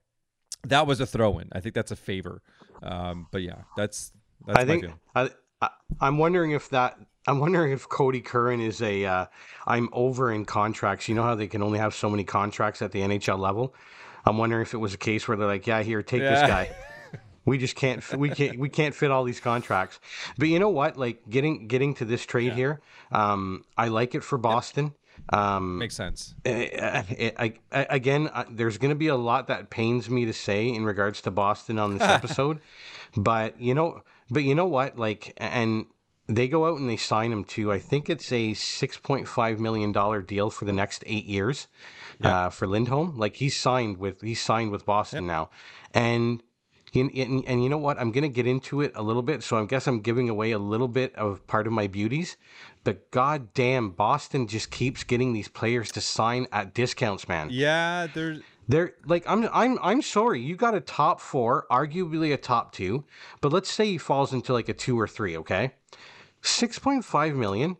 [0.67, 1.49] that was a throw-in.
[1.53, 2.43] I think that's a favor.
[2.83, 4.11] Um, but yeah that's
[4.45, 4.85] that's i think
[5.15, 5.29] I,
[5.61, 6.97] I, i'm wondering if that
[7.27, 9.05] I'm wondering if Kodie Curran is a.
[9.05, 9.27] am
[9.67, 11.07] uh, over in contracts.
[11.07, 13.75] You know how they can only have so many contracts at the NHL level.
[14.25, 16.31] I'm wondering if it was a case where they're like, yeah, here, take yeah.
[16.31, 16.75] this guy.
[17.45, 19.99] we just can't we can't we can't fit all these contracts.
[20.37, 20.97] But you know what?
[20.97, 22.55] Like getting getting to this trade yeah.
[22.55, 24.93] here, um, I like it for Boston.
[25.29, 26.33] Um, Makes sense.
[26.43, 30.33] It, it, I, I, again, there's going to be a lot that pains me to
[30.33, 32.59] say in regards to Boston on this episode,
[33.15, 34.97] but you know, but you know what?
[34.97, 35.85] Like, and
[36.35, 39.59] they go out and they sign him to I think it's a six point five
[39.59, 41.67] million dollar deal for the next eight years
[42.19, 42.45] yeah.
[42.45, 43.17] uh, for Lindholm.
[43.17, 45.31] Like he's signed with he's signed with Boston yep.
[45.31, 45.49] now,
[45.93, 46.41] and,
[46.93, 47.99] and and you know what?
[47.99, 50.59] I'm gonna get into it a little bit, so I guess I'm giving away a
[50.59, 52.37] little bit of part of my beauties.
[52.83, 57.49] But goddamn, Boston just keeps getting these players to sign at discounts, man.
[57.51, 62.37] Yeah, there's they're like I'm I'm I'm sorry, you got a top four, arguably a
[62.37, 63.03] top two,
[63.41, 65.73] but let's say he falls into like a two or three, okay?
[66.43, 67.77] 6.5 million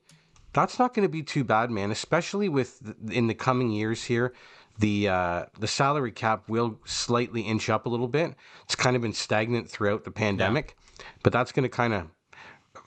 [0.53, 1.91] that's not going to be too bad, man.
[1.91, 4.33] Especially with in the coming years here,
[4.79, 8.35] the uh, the salary cap will slightly inch up a little bit.
[8.63, 11.05] It's kind of been stagnant throughout the pandemic, yeah.
[11.23, 12.07] but that's going to kind of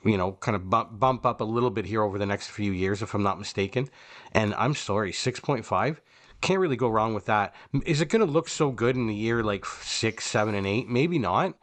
[0.05, 2.73] you know, kind of bump, bump up a little bit here over the next few
[2.73, 3.89] years, if I'm not mistaken.
[4.33, 5.99] And I'm sorry, 6.5
[6.41, 7.55] can't really go wrong with that.
[7.87, 10.89] Is it going to look so good in the year like six, seven, and eight?
[10.89, 11.55] Maybe not.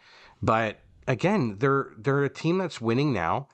[0.42, 3.48] But again, they're they're a team that's winning now.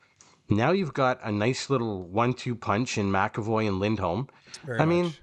[0.50, 4.30] Now you've got a nice little one-two punch in McAvoy and Lindholm.
[4.66, 4.90] Very I much.
[4.90, 5.14] mean,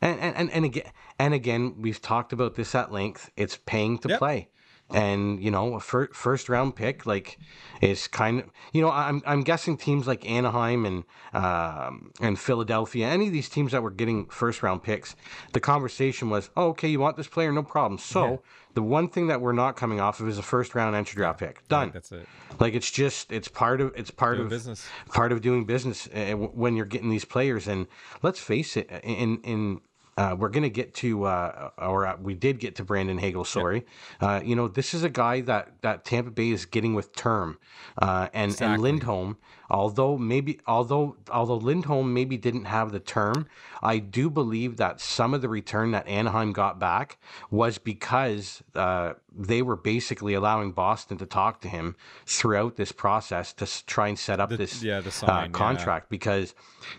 [0.00, 3.30] and, and and again and again, we've talked about this at length.
[3.36, 4.18] It's paying to yep.
[4.18, 4.48] play
[4.92, 7.38] and you know a fir- first round pick like
[7.80, 13.06] is kind of you know I'm I'm guessing teams like Anaheim and um, and Philadelphia
[13.06, 15.14] any of these teams that were getting first round picks
[15.52, 17.98] the conversation was oh, okay you want this player no problem.
[17.98, 18.36] So yeah.
[18.74, 21.38] the one thing that we're not coming off of is a first round entry draft
[21.38, 21.66] pick.
[21.68, 21.90] Done.
[21.92, 22.26] that's it.
[22.58, 24.86] Like it's just it's part of it's part doing of business.
[25.08, 27.68] part of doing business uh, when you're getting these players.
[27.68, 27.86] And
[28.22, 29.80] let's face it in in
[30.16, 33.44] uh, we're going to get to, uh, or uh, we did get to Brandon Hagel.
[33.44, 33.84] Sorry,
[34.20, 37.58] uh, you know this is a guy that that Tampa Bay is getting with term,
[37.98, 38.74] uh, and exactly.
[38.74, 39.38] and Lindholm
[39.70, 43.46] although maybe although although Lindholm maybe didn't have the term,
[43.82, 47.18] I do believe that some of the return that Anaheim got back
[47.50, 51.96] was because uh, they were basically allowing Boston to talk to him
[52.26, 56.06] throughout this process to try and set up the, this yeah, the sign, uh, contract
[56.06, 56.10] yeah.
[56.10, 56.54] because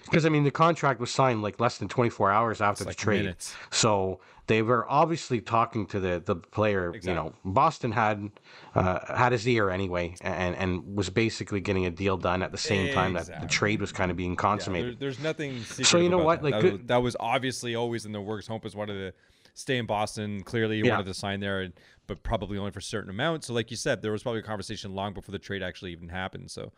[0.05, 2.89] because I mean the contract was signed like less than 24 hours after it's the
[2.89, 3.23] like trade.
[3.23, 3.53] Minutes.
[3.69, 6.89] So they were obviously talking to the the player.
[6.89, 7.11] Exactly.
[7.11, 8.31] You know, Boston had
[8.75, 12.57] uh, had his ear anyway, and and was basically getting a deal done at the
[12.57, 12.95] same exactly.
[12.95, 14.85] time that the trade was kind of being consummated.
[14.85, 15.63] Yeah, there, there's nothing.
[15.63, 16.41] so you know what?
[16.41, 16.51] That.
[16.51, 18.47] Like that, was, that, was, obviously always in the works.
[18.47, 19.13] Hope is wanted to
[19.53, 20.43] stay in Boston.
[20.43, 20.93] Clearly, he yeah.
[20.93, 21.69] wanted to sign there,
[22.07, 23.43] but probably only for a certain amount.
[23.43, 26.09] So, like you said, there was probably a conversation long before the trade actually even
[26.09, 26.51] happened.
[26.51, 26.71] So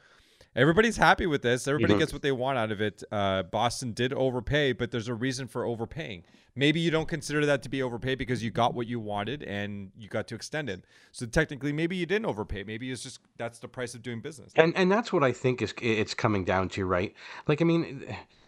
[0.55, 1.67] everybody's happy with this.
[1.67, 1.99] Everybody mm-hmm.
[1.99, 3.03] gets what they want out of it.
[3.11, 6.23] Uh, Boston did overpay, but there's a reason for overpaying.
[6.55, 9.91] Maybe you don't consider that to be overpay because you got what you wanted and
[9.97, 10.85] you got to extend it.
[11.11, 12.63] So technically, maybe you didn't overpay.
[12.63, 14.51] Maybe it's just that's the price of doing business.
[14.55, 17.13] And and that's what I think is it's coming down to, right?
[17.47, 18.05] Like I mean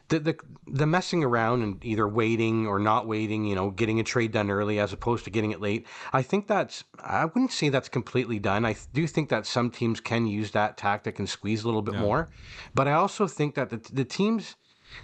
[0.10, 0.38] the, the
[0.68, 4.49] the messing around and either waiting or not waiting, you know, getting a trade done
[4.49, 5.88] early as opposed to getting it late.
[6.14, 8.66] I think that's I wouldn't say that's completely done.
[8.66, 11.95] I do think that some teams can use that tactic and squeeze a little bit
[11.95, 12.01] yeah.
[12.01, 12.30] more,
[12.74, 14.56] but I also think that the the teams.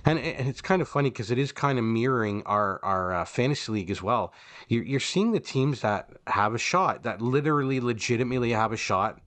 [0.05, 3.25] And, and it's kind of funny because it is kind of mirroring our our uh,
[3.25, 4.31] fantasy league as well.
[4.69, 9.19] You're, you're seeing the teams that have a shot, that literally, legitimately have a shot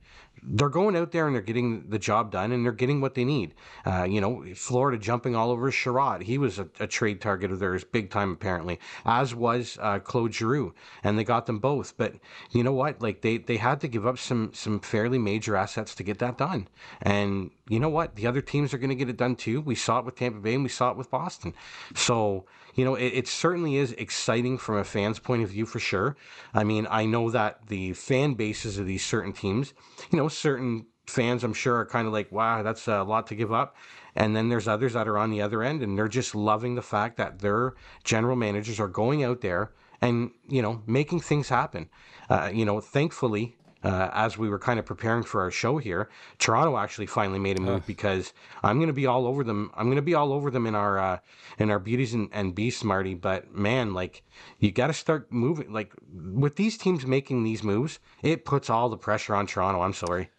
[0.47, 3.25] they're going out there and they're getting the job done and they're getting what they
[3.25, 3.55] need.
[3.87, 6.23] Uh, you know, Florida jumping all over Chiarot.
[6.23, 10.35] He was a, a, trade target of theirs big time, apparently, as was uh, Claude
[10.35, 10.75] Giroux.
[11.03, 11.97] And they got them both.
[11.97, 12.15] But
[12.51, 13.01] you know what?
[13.01, 16.39] Like they, they had to give up some, some fairly major assets to get that
[16.39, 16.69] done.
[17.03, 18.17] And you know what?
[18.17, 19.61] The other teams are going to get it done too.
[19.61, 21.55] We saw it with Tampa Bay and we saw it with Boston.
[21.95, 22.45] So,
[22.75, 26.17] you know, it, it, certainly is exciting from a fan's point of view for sure.
[26.53, 29.75] I mean, I know that the fan bases of these certain teams,
[30.11, 33.35] you know, certain fans I'm sure are kind of like, wow, that's a lot to
[33.35, 33.77] give up.
[34.17, 36.83] And then there's others that are on the other end and they're just loving the
[36.83, 41.89] fact that their general managers are going out there and, you know, making things happen.
[42.31, 46.09] Uh, you know, thankfully, uh, as we were kind of preparing for our show here,
[46.39, 47.87] Toronto actually finally made a move uh.
[47.87, 48.33] because
[48.63, 49.71] I'm going to be all over them.
[49.75, 51.19] I'm going to be all over them in our uh,
[51.59, 53.15] in our beauties and, and beasts, Marty.
[53.15, 54.23] But man, like
[54.59, 55.73] you got to start moving.
[55.73, 59.83] Like with these teams making these moves, it puts all the pressure on Toronto.
[59.83, 60.31] I'm sorry.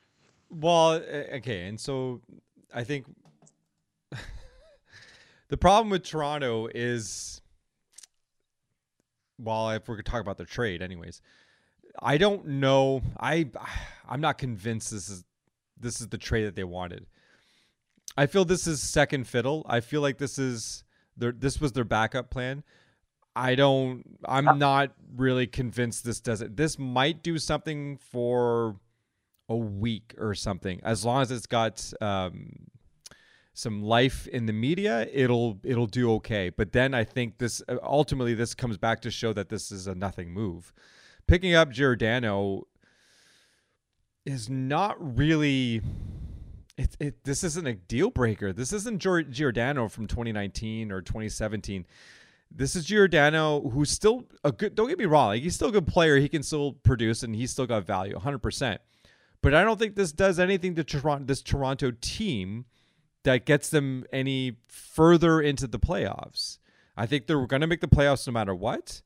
[0.50, 2.22] Well, okay, and so
[2.74, 3.06] I think
[5.50, 7.42] the problem with Toronto is,
[9.38, 11.22] well, if we're going to talk about the trade, anyways
[12.00, 13.02] I don't know.
[13.20, 13.50] I
[14.10, 15.24] I'm not convinced this is
[15.80, 17.06] this is the trade that they wanted.
[18.18, 19.66] I feel this is second fiddle.
[19.68, 20.84] I feel like this is
[21.18, 22.64] their this was their backup plan.
[23.36, 26.56] I don't I'm not really convinced this does it.
[26.56, 28.78] This might do something for
[29.50, 30.80] a week or something.
[30.84, 32.68] As long as it's got um,
[33.54, 36.50] some life in the media, it'll it'll do okay.
[36.50, 39.96] But then I think this ultimately this comes back to show that this is a
[39.96, 40.74] nothing move
[41.28, 42.68] picking up Giordano
[44.26, 45.82] is not really.
[46.78, 48.52] It, it, this isn't a deal breaker.
[48.52, 51.86] This isn't Giordano from 2019 or 2017.
[52.52, 54.76] This is Giordano, who's still a good.
[54.76, 56.18] Don't get me wrong, like he's still a good player.
[56.18, 58.40] He can still produce, and he's still got value, 100.
[58.40, 58.82] percent
[59.42, 62.66] But I don't think this does anything to Toronto, this Toronto team
[63.24, 66.60] that gets them any further into the playoffs.
[66.96, 69.02] I think they're going to make the playoffs no matter what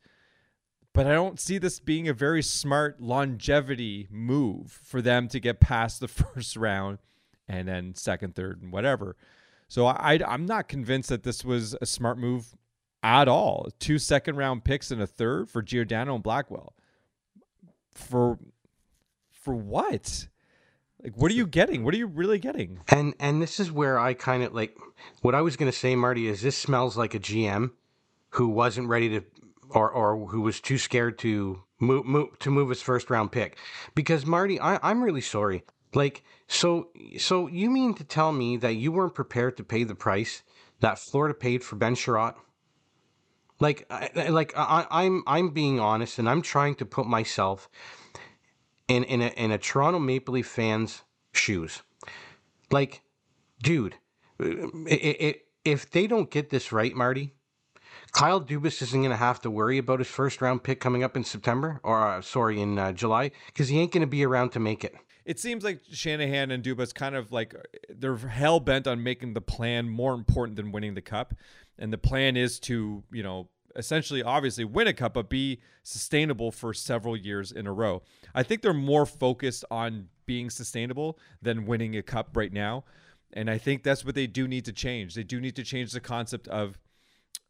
[0.94, 5.60] but I don't see this being a very smart longevity move for them to get
[5.60, 7.00] past the first round
[7.48, 9.16] and then second, third, and whatever.
[9.68, 12.56] So I, I'm not convinced that this was a smart move
[13.04, 13.70] at all.
[13.80, 16.74] Two second round picks and a third for Giordano and Blackwell.
[17.94, 18.40] For
[19.32, 20.28] for what?
[21.02, 21.84] Like, what are you getting?
[21.84, 22.80] What are you really getting?
[22.90, 24.76] And and this is where I kind of like
[25.22, 26.28] what I was going to say, Marty.
[26.28, 27.72] Is this smells like a GM
[28.32, 29.24] who wasn't ready to,
[29.70, 33.58] or or who was too scared to move, move to move his first round pick?
[33.96, 35.64] Because Marty, I, I'm really sorry.
[35.94, 39.96] Like, so so you mean to tell me that you weren't prepared to pay the
[39.96, 40.44] price
[40.82, 42.36] that Florida paid for Ben Chiarot?
[43.60, 47.70] Like, I, like I, I'm I'm being honest, and I'm trying to put myself
[48.88, 51.02] in in a, in a Toronto Maple Leaf fan's
[51.34, 51.82] shoes.
[52.72, 53.02] Like,
[53.62, 53.96] dude,
[54.40, 57.34] it, it, if they don't get this right, Marty,
[58.12, 61.16] Kyle Dubas isn't going to have to worry about his first round pick coming up
[61.16, 64.50] in September, or uh, sorry, in uh, July, because he ain't going to be around
[64.52, 64.96] to make it.
[65.26, 67.54] It seems like Shanahan and Dubas kind of like
[67.90, 71.34] they're hell bent on making the plan more important than winning the cup,
[71.78, 76.52] and the plan is to you know essentially obviously win a cup but be sustainable
[76.52, 78.02] for several years in a row.
[78.34, 82.84] I think they're more focused on being sustainable than winning a cup right now.
[83.34, 85.14] And I think that's what they do need to change.
[85.14, 86.80] They do need to change the concept of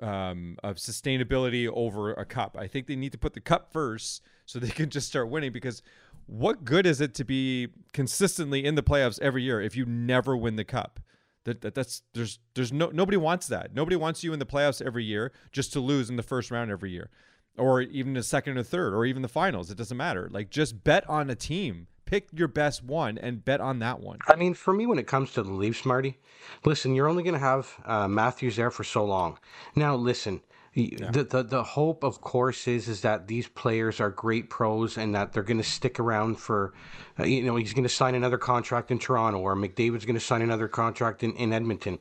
[0.01, 2.55] um, of sustainability over a cup.
[2.59, 5.51] I think they need to put the cup first so they can just start winning
[5.51, 5.81] because
[6.25, 10.37] what good is it to be consistently in the playoffs every year if you never
[10.37, 10.99] win the cup?
[11.45, 13.73] That, that that's there's there's no nobody wants that.
[13.73, 16.69] Nobody wants you in the playoffs every year just to lose in the first round
[16.69, 17.09] every year,
[17.57, 19.71] or even the second or third, or even the finals.
[19.71, 20.29] It doesn't matter.
[20.31, 21.87] Like just bet on a team.
[22.09, 24.17] Pick your best one and bet on that one.
[24.27, 26.17] I mean, for me, when it comes to the Leafs, Marty,
[26.65, 29.37] listen, you're only going to have uh, Matthews there for so long.
[29.75, 30.41] Now, listen,
[30.73, 31.11] yeah.
[31.11, 35.13] The, the the hope, of course, is is that these players are great pros and
[35.15, 36.73] that they're going to stick around for,
[37.19, 40.25] uh, you know, he's going to sign another contract in Toronto or McDavid's going to
[40.25, 41.99] sign another contract in, in Edmonton.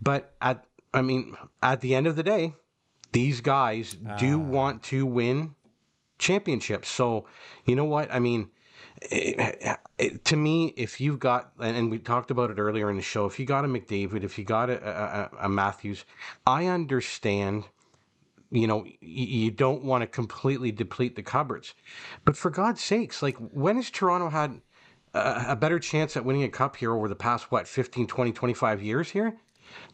[0.00, 0.64] But at,
[0.94, 2.54] I mean, at the end of the day,
[3.12, 4.16] these guys uh.
[4.16, 4.44] do ah.
[4.44, 5.54] want to win
[6.18, 6.88] championships.
[6.88, 7.26] So,
[7.66, 8.12] you know what?
[8.12, 8.50] I mean,
[9.02, 13.02] it, it, to me, if you've got, and, we talked about it earlier in the
[13.02, 16.04] show, if you got a McDavid, if you got a, a, a Matthews,
[16.46, 17.64] I understand
[18.50, 21.74] you know you don't want to completely deplete the cupboards
[22.24, 24.62] but for god's sakes like when has toronto had
[25.12, 28.32] a, a, better chance at winning a cup here over the past what 15 20
[28.32, 29.36] 25 years here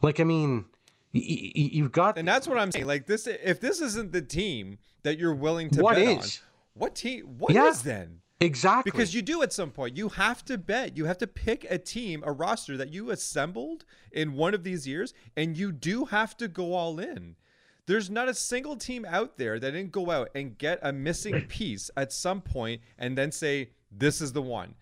[0.03, 0.67] like i mean
[1.13, 4.23] y- y- you've got and that's what i'm saying like this if this isn't the
[4.23, 6.41] team that you're willing to what bet is?
[6.45, 7.69] on what team What yeah.
[7.69, 8.91] is then Exactly.
[8.91, 9.97] Because you do at some point.
[9.97, 10.97] You have to bet.
[10.97, 14.87] You have to pick a team, a roster that you assembled in one of these
[14.87, 17.37] years, and you do have to go all in.
[17.87, 21.43] There's not a single team out there that didn't go out and get a missing
[21.49, 24.75] piece at some point and then say this is the one.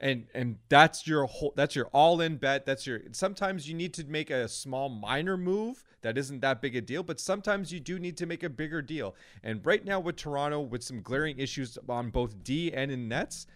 [0.00, 2.64] And and that's your whole that's your all-in bet.
[2.64, 6.76] That's your sometimes you need to make a small minor move that isn't that big
[6.76, 9.14] a deal, but sometimes you do need to make a bigger deal.
[9.42, 13.46] And right now with Toronto with some glaring issues on both D and in nets,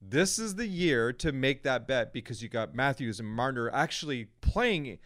[0.00, 4.28] this is the year to make that bet because you got Matthews and Marner actually
[4.40, 4.98] playing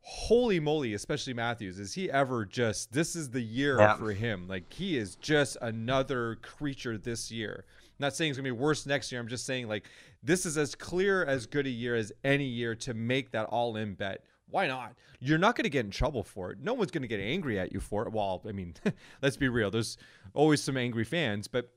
[0.00, 3.96] holy moly, especially Matthews, is he ever just this is the year yeah.
[3.96, 4.48] for him.
[4.48, 7.64] Like he is just another creature this year.
[7.98, 9.20] Not saying it's gonna be worse next year.
[9.20, 9.86] I'm just saying like
[10.22, 13.76] this is as clear as good a year as any year to make that all
[13.76, 14.24] in bet.
[14.50, 14.94] Why not?
[15.20, 16.58] You're not going to get in trouble for it.
[16.62, 18.12] No one's going to get angry at you for it.
[18.12, 18.74] Well, I mean,
[19.22, 19.70] let's be real.
[19.70, 19.98] There's
[20.32, 21.70] always some angry fans, but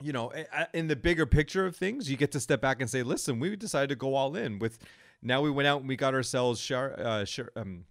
[0.00, 0.32] you know,
[0.72, 3.54] in the bigger picture of things, you get to step back and say, "Listen, we
[3.54, 4.78] decided to go all in with
[5.22, 7.84] now we went out and we got ourselves Char, uh, Char, um,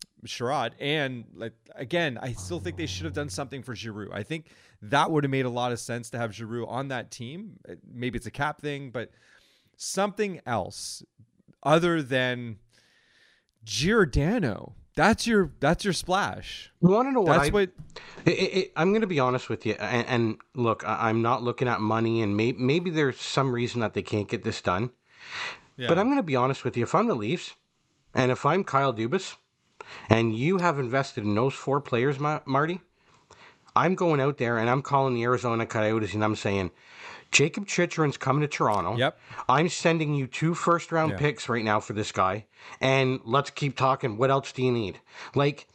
[0.80, 4.10] and like again, I still think they should have done something for Giroux.
[4.12, 4.48] I think
[4.82, 7.60] that would have made a lot of sense to have Giroux on that team.
[7.68, 9.12] Uh, maybe it's a cap thing, but
[9.78, 11.04] something else
[11.64, 12.58] other than
[13.64, 14.76] Giordano.
[14.96, 16.74] That's your that's your splash.
[16.82, 17.38] You want to know what?
[17.38, 17.70] That's I, what.
[18.26, 21.42] It, it, I'm going to be honest with you, and, and look, I, am not
[21.42, 24.92] looking at money, and may, maybe there's some reason that they can't get this done.
[25.88, 26.84] But I'm going to be honest with you.
[26.84, 27.56] If I'm the Leafs,
[28.14, 29.36] and if I'm Kyle Dubas,
[30.10, 32.82] and you have invested in those four players, Ma- Marty,
[33.76, 36.72] I'm going out there and I'm calling the Arizona Coyotes and I'm saying,
[37.32, 38.98] Jacob Chychrun's coming to Toronto.
[38.98, 39.20] Yep.
[39.48, 41.18] I'm sending you two first round yeah.
[41.18, 42.46] picks right now for this guy,
[42.82, 44.18] and let's keep talking.
[44.18, 45.00] What else do you need?
[45.36, 45.68] Like,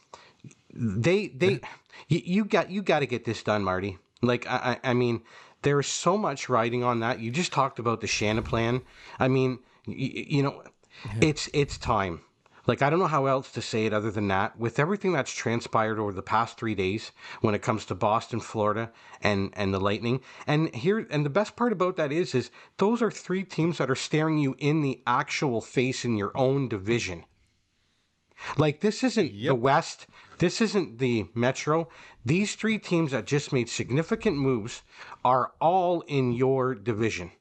[0.73, 1.61] they they
[2.09, 3.97] you, you got you got to get this done, Marty.
[4.21, 5.21] Like I I mean,
[5.61, 7.19] there's so much riding on that.
[7.19, 8.81] You just talked about the Shanaplan.
[9.17, 10.63] I mean you, you know,
[11.21, 12.21] it's it's time.
[12.67, 14.57] Like I don't know how else to say it other than that.
[14.57, 17.11] With everything that's transpired over the past three days,
[17.41, 21.55] when it comes to Boston, Florida, and and the Lightning, and here and the best
[21.55, 25.03] part about that is is those are three teams that are staring you in the
[25.05, 27.25] actual face in your own division.
[28.57, 30.07] Like this isn't the West.
[30.39, 31.87] This isn't the Metro.
[32.25, 34.81] These three teams that just made significant moves
[35.23, 37.31] are all in your division.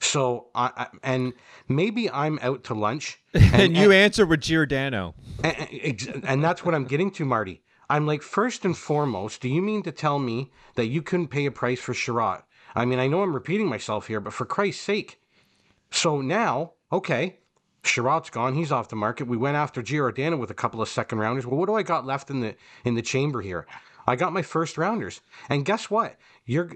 [0.00, 1.32] So, I, and
[1.68, 5.14] maybe I'm out to lunch, And, you answer with Giordano.
[5.42, 7.62] and, and that's what I'm getting to, Marty.
[7.90, 11.46] I'm like, first and foremost, do you mean to tell me that you couldn't pay
[11.46, 12.42] a price for Chiarot?
[12.74, 15.20] I mean, I know I'm repeating myself here, but for Christ's sake.
[15.90, 17.38] So now, okay,
[17.82, 18.54] Chiarot's gone.
[18.54, 19.26] He's off the market.
[19.26, 21.46] We went after Giordano with a couple of second rounders.
[21.46, 23.66] Well, what do I got left in the in the chamber here?
[24.08, 25.20] I got my first rounders.
[25.50, 26.16] And guess what?
[26.46, 26.72] You're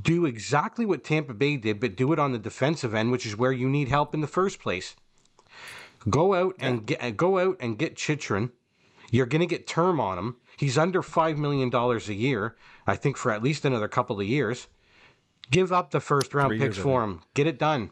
[0.00, 3.36] do exactly what Tampa Bay did, but do it on the defensive end, which is
[3.36, 4.94] where you need help in the first place.
[6.08, 8.50] Go out and get uh, go out and get Chychrun.
[9.10, 10.36] You're going to get term on him.
[10.58, 12.56] He's under five million dollars a year.
[12.86, 14.66] I think for at least another couple of years.
[15.50, 17.22] Give up the first round Three picks for him.
[17.32, 17.90] Get it done.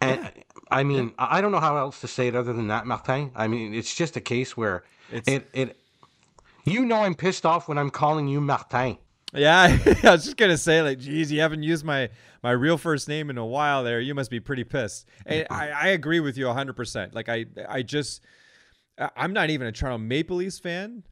[0.00, 0.30] And
[0.70, 3.32] I mean, I I don't know how else to say it other than that, Martin.
[3.34, 5.80] I mean, it's just a case where It's- it it.
[6.64, 8.98] You know, I'm pissed off when I'm calling you Martin.
[9.34, 12.10] Yeah, I was just gonna say, like, geez, you haven't used my
[12.42, 13.82] my real first name in a while.
[13.84, 15.06] There, you must be pretty pissed.
[15.26, 17.14] And I, I agree with you hundred percent.
[17.14, 18.22] Like, I I just
[19.16, 21.02] I'm not even a Toronto Maple Leafs fan,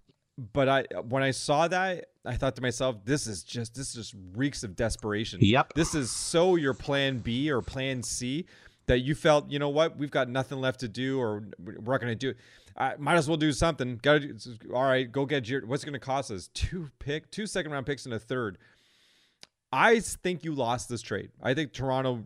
[0.53, 4.15] but I when I saw that, I thought to myself, this is just this just
[4.35, 5.41] reeks of desperation.
[5.43, 5.75] Yep.
[5.75, 8.47] This is so your plan B or plan C
[8.87, 12.01] that you felt, you know what, we've got nothing left to do, or we're not
[12.01, 12.37] going to do it.
[12.77, 13.99] I might as well do something.
[14.03, 14.59] Got to.
[14.75, 15.67] All right, go get your.
[15.67, 16.49] What's going to cost us?
[16.55, 18.59] Two pick, two second round picks and a third.
[19.73, 21.31] I think you lost this trade.
[21.43, 22.25] I think Toronto.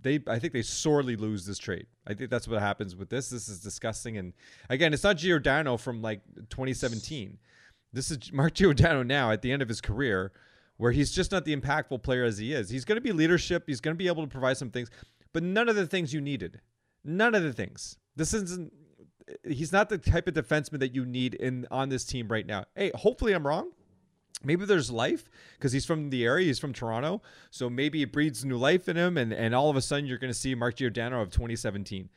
[0.00, 1.86] They, I think they sorely lose this trade.
[2.08, 3.30] I think that's what happens with this.
[3.30, 4.18] This is disgusting.
[4.18, 4.32] And
[4.68, 7.38] again, it's not Giordano from like 2017.
[7.92, 10.32] This is Mark Giordano now at the end of his career,
[10.76, 12.68] where he's just not the impactful player as he is.
[12.68, 13.64] He's going to be leadership.
[13.66, 14.90] He's going to be able to provide some things,
[15.32, 16.60] but none of the things you needed.
[17.04, 17.96] None of the things.
[18.16, 18.72] This isn't.
[19.44, 22.64] He's not the type of defenseman that you need in on this team right now.
[22.76, 23.72] Hey, hopefully I'm wrong.
[24.44, 26.46] Maybe there's life because he's from the area.
[26.46, 29.76] He's from Toronto, so maybe it breeds new life in him, and and all of
[29.76, 32.08] a sudden you're going to see Mark Giordano of 2017.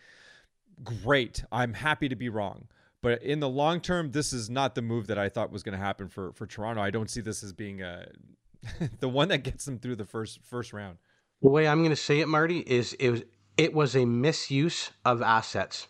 [0.83, 1.43] Great.
[1.51, 2.67] I'm happy to be wrong.
[3.01, 5.77] But in the long term, this is not the move that I thought was going
[5.77, 6.81] to happen for for Toronto.
[6.81, 8.05] I don't see this as being uh,
[8.99, 10.97] the one that gets them through the first first round.
[11.41, 13.23] The way I'm going to say it, Marty, is it was
[13.57, 15.87] it was a misuse of assets.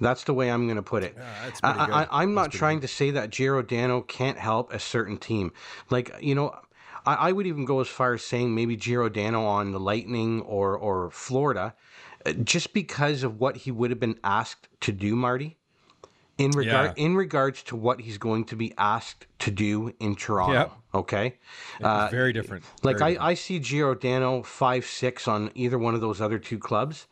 [0.00, 1.16] That's the way I'm going to put it.
[1.16, 5.52] that's I, I'm not trying to say that Giordano can't help a certain team.
[5.90, 6.54] Like you know,
[7.04, 10.76] I, I would even go as far as saying maybe Giordano on the Lightning or
[10.76, 11.74] or Florida,
[12.24, 15.56] uh, just because of what he would have been asked to do, Marty.
[16.38, 17.04] In regard Yeah.
[17.04, 20.52] in regards to what he's going to be asked to do in Toronto.
[20.52, 20.72] Yep.
[20.94, 21.38] Okay.
[21.82, 22.64] Uh, Very different.
[22.82, 26.58] like Very I, I see Giordano five six on either one of those other two
[26.58, 27.06] clubs.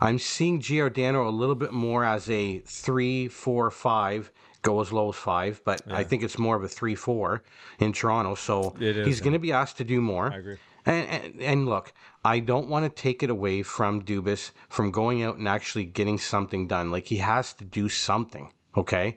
[0.00, 4.30] I'm seeing Giordano a little bit more as a three, four, five,
[4.62, 7.42] go as low as five, but I think it's more of a three four
[7.80, 8.34] in Toronto.
[8.34, 9.24] So is, he's yeah.
[9.24, 10.32] going to be asked to do more.
[10.32, 10.56] I agree.
[10.86, 11.92] And, and and look,
[12.24, 16.18] I don't want to take it away from Dubas from going out and actually getting
[16.18, 16.90] something done.
[16.90, 18.50] Like he has to do something.
[18.76, 19.16] Okay,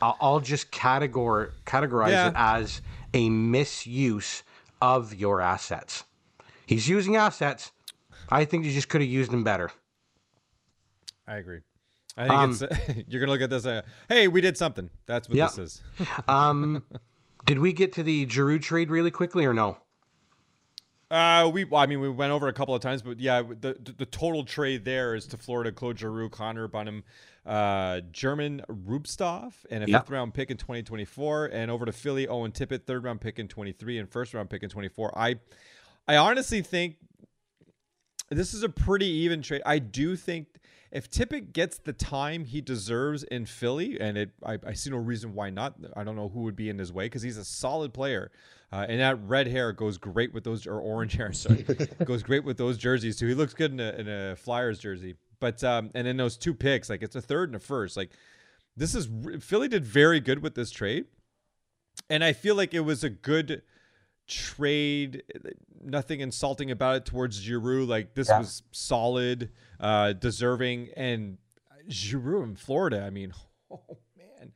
[0.00, 2.28] I'll, I'll just categor categorize Yeah.
[2.28, 2.80] it as
[3.14, 4.42] a misuse
[4.80, 6.04] of your assets.
[6.66, 7.72] He's using assets.
[8.28, 9.70] I think you just could have used them better.
[11.26, 11.60] I agree.
[12.16, 13.66] I think it's you're gonna look at this.
[13.66, 14.88] Uh, hey, we did something.
[15.06, 15.46] That's what Yeah.
[15.46, 15.82] this is.
[16.28, 16.84] Um,
[17.44, 19.78] did we get to the Giroux trade really quickly or no?
[21.10, 21.64] Uh, we.
[21.64, 24.06] Well, I mean, we went over a couple of times, but yeah, the the, the
[24.06, 27.02] total trade there is to Florida, Claude Giroux, Connor Bunnaman,
[27.46, 30.02] uh, German Rubtsov, and a Yep.
[30.02, 33.48] fifth round pick in 2024, and over to Philly, Owen Tippett, third round pick in
[33.48, 35.16] 23, and first round pick in 24.
[35.16, 35.36] I,
[36.08, 36.96] I honestly think
[38.30, 39.62] this is a pretty even trade.
[39.64, 40.48] I do think
[40.92, 44.96] if Tippett gets the time he deserves in Philly, and it, I, I see no
[44.96, 45.74] reason why not.
[45.96, 48.30] I don't know who would be in his way because he's a solid player,
[48.72, 51.32] uh, and that red hair goes great with those or orange hair.
[51.32, 51.64] Sorry,
[52.04, 53.26] goes great with those jerseys too.
[53.26, 55.14] He looks good in a, in a Flyers jersey.
[55.40, 57.96] But um, and then those two picks, like it's a third and a first.
[57.96, 58.10] Like
[58.76, 59.08] this is
[59.40, 61.06] Philly did very good with this trade,
[62.10, 63.62] and I feel like it was a good
[64.26, 65.22] trade.
[65.82, 67.84] Nothing insulting about it towards Giroux.
[67.84, 68.38] Like this Yeah.
[68.38, 71.38] was solid, uh, deserving, and
[71.88, 73.02] Giroux in Florida.
[73.02, 73.32] I mean,
[73.70, 74.52] oh man,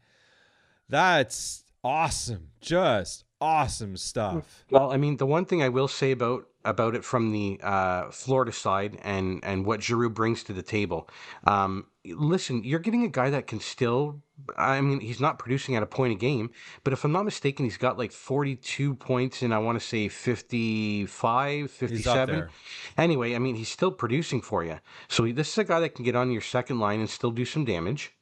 [0.88, 2.48] that's awesome.
[2.60, 4.64] Just awesome stuff.
[4.70, 8.10] Well, I mean, the one thing I will say about about it from the uh,
[8.10, 11.08] Florida side and and what Giroux brings to the table.
[11.44, 14.20] Um, listen, you're getting a guy that can still.
[14.56, 16.50] I mean, he's not producing at a point a game,
[16.82, 20.08] but if I'm not mistaken, he's got like 42 points in I want to say
[20.08, 22.48] 55, 57.
[22.96, 24.78] Anyway, I mean, he's still producing for you.
[25.08, 27.44] So this is a guy that can get on your second line and still do
[27.44, 28.12] some damage.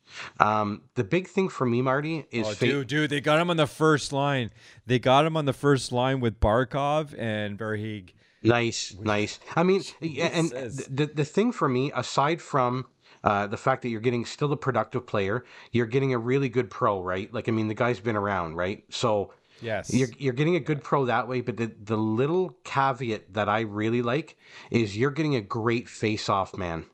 [0.41, 3.57] Um, the big thing for me, Marty, is Oh, dude, dude, they got him on
[3.57, 4.51] the first line.
[4.87, 8.11] They got him on the first line with Barkov and Verhaeghe.
[8.43, 9.41] Nice, nice.
[9.57, 12.87] I mean, and the the thing for me, aside from
[13.25, 16.71] uh, the fact that you're getting still a productive player, you're getting a really good
[16.71, 17.33] pro, right?
[17.33, 18.85] Like, I mean, the guy's been around, right?
[18.91, 19.93] So Yes.
[19.93, 21.41] you're you're getting a good pro that way.
[21.41, 24.37] But the the little caveat that I really like
[24.71, 26.87] is you're getting a great face off man,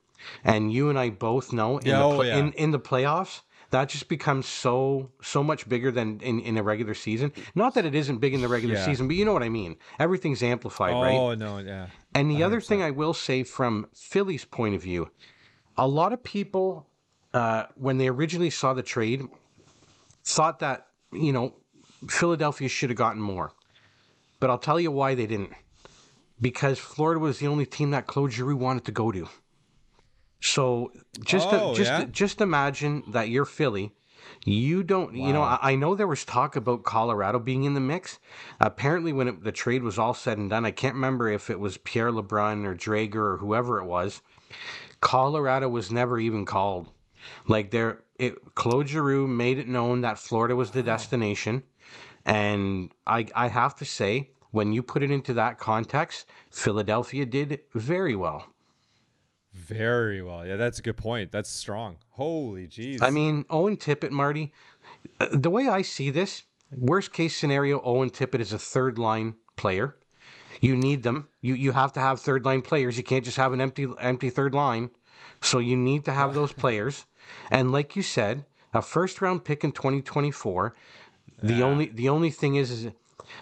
[0.43, 2.39] and you and I both know in Yeah, the oh, yeah.
[2.39, 3.43] in in the playoffs.
[3.75, 7.33] That just becomes so so much bigger than in, in a regular season.
[7.57, 8.85] Not that it isn't big in the regular Yeah.
[8.85, 9.75] season, but you know what I mean.
[9.99, 11.19] Everything's amplified, right?
[11.19, 11.89] oh no, yeah.
[12.15, 15.11] And the other thing I will say from Philly's point of view,
[15.77, 16.87] a lot of people,
[17.33, 19.23] uh, when they originally saw the trade,
[20.23, 21.55] thought that, you know,
[22.09, 23.55] Philadelphia should have gotten more.
[24.39, 25.51] But I'll tell you why they didn't.
[26.41, 29.29] Because Florida was the only team that Claude Giroux wanted to go to.
[30.45, 30.93] So
[31.25, 32.05] just Oh, just yeah?
[32.05, 33.93] just imagine that you're Philly.
[34.45, 37.81] You don't, you know, I, I know there was talk about Colorado being in the
[37.81, 38.19] mix.
[38.61, 41.59] Apparently, when it, the trade was all said and done, I can't remember if it
[41.59, 44.21] was Pierre LeBrun or Dreger or whoever it was.
[45.01, 46.89] Colorado was never even called.
[47.49, 51.63] Like there, it Claude Giroux made it known that Florida was the destination,
[52.27, 57.61] and I I have to say, when you put it into that context, Philadelphia did
[57.75, 58.54] very well.
[59.55, 60.45] Very well.
[60.45, 61.31] Yeah, that's a good point.
[61.31, 61.97] That's strong.
[62.11, 63.01] Holy jeez.
[63.01, 64.53] I mean, Owen Tippett, Marty,
[65.21, 66.43] uh, the way I see this,
[66.77, 69.97] worst case scenario, Owen Tippett is a third line player.
[70.61, 71.29] You need them.
[71.41, 72.97] You you have to have third line players.
[72.97, 74.91] You can't just have an empty empty third line.
[75.41, 77.07] So you need to have those players.
[77.51, 80.75] And like you said, a first round pick in 2024.
[81.43, 82.93] The only the only thing is, is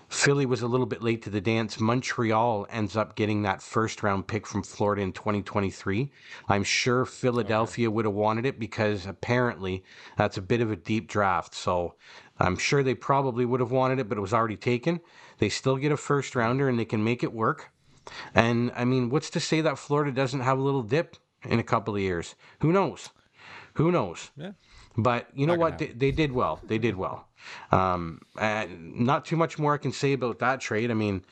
[0.09, 1.81] Philly was a little bit late to the dance.
[1.81, 6.11] Montreal ends up getting that first round pick from Florida in 2023.
[6.49, 9.85] I'm sure Philadelphia would have wanted it because apparently
[10.17, 11.55] that's a bit of a deep draft.
[11.55, 11.95] So
[12.39, 15.01] I'm sure they probably would have wanted it, but it was already taken.
[15.39, 17.71] They still get a first rounder and they can make it work.
[18.35, 21.65] And I mean, what's to say that Florida doesn't have a little dip in a
[21.65, 22.35] couple of years?
[22.61, 23.11] Who knows?
[23.75, 24.31] Who knows?
[24.37, 24.53] Yeah.
[24.97, 25.79] But you know what?
[25.79, 26.61] They, they did well.
[26.65, 27.27] They did well.
[27.71, 30.91] Um, and not too much more I can say about that trade.
[30.91, 31.25] I mean,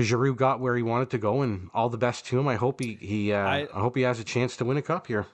[0.00, 2.46] Giroux got where he wanted to go, and all the best to him.
[2.46, 4.82] I hope he he uh, I, I- hope he has a chance to win a
[4.82, 5.26] cup here.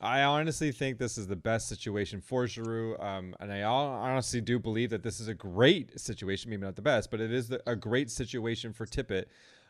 [0.00, 4.58] I honestly think this is the best situation for Giroux, um, and I honestly do
[4.60, 6.50] believe that this is a great situation.
[6.50, 9.24] Maybe not the best, but it is the, a great situation for Tippett.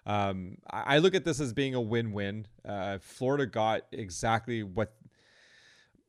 [0.04, 2.46] Um, I, I look at this as being a win-win.
[2.62, 4.92] Uh, Florida got exactly what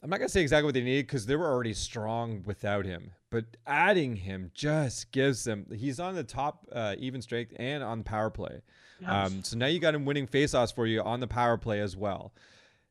[0.01, 3.11] I'm not gonna say exactly what they needed because they were already strong without him,
[3.29, 5.65] but adding him just gives them.
[5.75, 8.61] He's on the top uh, even strength and on power play.
[9.05, 11.95] Um, so now you got him winning faceoffs for you on the power play as
[11.95, 12.33] well.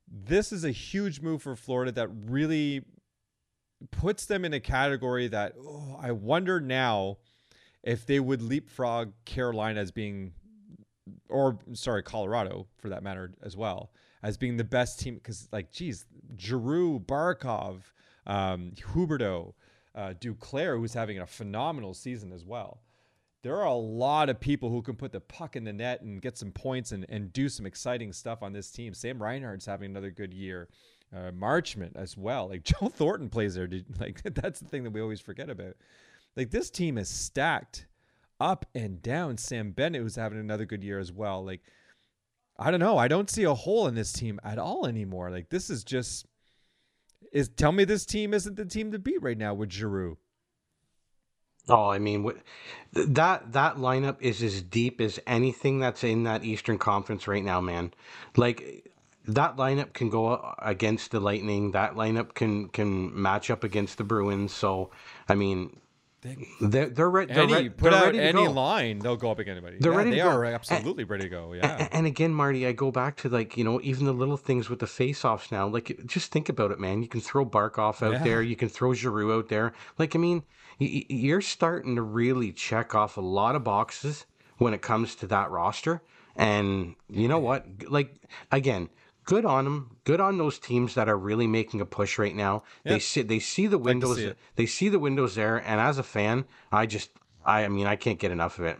[0.07, 2.83] This is a huge move for Florida that really
[3.91, 7.19] puts them in a category that oh, I wonder now
[7.83, 10.33] if they would leapfrog Carolina as being,
[11.29, 13.91] or sorry, Colorado for that matter as well
[14.23, 16.07] as being the best team because like geez
[16.39, 17.83] Giroux, Barkov,
[18.27, 19.55] um, Huberdeau,
[19.95, 22.81] uh, Duclair who's having a phenomenal season as well.
[23.43, 26.21] There are a lot of people who can put the puck in the net and
[26.21, 28.95] get some points and, and do some exciting stuff on this team.
[28.95, 30.69] Sam Reinhart's having another good year.
[31.14, 32.49] Uh, Marchment as well.
[32.49, 33.69] Like Joe Thornton plays there.
[34.01, 35.77] Like that's the thing that we always forget about.
[36.37, 37.87] Like this team is stacked
[38.41, 39.39] up and down.
[39.39, 41.45] Sam Bennett who's having another good year as well.
[41.45, 41.62] Like
[42.59, 42.99] I don't know.
[42.99, 45.31] I don't see a hole in this team at all anymore.
[45.31, 46.27] Like this is just
[47.33, 50.19] is tell me this team isn't the team to beat right now with Giroux.
[51.69, 52.31] Oh, I mean,
[52.93, 57.61] that that lineup is as deep as anything that's in that Eastern Conference right now,
[57.61, 57.93] man.
[58.37, 58.91] Like
[59.27, 61.73] that lineup can go against the Lightning.
[61.73, 64.53] That lineup can can match up against the Bruins.
[64.55, 64.91] So,
[65.29, 65.79] I mean,
[66.61, 68.51] they're they're, re- they're, Any re- put they're out ready to any go.
[68.51, 69.79] line, they'll go up against anybody.
[69.81, 70.29] They're Yeah, ready to they go.
[70.29, 71.53] are And- absolutely ready to go.
[71.53, 71.89] Yeah.
[71.93, 74.79] And again, Marty, I go back to like, you know, even the little things with
[74.81, 75.66] the face offs now.
[75.66, 77.03] Like, just think about it, man.
[77.03, 78.22] You can throw Barkov out Yeah.
[78.24, 78.43] there.
[78.43, 79.72] You can throw Giroux out there.
[79.99, 80.43] Like, I mean,
[80.81, 84.26] y- y- you're starting to really check off a lot of boxes
[84.59, 86.03] when it comes to that roster.
[86.37, 87.66] And you know what?
[87.89, 88.14] Like,
[88.53, 88.89] again,
[89.29, 89.97] good on them.
[90.05, 92.62] Good on those teams that are really making a push right now.
[92.85, 94.16] They see they see the windows.
[94.16, 95.59] see they see the windows there.
[95.59, 97.11] And as a fan, I just,
[97.45, 98.79] I, I mean, I can't get enough of it.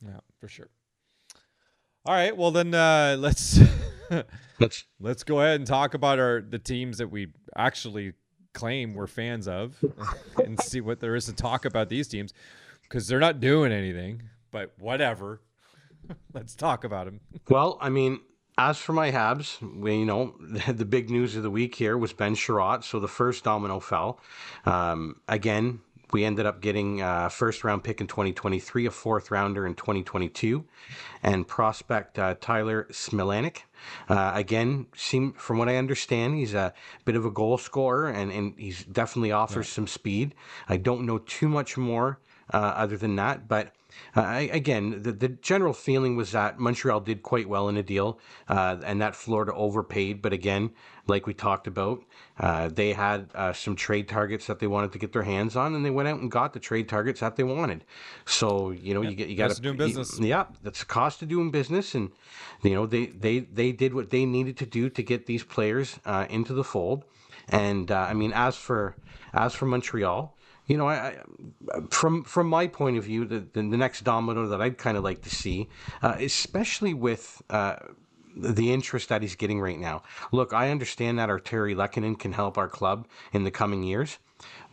[0.00, 0.68] yeah, for sure.
[2.06, 3.58] All right, well then uh, let's
[4.60, 8.14] Let's let's go ahead and talk about our the teams that we actually
[8.54, 9.82] claim we're fans of
[10.44, 12.32] and see what there is to talk about these teams
[12.82, 14.22] because they're not doing anything.
[14.50, 15.42] But whatever,
[16.32, 17.20] let's talk about them.
[17.48, 18.20] Well, I mean,
[18.58, 20.34] as for my Habs, we, you know,
[20.68, 22.82] the big news of the week here was Ben Chiarot.
[22.82, 24.20] So the first domino fell.
[24.66, 25.80] Um, again,
[26.12, 30.64] we ended up getting a first round pick in 2023, a fourth rounder in 2022,
[31.22, 33.58] and prospect uh, Tyler Smilanic.
[34.08, 36.72] Uh, again, seem from what I understand, he's a
[37.04, 39.74] bit of a goal scorer and, and he's definitely offers yeah.
[39.74, 40.34] some speed.
[40.68, 42.18] I don't know too much more
[42.52, 43.72] uh, other than that, but
[44.16, 48.18] uh, again, the, the general feeling was that Montreal did quite well in a deal,
[48.48, 50.22] uh, and that Florida overpaid.
[50.22, 50.70] But again,
[51.06, 52.02] like we talked about,
[52.40, 55.74] uh, they had uh, some trade targets that they wanted to get their hands on,
[55.74, 57.84] and they went out and got the trade targets that they wanted.
[58.26, 60.18] So you know, yeah, you get you got to do business.
[60.18, 62.10] yeah, that's the cost of doing business, and
[62.62, 65.98] you know they they they did what they needed to do to get these players
[66.04, 67.04] uh, into the fold.
[67.48, 68.96] And uh, I mean, as for
[69.32, 70.34] as for Montreal.
[70.68, 71.16] You know, I,
[71.74, 75.02] I, from from my point of view, the, the, next domino that I'd kind of
[75.02, 75.68] like to see,
[76.02, 77.76] uh, especially with uh,
[78.36, 80.02] the interest that he's getting right now.
[80.30, 84.18] Look, I understand that Artturi Lehkonen can help our club in the coming years,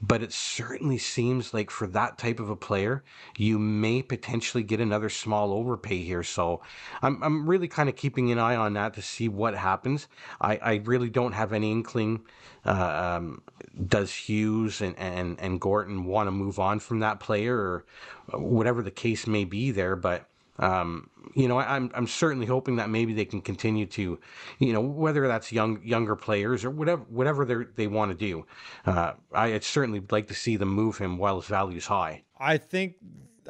[0.01, 3.03] but it certainly seems like for that type of a player,
[3.37, 6.23] you may potentially get another small overpay here.
[6.23, 6.61] So
[7.01, 10.07] I'm, I'm really kind of keeping an eye on that to see what happens.
[10.41, 12.21] I, I really don't have any inkling.
[12.65, 13.41] Uh, um,
[13.87, 17.85] does Hughes and, and, and Gorton want to move on from that player or
[18.33, 19.95] whatever the case may be there?
[19.95, 20.27] But
[20.59, 24.19] um, you know, I'm I'm certainly hoping that maybe they can continue to,
[24.59, 28.45] you know, whether that's young younger players or whatever whatever they they want to do.
[28.85, 32.23] Uh, I'd certainly like to see them move him while his value's high.
[32.39, 32.95] I think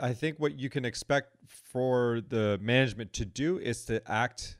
[0.02, 4.58] I think what you can expect for the management to do is to act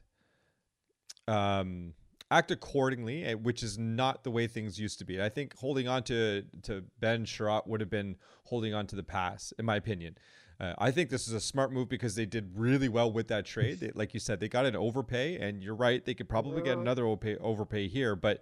[1.28, 1.94] um,
[2.32, 5.22] act accordingly, eh, which is not the way things used to be.
[5.22, 9.04] I think holding on to to Ben Chiarot would have been holding on to the
[9.04, 10.18] past, in my opinion.
[10.60, 13.46] Uh, I think this is a smart move because they did really well with that
[13.46, 13.80] trade.
[13.80, 16.78] They, like you said, they got an overpay, and you're right, they could probably get
[16.78, 18.16] another overpay, overpay here.
[18.16, 18.42] But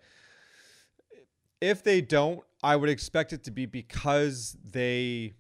[1.60, 5.34] if they don't, I would expect it to be because they.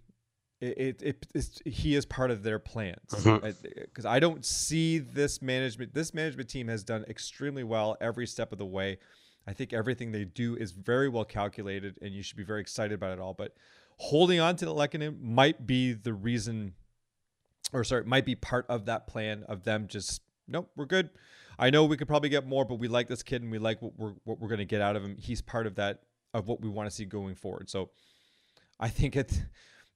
[0.62, 4.08] It, it, it he is part of their plans because mm-hmm.
[4.08, 5.94] I don't see this management.
[5.94, 8.98] This management team has done extremely well every step of the way.
[9.46, 12.94] I think everything they do is very well calculated, and you should be very excited
[12.94, 13.34] about it all.
[13.34, 13.58] But
[13.98, 16.74] holding on to the Lehkonen might be the reason,
[17.72, 21.10] or sorry, might be part of that plan of them just nope, we're good.
[21.60, 23.82] I know we could probably get more, but we like this kid and we like
[23.82, 25.18] what we're what we're going to get out of him.
[25.18, 26.02] He's part of that
[26.34, 27.70] of what we want to see going forward.
[27.70, 27.91] So
[28.80, 29.44] I think it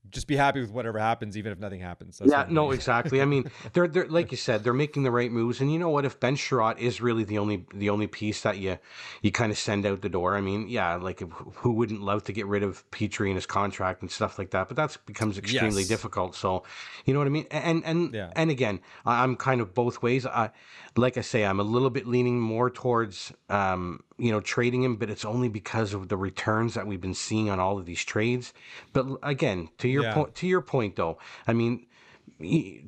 [0.10, 2.20] just be happy with whatever happens, even if nothing happens.
[2.20, 3.22] That's yeah, no, exactly.
[3.22, 5.89] I mean, they're they're like you said, they're making the right moves, and you know
[5.89, 6.06] what?
[6.06, 8.78] If Ben Chiarot is really the only the only piece that you
[9.22, 11.22] you kind of send out the door, I mean, yeah, like
[11.56, 14.68] who wouldn't love to get rid of Petry and his contract and stuff like that?
[14.68, 15.89] But that becomes extremely yes.
[15.89, 16.36] difficult.
[16.36, 16.64] So,
[17.06, 17.48] you know what I mean?
[17.52, 18.32] And and yeah.
[18.36, 20.26] and again, I'm kind of both ways.
[20.26, 20.52] I
[20.98, 24.95] like I say, I'm a little bit leaning more towards um, you know trading him,
[24.95, 28.04] but it's only because of the returns that we've been seeing on all of these
[28.04, 28.54] trades.
[28.93, 30.14] But again, to your yeah.
[30.14, 31.18] point, to your point though,
[31.48, 31.86] I mean,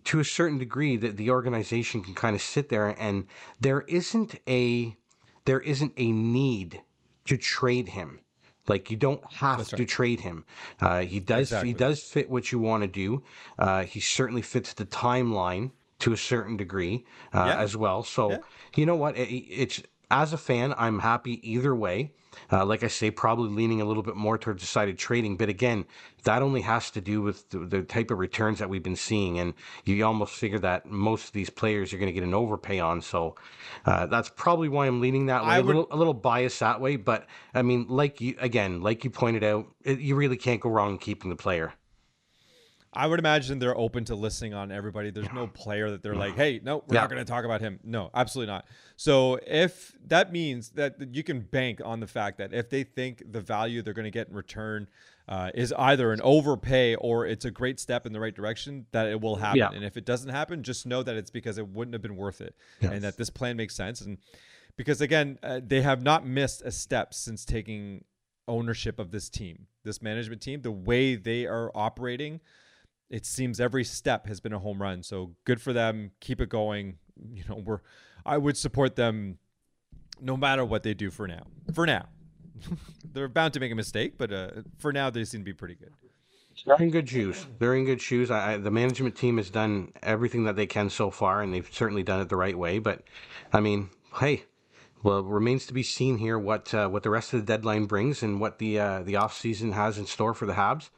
[0.03, 3.28] to a certain degree, that the organization can kind of sit there and
[3.60, 4.95] there isn't a
[5.45, 6.82] there isn't a need
[7.26, 8.20] to trade him.
[8.68, 9.68] Like you don't have right.
[9.68, 10.45] to trade him.
[10.80, 11.70] Uh, he does exactly.
[11.70, 13.24] he does fit what you want to do.
[13.57, 17.62] Uh, he certainly fits the timeline to a certain degree uh, yeah.
[17.62, 18.04] as well.
[18.04, 18.38] So yeah.
[18.76, 19.18] you know what?
[19.18, 19.82] It, it's
[20.12, 22.14] as a fan, I'm happy either way.
[22.52, 25.36] Uh, like I say, probably leaning a little bit more towards decided trading.
[25.36, 25.86] But again,
[26.24, 29.39] that only has to do with the, the, type of returns that we've been seeing.
[29.39, 32.80] And you almost figure that most of these players are going to get an overpay
[32.80, 33.02] on.
[33.02, 33.36] So
[33.86, 35.57] uh, that's probably why I'm leaning that way.
[35.57, 36.95] Would, a, little, a little biased that way.
[36.95, 40.69] But I mean, like you, again, like you pointed out, it, you really can't go
[40.69, 41.73] wrong keeping the player.
[42.91, 45.11] I would imagine they're open to listening on everybody.
[45.11, 47.02] There's no player that they're like, hey, no, we're yeah.
[47.02, 47.80] not going to talk about him.
[47.84, 48.66] No, absolutely not.
[48.95, 53.32] So if that means that you can bank on the fact that if they think
[53.32, 54.88] the value they're going to get in return
[55.28, 59.06] uh, is either an overpay or it's a great step in the right direction, that
[59.06, 59.60] it will happen.
[59.60, 59.72] Yeah.
[59.72, 62.41] And if it doesn't happen, just know that it's because it wouldn't have been worth
[62.41, 62.91] it, yes.
[62.91, 64.02] and that this plan makes sense.
[64.02, 64.18] And
[64.76, 68.03] because again, uh, they have not missed a step since taking
[68.48, 72.41] ownership of this team, this management team, the way they are operating
[73.10, 75.03] it seems every step has been a home run.
[75.03, 76.11] So good for them.
[76.19, 76.98] Keep it going.
[77.34, 77.81] You know, we're
[78.26, 79.40] I would support them
[80.22, 81.44] no matter what they do for now.
[81.73, 82.07] For now.
[83.14, 85.76] They're bound to make a mistake, but uh, for now they seem to be pretty
[85.76, 85.91] good.
[86.65, 87.45] They're in good shoes.
[87.57, 88.30] They're in good shoes.
[88.30, 91.69] I, I, the management team has done everything that they can so far, and they've
[91.72, 92.80] certainly done it the right way.
[92.80, 93.03] But,
[93.53, 94.44] I mean, hey,
[95.02, 98.23] well, remains to be seen here what uh, what the rest of the deadline brings
[98.23, 100.90] and what the uh, the off season has in store for the Habs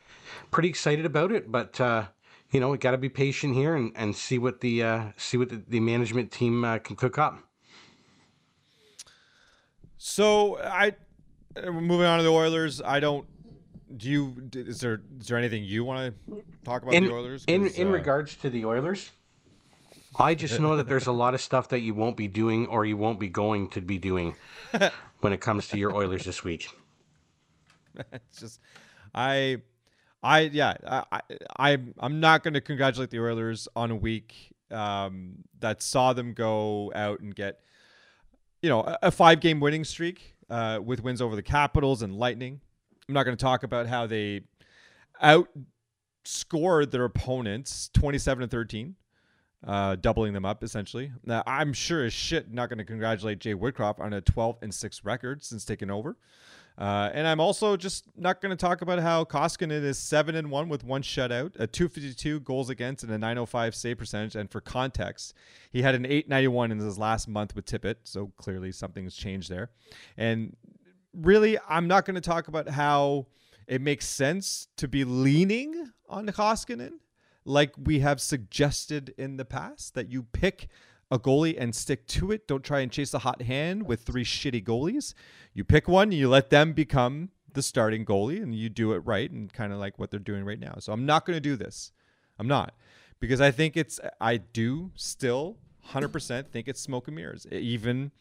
[0.51, 2.05] pretty excited about it, but uh,
[2.51, 5.37] you know, we got to be patient here and, and see what the uh, see
[5.37, 7.39] what the, the management team uh, can cook up.
[9.97, 10.95] So I
[11.55, 12.81] moving on to the Oilers.
[12.81, 13.25] I don't.
[13.95, 14.49] Do you?
[14.53, 17.45] Is there is there anything you want to talk about in, the Oilers?
[17.47, 19.11] In in uh, regards to the Oilers,
[20.17, 22.85] I just know that there's a lot of stuff that you won't be doing or
[22.85, 24.35] you won't be going to be doing
[25.19, 26.69] when it comes to your Oilers this week.
[28.11, 28.59] it's just
[29.13, 29.61] I
[30.23, 31.22] I yeah I,
[31.57, 36.34] I I'm not going to congratulate the Oilers on a week um, that saw them
[36.34, 37.60] go out and get
[38.61, 42.15] you know a, a five game winning streak uh, with wins over the Capitals and
[42.15, 42.61] Lightning.
[43.07, 44.41] I'm not going to talk about how they
[45.23, 48.95] outscored their opponents 27 to 13.
[49.64, 51.11] Uh, doubling them up essentially.
[51.23, 54.73] Now, I'm sure as shit not going to congratulate Jay Woodcroft on a 12 and
[54.73, 56.18] 6 record since taking over.
[56.77, 60.49] Uh, and I'm also just not going to talk about how Koskinen is seven and
[60.49, 64.35] one with one shutout, a 252 goals against, and a 905 save percentage.
[64.35, 65.34] And for context,
[65.72, 69.69] he had an 891 in his last month with Tippett, so clearly something's changed there.
[70.18, 70.56] And
[71.14, 73.27] really, I'm not going to talk about how
[73.68, 76.93] it makes sense to be leaning on Koskinen,
[77.45, 80.68] like we have suggested in the past, that you pick
[81.11, 82.47] a goalie and stick to it.
[82.47, 85.13] Don't try and chase a hot hand with three shitty goalies.
[85.53, 89.29] You pick one, you let them become the starting goalie, and you do it right
[89.29, 90.75] and kind of like what they're doing right now.
[90.79, 91.91] So I'm not going to do this.
[92.39, 92.73] I'm not
[93.19, 95.57] because I think it's, I do still
[95.89, 97.45] 100% think it's smoke and mirrors.
[97.51, 98.11] Even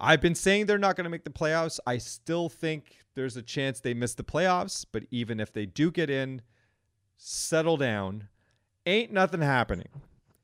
[0.00, 1.78] I've been saying they're not going to make the playoffs.
[1.86, 5.90] I still think there's a chance they miss the playoffs, but even if they do
[5.90, 6.42] get in,
[7.16, 8.28] settle down.
[8.86, 9.88] Ain't nothing happening.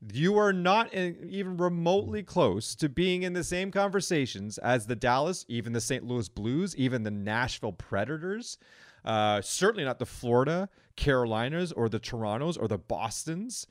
[0.01, 4.95] You are not in, even remotely close to being in the same conversations as the
[4.95, 6.05] Dallas, even the St.
[6.05, 8.57] Louis Blues, even the Nashville Predators.
[9.03, 13.67] Uh, certainly not the Florida Carolinas or the Torontos or the Boston's.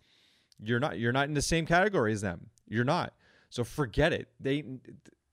[0.62, 0.98] You're not.
[0.98, 2.48] You're not in the same category as them.
[2.66, 3.14] You're not.
[3.48, 4.28] So forget it.
[4.40, 4.64] They.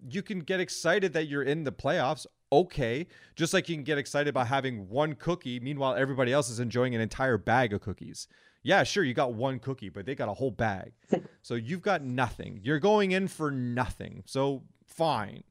[0.07, 2.25] You can get excited that you're in the playoffs.
[2.51, 6.59] Okay, just like you can get excited about having one cookie, meanwhile everybody else is
[6.59, 8.27] enjoying an entire bag of cookies.
[8.65, 10.93] Yeah, sure, you got one cookie, but they got a whole bag.
[11.43, 12.61] so you've got nothing.
[12.63, 14.23] You're going in for nothing.
[14.25, 15.43] So fine.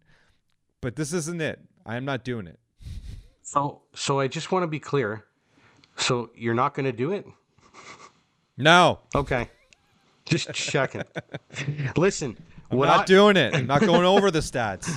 [0.81, 1.61] But this isn't it.
[1.87, 2.59] I am not doing it.
[3.43, 5.27] So, so I just want to be clear.
[5.97, 7.25] So you're not going to do it?
[8.57, 8.99] No.
[9.15, 9.49] Okay.
[10.25, 11.05] Just checking.
[11.97, 12.37] Listen,
[12.69, 13.55] I'm what not I, doing it.
[13.55, 14.89] I'm not going over the stats.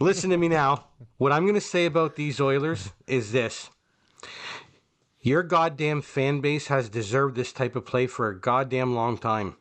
[0.00, 0.86] listen to me now.
[1.18, 3.68] What I'm going to say about these Oilers is this.
[5.22, 9.56] Your goddamn fan base has deserved this type of play for a goddamn long time.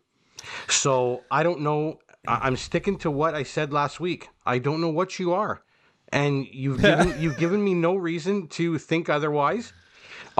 [0.67, 1.99] So I don't know.
[2.27, 4.29] I- I'm sticking to what I said last week.
[4.45, 5.61] I don't know what you are,
[6.09, 9.71] and you've given you've given me no reason to think otherwise.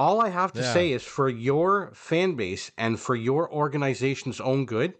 [0.02, 0.74] All I have to Yeah.
[0.74, 4.92] say is for your fan base and for your organization's own good,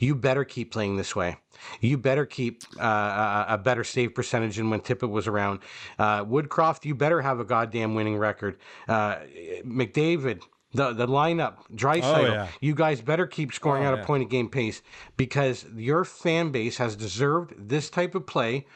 [0.00, 1.36] you better keep playing this way.
[1.80, 5.60] You better keep uh, a, better save percentage than when Tippett was around.
[5.98, 8.58] Uh, Woodcroft, you better have a goddamn winning record.
[8.88, 9.16] Uh,
[9.64, 10.42] McDavid,
[10.74, 12.48] the the lineup, Draisaitl, Oh, yeah.
[12.60, 14.82] you guys better keep scoring Oh, at a point a game pace
[15.16, 18.66] because your fan base has deserved this type of play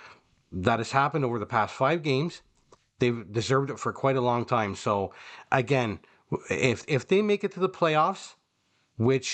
[0.53, 2.43] that has happened over the past five games.
[3.03, 4.77] They've deserved it for quite a long time.
[4.77, 5.13] So
[5.51, 5.99] again,
[6.49, 8.35] if if they make it to the playoffs,
[8.97, 9.29] which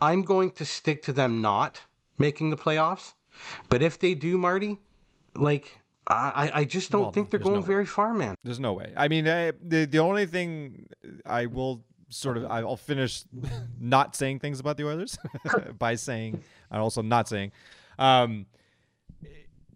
[0.00, 1.80] I'm going to stick to them not
[2.16, 3.14] making the playoffs,
[3.68, 4.78] but if they do, Marty,
[5.34, 8.36] like I I just don't Well, think they're going no very far, man.
[8.44, 8.92] There's no way.
[8.96, 10.86] I mean, I, the the only thing
[11.26, 13.24] I will sort of I'll finish
[13.80, 15.18] not saying things about the Oilers
[15.78, 16.40] by saying
[16.70, 17.50] and also not saying
[17.98, 18.46] um,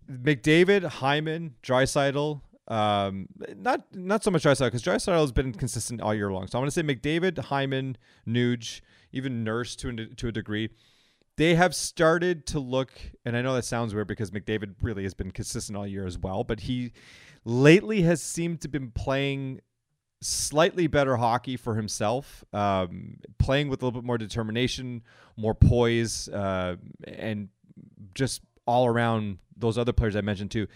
[0.08, 2.40] McDavid, Hyman, Draisaitl.
[2.68, 6.46] Um, not not so much Draisaitl because Draisaitl has been consistent all year long.
[6.46, 7.96] So I'm going to say McDavid, Hyman,
[8.26, 8.82] Nuge,
[9.12, 10.68] even Nurse to a, to a degree.
[11.36, 12.92] They have started to look,
[13.24, 16.18] and I know that sounds weird because McDavid really has been consistent all year as
[16.18, 16.92] well, but he
[17.44, 19.60] lately has seemed to been playing
[20.20, 25.02] slightly better hockey for himself, um, playing with a little bit more determination,
[25.36, 26.74] more poise, uh,
[27.06, 27.48] and
[28.14, 30.66] just all around those other players I mentioned too.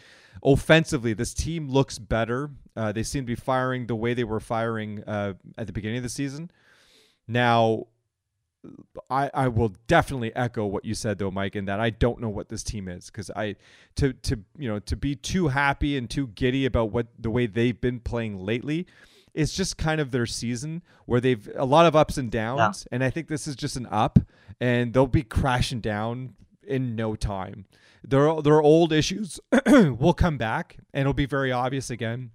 [0.45, 2.51] Offensively, this team looks better.
[2.77, 5.99] Uh, they seem to be firing the way they were firing uh, at the beginning
[5.99, 6.51] of the season.
[7.29, 7.87] Now,
[9.11, 12.29] I, I will definitely echo what you said though, Mike, in that I don't know
[12.29, 13.57] what this team is because I
[13.97, 17.47] to to you know to be too happy and too giddy about what the way
[17.47, 18.87] they've been playing lately.
[19.35, 23.03] It's just kind of their season where they've a lot of ups and downs, and
[23.03, 24.19] I think this is just an up,
[24.61, 27.65] and they'll be crashing down in no time.
[28.05, 32.31] Their their old issues will come back, and it'll be very obvious again.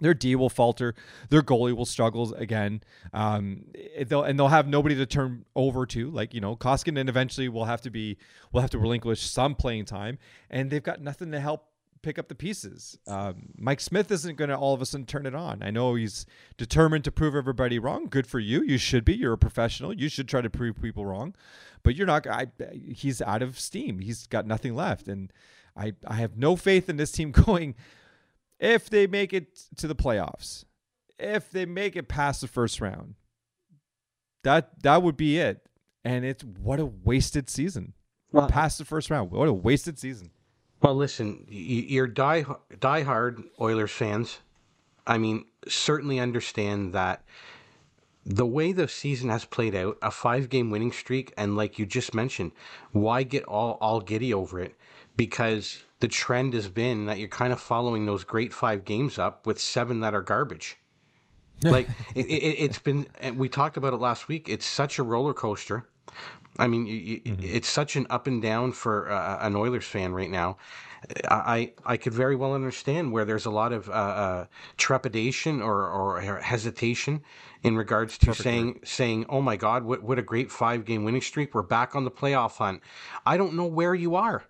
[0.00, 0.94] Their D will falter,
[1.28, 2.82] their goalie will struggle again,
[3.12, 3.66] um,
[4.06, 6.10] they'll and they'll have nobody to turn over to.
[6.10, 8.16] Like you know, Koskinen and eventually will have to be
[8.52, 10.18] will have to relinquish some playing time,
[10.48, 11.69] and they've got nothing to help
[12.02, 12.98] pick up the pieces.
[13.06, 15.62] Um, Mike Smith isn't going to all of a sudden turn it on.
[15.62, 18.06] I know he's determined to prove everybody wrong.
[18.08, 18.62] Good for you.
[18.62, 19.14] You should be.
[19.14, 19.92] You're a professional.
[19.92, 21.34] You should try to prove people wrong,
[21.82, 22.26] but you're not.
[22.26, 23.98] I, he's out of steam.
[24.00, 25.32] He's got nothing left, and
[25.76, 27.74] I I have no faith in this team going.
[28.58, 30.64] If they make it to the playoffs,
[31.18, 33.14] if they make it past the first round,
[34.42, 35.66] that that would be it.
[36.04, 37.92] And it's what a wasted season.
[38.48, 39.30] Past the first round.
[39.30, 40.30] What a wasted season.
[40.82, 44.38] Well, listen, you're die diehard Oilers fans.
[45.06, 47.22] I mean, certainly understand that
[48.24, 52.14] the way the season has played out, a five-game winning streak, and like you just
[52.14, 52.52] mentioned,
[52.92, 54.74] why get all all giddy over it?
[55.16, 59.46] Because the trend has been that you're kind of following those great five games up
[59.46, 60.78] with seven that are garbage.
[61.62, 64.48] like it, it, it's been, and we talked about it last week.
[64.48, 65.86] It's such a roller coaster.
[66.60, 70.12] I mean, you, you, it's such an up and down for uh, an Oilers fan
[70.12, 70.58] right now.
[71.24, 74.46] I I could very well understand where there's a lot of uh, uh,
[74.76, 77.22] trepidation or, or hesitation
[77.62, 81.22] in regards to saying saying, "Oh my God, what what a great five game winning
[81.22, 81.54] streak!
[81.54, 82.82] We're back on the playoff hunt."
[83.24, 84.44] I don't know where you are.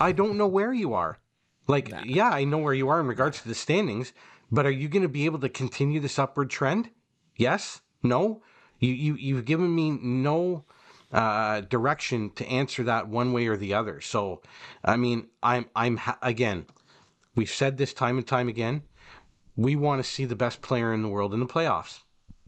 [0.00, 1.18] I don't know where you are.
[1.66, 4.14] Like, yeah, I know where you are in regards to the standings,
[4.50, 6.90] but are you going to be able to continue this upward trend?
[7.36, 8.42] Yes, no.
[8.78, 10.64] You you you've given me no
[11.14, 14.00] uh, direction to answer that one way or the other.
[14.00, 14.42] So,
[14.84, 16.66] I mean, I'm I'm ha- again.
[17.36, 18.82] We've said this time and time again.
[19.56, 22.00] We want to see the best player in the world in the playoffs,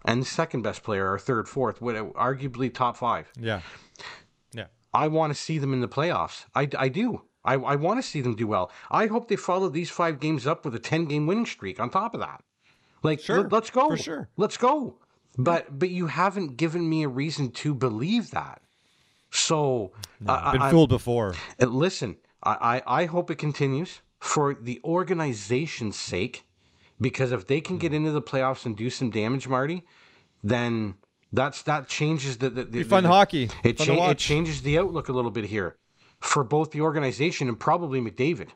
[0.05, 3.31] and the second best player, or third, fourth, what arguably top five.
[3.41, 3.61] Yeah.
[4.53, 4.67] Yeah.
[4.93, 6.47] I want to see them in the playoffs.
[6.55, 7.23] I, I do.
[7.45, 8.73] I, I want to see them do well.
[8.91, 11.91] I hope they follow these five games up with a 10 game winning streak on
[11.91, 12.43] top of that.
[13.05, 13.89] Like, Sure, let, us go.
[13.91, 14.29] for sure.
[14.37, 14.99] Let's go.
[15.39, 18.63] But but you haven't given me a reason to believe that.
[19.31, 19.93] So
[20.27, 21.35] I've Been I- fooled before.
[21.61, 26.45] uh, listen, I, I, I hope it continues for the organization's sake,
[27.01, 29.83] because if they can get into the playoffs and do some damage, Marty,
[30.43, 30.95] then
[31.33, 33.51] that's that changes the the, the fun the- hockey.
[33.63, 35.77] It, Fun cha- it changes the outlook a little bit here
[36.21, 38.49] for both the organization and probably McDavid.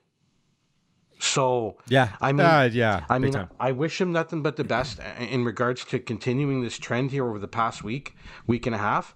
[1.22, 2.10] So Yeah.
[2.20, 3.04] I mean, Uh, yeah.
[3.08, 3.50] I mean, time.
[3.58, 7.38] I wish him nothing but the best in regards to continuing this trend here over
[7.38, 8.16] the past week,
[8.46, 9.14] week and a half,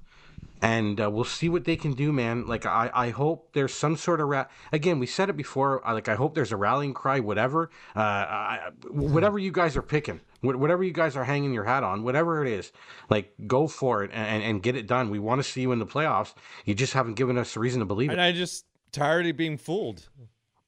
[0.63, 2.47] and uh, we'll see what they can do, man.
[2.47, 4.99] Like I, I hope there's some sort of ra- again.
[4.99, 5.83] We said it before.
[5.87, 8.59] Like I hope there's a rallying cry, whatever, uh, I,
[8.91, 12.51] whatever you guys are picking, whatever you guys are hanging your hat on, whatever it
[12.51, 12.73] is,
[13.11, 15.11] like go for it and, and get it done.
[15.11, 16.35] We want to see you in the playoffs.
[16.65, 18.15] You just haven't given us a reason to believe it.
[18.15, 20.09] And I just tired of being fooled.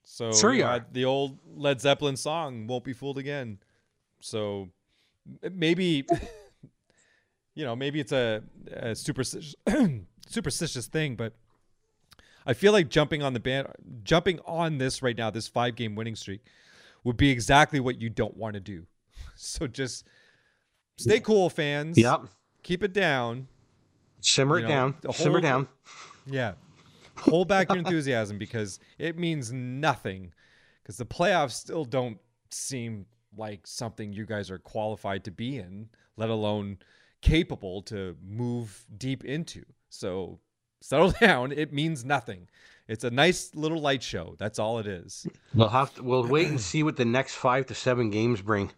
[0.08, 0.86] So Sure you are.
[0.92, 3.58] the old Led Zeppelin song won't be fooled again.
[4.20, 4.68] So
[5.52, 6.04] maybe
[7.54, 8.42] you know, maybe it's a,
[8.72, 9.54] a superstitious
[10.28, 11.32] superstitious thing, but
[12.46, 13.66] I feel like jumping on the band
[14.04, 16.40] jumping on this right now, this five game winning streak,
[17.02, 18.86] would be exactly what you don't want to do.
[19.38, 20.06] So just
[20.96, 21.98] stay cool, fans.
[21.98, 22.22] Yep.
[22.62, 23.48] Keep it down.
[24.22, 24.94] Simmer You it know, down.
[25.02, 25.68] the Simmer whole- down.
[26.26, 26.52] Yeah.
[27.18, 30.32] Hold back your enthusiasm because it means nothing.
[30.82, 32.18] Because the playoffs still don't
[32.50, 33.06] seem
[33.36, 36.78] like something you guys are qualified to be in, let alone
[37.20, 39.64] capable to move deep into.
[39.88, 40.38] So
[40.80, 41.52] settle down.
[41.52, 42.48] It means nothing.
[42.88, 44.36] It's a nice little light show.
[44.38, 45.26] That's all it is.
[45.54, 48.70] We'll have to, we'll wait and see what the next five to seven games bring.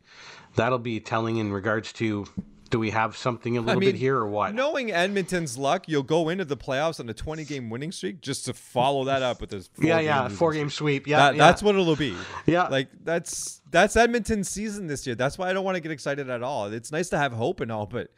[0.57, 2.27] That'll be telling in regards to
[2.71, 4.55] do we have something a little mean, bit here or what?
[4.55, 8.45] Knowing Edmonton's luck, you'll go into the playoffs on a 20 game winning streak just
[8.47, 9.71] to follow that up with this.
[9.81, 11.07] yeah, yeah, four game sweep.
[11.07, 11.47] Yeah, That, yeah.
[11.47, 12.15] That's what it'll be.
[12.47, 12.69] Yeah.
[12.69, 15.15] Like that's that's Edmonton's season this year.
[15.15, 16.67] That's why I don't want to get excited at all.
[16.73, 18.09] It's nice to have hope and all, but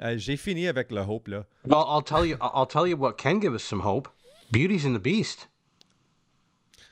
[0.00, 1.44] uh, j'ai fini avec le hope là.
[1.66, 2.36] Well, I'll tell you.
[2.40, 4.08] I'll tell you what can give us some hope.
[4.50, 5.46] Beauty's in the Beast.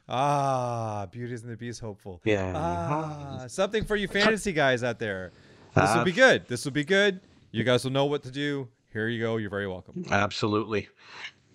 [0.09, 2.21] Ah, Beauty's and the Beast hopeful.
[2.25, 2.53] Yeah.
[2.55, 5.33] Ah, something for you fantasy guys out there.
[5.75, 6.47] This will be good.
[6.49, 7.21] This will be good.
[7.51, 8.69] You guys will know what to do.
[8.93, 9.37] Here you go.
[9.37, 10.05] You're very welcome.
[10.11, 10.89] Absolutely.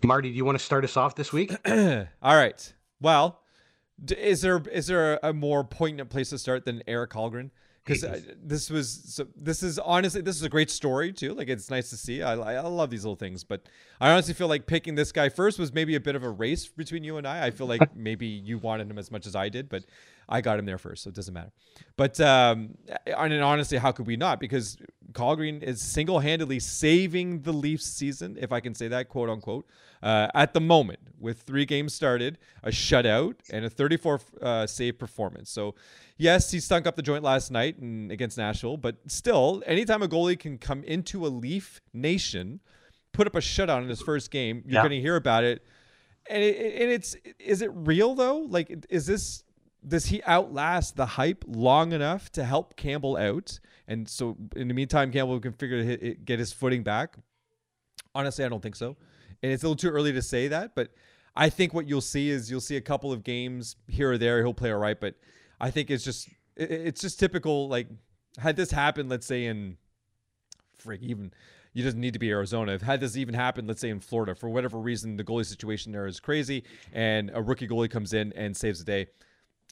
[0.04, 1.52] Marty, do you want to start us off this week?
[1.68, 2.74] All right.
[3.00, 3.42] Well,
[4.10, 7.52] is there is there a more poignant place to start than Eric Källgren?
[7.84, 11.34] Because uh, this was so, this is honestly this is a great story too.
[11.34, 12.22] Like it's nice to see.
[12.22, 13.70] I I love these little things, but
[14.02, 16.68] I honestly feel like picking this guy first was maybe a bit of a race
[16.68, 17.46] between you and I.
[17.46, 19.86] I feel like maybe you wanted him as much as I did, but
[20.30, 21.52] I got him there first, so it doesn't matter.
[21.96, 22.76] But um,
[23.06, 24.40] and honestly, how could we not?
[24.40, 24.78] Because
[25.14, 29.66] Källgren is single-handedly saving the Leafs season, if I can say that, quote unquote,
[30.04, 35.00] uh, at the moment with three games started, a shutout, and a 34 uh, save
[35.00, 35.50] performance.
[35.50, 35.76] So
[36.18, 40.08] yes, he stunk up the joint last night and against Nashville, but still, anytime a
[40.08, 42.60] goalie can come into a Leaf nation,
[43.14, 44.82] put up a shutout in his first game, you're Yeah.
[44.82, 45.64] going to hear about it.
[46.30, 48.40] And, it, and it's is it real though?
[48.40, 49.44] Like, is this
[49.86, 53.60] does he outlast the hype long enough to help Campbell out?
[53.88, 57.16] And so in the meantime, Campbell can figure to get his footing back.
[58.14, 58.98] Honestly, I don't think so.
[59.44, 60.92] And it's a little too early to say that, but
[61.36, 64.42] I think what you'll see is you'll see a couple of games here or there.
[64.42, 65.16] He'll play all right, but
[65.62, 67.68] I think it's just it's just typical.
[67.70, 67.88] Like
[68.40, 69.78] had this happened, let's say in
[70.84, 71.32] frig even
[71.74, 72.72] you doesn't need to be Arizona.
[72.74, 75.92] If had this even happened, let's say in Florida, for whatever reason, the goalie situation
[75.92, 79.08] there is crazy, and a rookie goalie comes in and saves the day.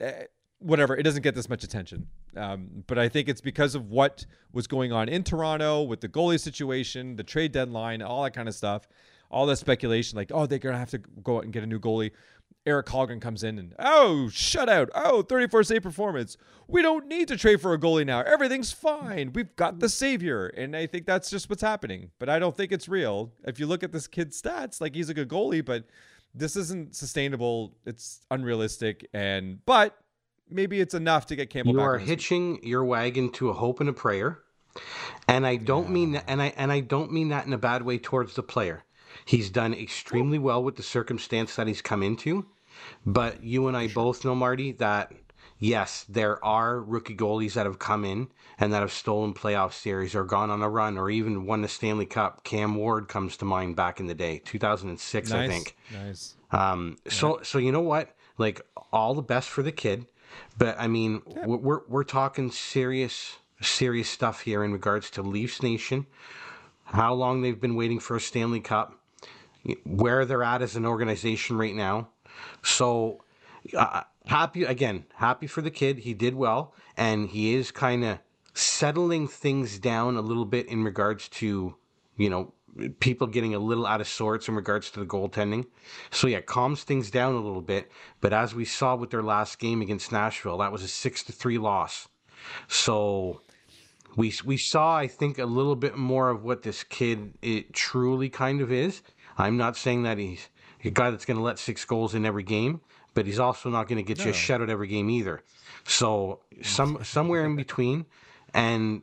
[0.02, 0.26] Eh,
[0.60, 2.08] whatever, it doesn't get this much attention.
[2.36, 6.10] Um, but I think it's because of what was going on in Toronto with the
[6.10, 8.88] goalie situation, the trade deadline, all that kind of stuff,
[9.30, 11.80] all that speculation, like, oh, they're gonna have to go out and get a new
[11.80, 12.12] goalie.
[12.68, 14.90] Eric Källgren comes in and, oh, shutout.
[14.96, 16.36] Oh, 34 save performance.
[16.68, 18.22] We don't need to trade for a goalie now.
[18.22, 19.34] Everything's fine.
[19.34, 20.48] We've got the savior.
[20.48, 22.10] And I think that's just what's happening.
[22.18, 23.32] But I don't think it's real.
[23.44, 25.86] If you look at this kid's stats, like he's a good goalie, but
[26.36, 27.76] this isn't sustainable.
[27.86, 29.08] It's unrealistic.
[29.14, 29.98] And, but
[30.50, 33.90] maybe it's enough to get Campbell you are hitching your wagon to a hope and
[33.90, 34.40] a prayer.
[35.28, 35.92] And I don't yeah.
[35.92, 38.44] mean that, and I and I don't mean that in a bad way towards the
[38.44, 38.84] player.
[39.24, 42.46] He's done extremely well with the circumstance that he's come into.
[43.06, 45.14] But you and I both know, Marty, that
[45.60, 48.28] yes, there are rookie goalies that have come in
[48.60, 51.68] and that have stolen playoff series or gone on a run or even won the
[51.68, 52.44] Stanley Cup.
[52.44, 55.38] Cam Ward comes to mind back in the day, 2006, nice.
[55.38, 55.76] I think.
[55.92, 56.36] Nice.
[56.52, 57.44] Um, so, yeah.
[57.44, 58.16] so you know what?
[58.38, 58.62] Like
[58.92, 60.06] all the best for the kid,
[60.58, 61.46] but I mean, yeah.
[61.46, 66.06] we're we're talking serious serious stuff here in regards to Leafs Nation.
[66.84, 69.00] How long they've been waiting for a Stanley Cup,
[69.86, 72.10] where they're at as an organization right now
[72.64, 73.24] so
[73.78, 76.00] uh, happy again, happy for the kid.
[76.00, 78.20] He did well, and he is kind of
[78.54, 81.76] settling things down a little bit in regards to
[82.18, 82.54] you know
[83.00, 85.66] people getting a little out of sorts in regards to the goaltending.
[86.12, 87.92] So yeah, calms things down a little bit.
[88.22, 91.32] But as we saw with their last game against Nashville, that was a six to
[91.32, 92.08] three loss.
[92.68, 93.42] So
[94.16, 98.30] we we saw, I think, a little bit more of what this kid it truly
[98.30, 99.02] kind of is.
[99.38, 100.48] I'm not saying that he's
[100.84, 102.82] a guy that's going to let six goals in every game,
[103.16, 104.26] but he's also not going to get no.
[104.26, 105.42] you a shutout every game either.
[105.86, 108.06] So some somewhere in between,
[108.54, 109.02] and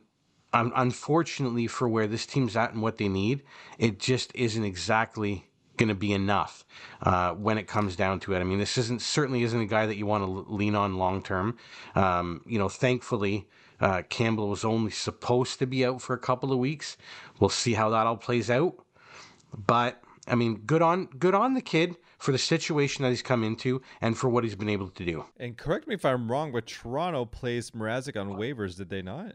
[0.53, 3.43] um, unfortunately for where this team's at and what they need,
[3.77, 6.63] it just isn't exactly going to be enough
[7.01, 8.39] uh, when it comes down to it.
[8.39, 11.21] I mean, this isn't certainly isn't a guy that you want to lean on long
[11.21, 11.57] term.
[11.95, 13.49] Um, you know, thankfully.
[13.81, 16.95] Uh, Campbell was only supposed to be out for a couple of weeks.
[17.41, 18.75] We'll see how that all plays out.
[19.67, 23.43] But I mean, good on good on the kid for the situation that he's come
[23.43, 25.25] into and for what he's been able to do.
[25.35, 29.33] And correct me if I'm wrong, but Toronto placed Mrazek on waivers, did they not?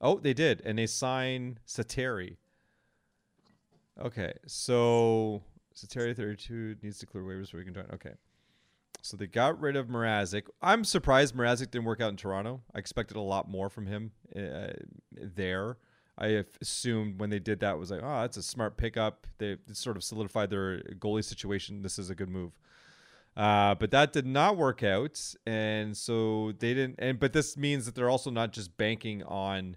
[0.00, 2.38] Oh, they did, and they signed Sateri.
[4.02, 5.44] Okay, so
[5.76, 7.86] Sateri 32 needs to clear waivers where he can join.
[7.92, 8.14] Okay.
[9.00, 10.48] So they got rid of Mrazek.
[10.60, 12.62] I'm surprised Mrazek didn't work out in Toronto.
[12.74, 14.72] I expected a lot more from him uh,
[15.12, 15.76] there.
[16.18, 19.26] I assumed when they did that was like, oh, that's a smart pickup.
[19.38, 21.82] They sort of solidified their goalie situation.
[21.82, 22.52] This is a good move.
[23.36, 26.96] Uh, but that did not work out, and so they didn't.
[26.98, 29.76] And but this means that they're also not just banking on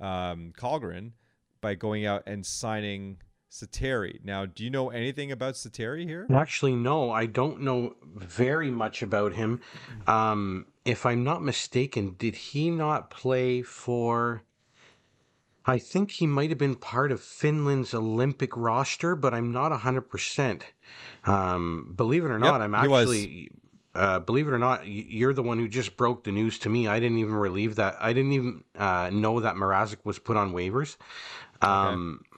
[0.00, 1.12] um, Källgren
[1.60, 3.18] by going out and signing
[3.50, 4.24] Sateri.
[4.24, 6.26] Now, do you know anything about Sateri here?
[6.32, 9.60] Actually, no, I don't know very much about him.
[10.06, 14.42] Um, if I'm not mistaken, did he not play for?
[15.64, 20.62] I think he might have been part of Finland's Olympic roster, but I'm not 100%.
[21.24, 23.50] Um, believe it or not, yep, I'm actually,
[23.94, 26.88] uh, believe it or not, you're the one who just broke the news to me.
[26.88, 27.96] I didn't even relieve that.
[28.00, 30.96] I didn't even uh, know that Mrazek was put on waivers.
[31.60, 32.28] Um, okay.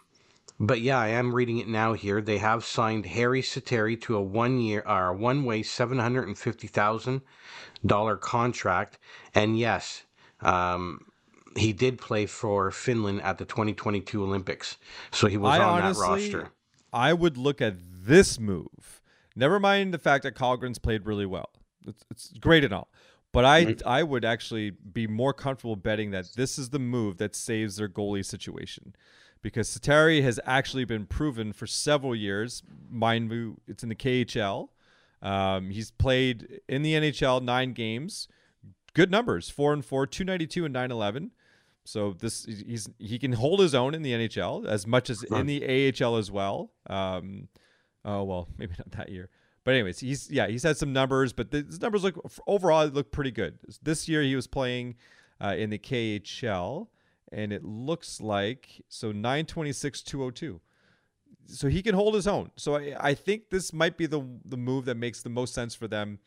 [0.61, 2.21] But yeah, I am reading it now here.
[2.21, 8.99] They have signed Harri Säteri to a one year or uh, one way $750,000 contract.
[9.35, 10.05] And yes,
[10.41, 11.07] um,
[11.57, 14.77] he did play for Finland at the 2022 Olympics,
[15.11, 16.51] so he was I on honestly, that roster.
[16.93, 19.01] I would look at this move.
[19.37, 21.51] Never mind the fact that Källgren's played really well.
[21.87, 22.89] It's, it's great and all.
[23.33, 23.75] But I.
[23.85, 27.89] I would actually be more comfortable betting that this is the move that saves their
[27.89, 28.95] goalie situation.
[29.43, 32.63] Because Sateri has actually been proven for several years.
[32.89, 34.69] Mind you, it's in the KHL.
[35.21, 38.29] Um, he's played in the NHL nine games.
[38.95, 41.33] Good numbers, four and four, 292 and 911.
[41.85, 45.47] So this he's he can hold his own in the NHL as much as in
[45.47, 46.73] the AHL as well.
[46.89, 47.49] Um,
[48.05, 49.29] oh well, maybe not that year.
[49.65, 53.13] But anyways, he's yeah he's had some numbers, but the, his numbers look overall look
[53.13, 53.59] pretty good.
[53.83, 54.97] This year he was playing
[55.43, 56.89] uh, in the KHL,
[57.33, 60.61] and it looks like so 926 202.
[61.47, 62.51] So he can hold his own.
[62.57, 65.75] So I, I think this might be the the move that makes the most sense
[65.75, 66.19] for them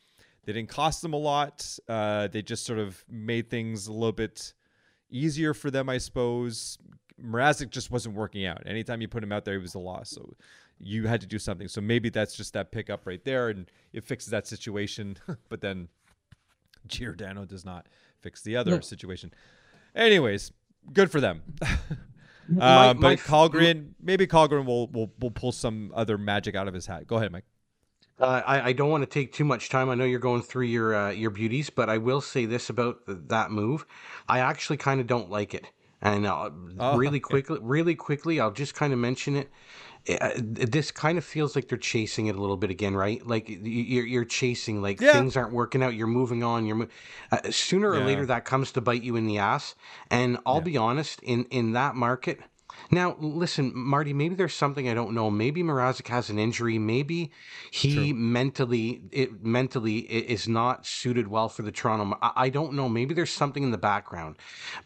[0.46, 1.78] They didn't cost them a lot.
[1.90, 4.54] Uh, they just sort of made things a little bit
[5.10, 6.78] easier for them, I suppose.
[7.24, 8.62] Mrazek just wasn't working out.
[8.66, 10.10] Anytime you put him out there, he was a loss.
[10.12, 10.36] So
[10.80, 11.68] you had to do something.
[11.68, 15.18] So maybe that's just that pickup right there, and it fixes that situation.
[15.50, 15.88] but then
[16.88, 17.88] Giordano does not
[18.22, 18.80] fix the other No.
[18.82, 19.34] situation.
[19.96, 20.52] Anyways,
[20.94, 21.42] good for them.
[22.50, 26.74] My- uh, but Källgren, maybe Källgren will, will will pull some other magic out of
[26.74, 27.06] his hat.
[27.06, 27.44] Go ahead, Mike.
[28.20, 29.90] Uh, I, I don't want to take too much time.
[29.90, 33.06] I know you're going through your uh, your beauties, but I will say this about
[33.06, 33.86] th- that move.
[34.28, 35.72] I actually kind of don't like it.
[36.02, 36.50] And uh,
[36.80, 37.20] Oh, really okay.
[37.20, 39.50] quickly, really quickly, I'll just kind of mention it.
[40.22, 43.26] Uh, this kind of feels like they're chasing it a little bit again, right?
[43.28, 45.12] Like you're you're chasing, like Yeah.
[45.12, 45.94] things aren't working out.
[45.96, 46.66] You're moving on.
[46.66, 46.88] You're mo-
[47.32, 48.02] uh, sooner or Yeah.
[48.02, 49.76] later that comes to bite you in the ass.
[50.10, 50.62] And I'll Yeah.
[50.62, 52.40] be honest, in in that market,
[52.92, 55.30] now, listen, Marty, maybe there's something I don't know.
[55.30, 56.78] Maybe Mrazek has an injury.
[56.78, 57.32] Maybe
[57.72, 62.18] he mentally it mentally is not suited well for the Toronto.
[62.22, 62.88] I, I don't know.
[62.88, 64.38] Maybe there's something in the background.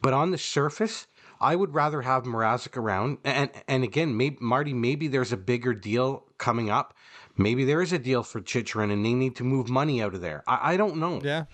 [0.01, 1.07] But on the surface,
[1.39, 3.17] I would rather have Mrazek around.
[3.23, 6.95] And and again, maybe Marty, maybe there's a bigger deal coming up.
[7.37, 10.21] Maybe there is a deal for Chychrun and they need to move money out of
[10.21, 10.43] there.
[10.47, 11.21] I, I don't know.
[11.23, 11.45] Yeah,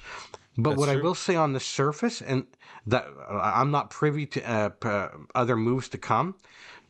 [0.58, 2.48] But That's what I will say on the surface, and
[2.88, 6.36] that uh, I'm not privy to uh, uh, other moves to come,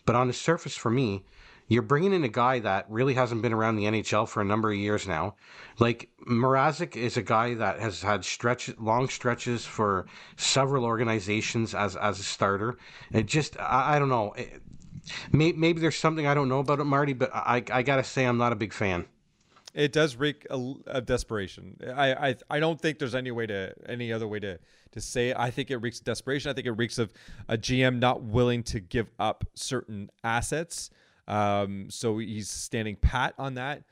[0.05, 1.25] but on the surface for me,
[1.67, 4.71] you're bringing in a guy that really hasn't been around the NHL for a number
[4.71, 5.35] of years now.
[5.79, 10.05] Like Mrazek is a guy that has had stretch long stretches for
[10.37, 12.77] several organizations as as a starter.
[13.11, 14.31] It just I, I don't know.
[14.33, 14.61] It,
[15.31, 18.23] may, maybe there's something I don't know about it, Marty, but I I gotta say
[18.25, 19.05] I'm not a big fan.
[19.77, 21.77] It does reek of desperation.
[21.95, 24.59] I, I I don't think there's any way to any other way to
[24.91, 25.37] to say it.
[25.37, 26.49] I think it reeks of desperation.
[26.49, 27.13] I think it reeks of
[27.47, 30.89] a GM not willing to give up certain assets.
[31.27, 33.83] Um, so he's standing pat on that.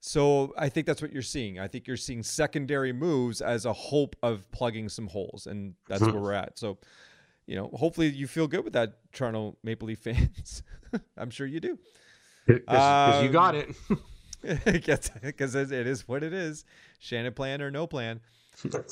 [0.00, 1.60] So I think that's what you're seeing.
[1.60, 6.00] I think you're seeing secondary moves as a hope of plugging some holes, and that's
[6.02, 6.58] where we're at.
[6.58, 6.78] So,
[7.46, 10.62] you know, hopefully you feel good with that, Toronto Maple Leaf fans.
[11.18, 11.78] I'm sure you do.
[12.46, 13.98] Because you got Um, it.
[15.22, 16.64] because it is what it is.
[17.02, 18.20] Shanaplan or no plan.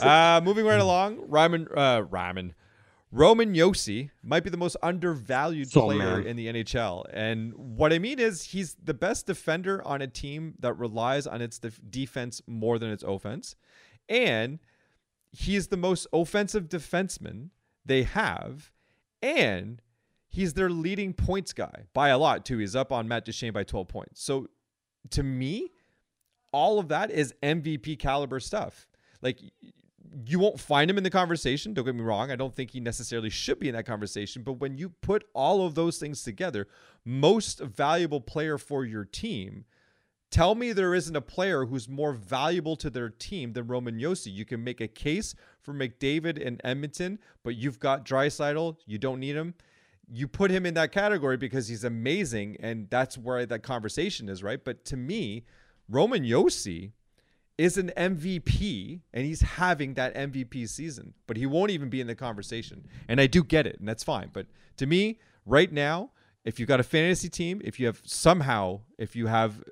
[0.00, 2.54] Uh, moving right along, Ryman, uh, Ryman,
[3.12, 6.26] Roman Josi might be the most undervalued Oh, player man.
[6.26, 7.04] in the NHL.
[7.12, 11.42] And what I mean is, he's the best defender on a team that relies on
[11.42, 13.56] its def- defense more than its offense.
[14.08, 14.58] And
[15.32, 17.50] he's the most offensive defenseman
[17.84, 18.70] they have.
[19.22, 19.82] And
[20.28, 22.56] he's their leading points guy by a lot, too.
[22.58, 24.22] He's up on Matt Duchene by 12 points.
[24.22, 24.46] So
[25.12, 25.70] to me,
[26.52, 28.86] all of that is MVP caliber stuff.
[29.20, 29.40] Like
[30.26, 31.74] you won't find him in the conversation.
[31.74, 32.30] Don't get me wrong.
[32.30, 34.42] I don't think he necessarily should be in that conversation.
[34.42, 36.66] But when you put all of those things together,
[37.04, 39.64] most valuable player for your team,
[40.30, 44.32] tell me there isn't a player who's more valuable to their team than Roman Josi.
[44.32, 48.76] You can make a case for McDavid and Edmonton, but you've got Draisaitl.
[48.86, 49.54] You don't need him.
[50.10, 54.42] You put him in that category because he's amazing, and that's where that conversation is,
[54.42, 54.64] right?
[54.64, 55.44] But to me,
[55.88, 56.92] Roman Josi
[57.58, 62.06] is an MVP and he's having that MVP season, but he won't even be in
[62.06, 62.86] the conversation.
[63.08, 64.30] And I do get it, and that's fine.
[64.32, 66.12] But to me, right now,
[66.44, 69.62] if you've got a fantasy team, if you have somehow, if you have,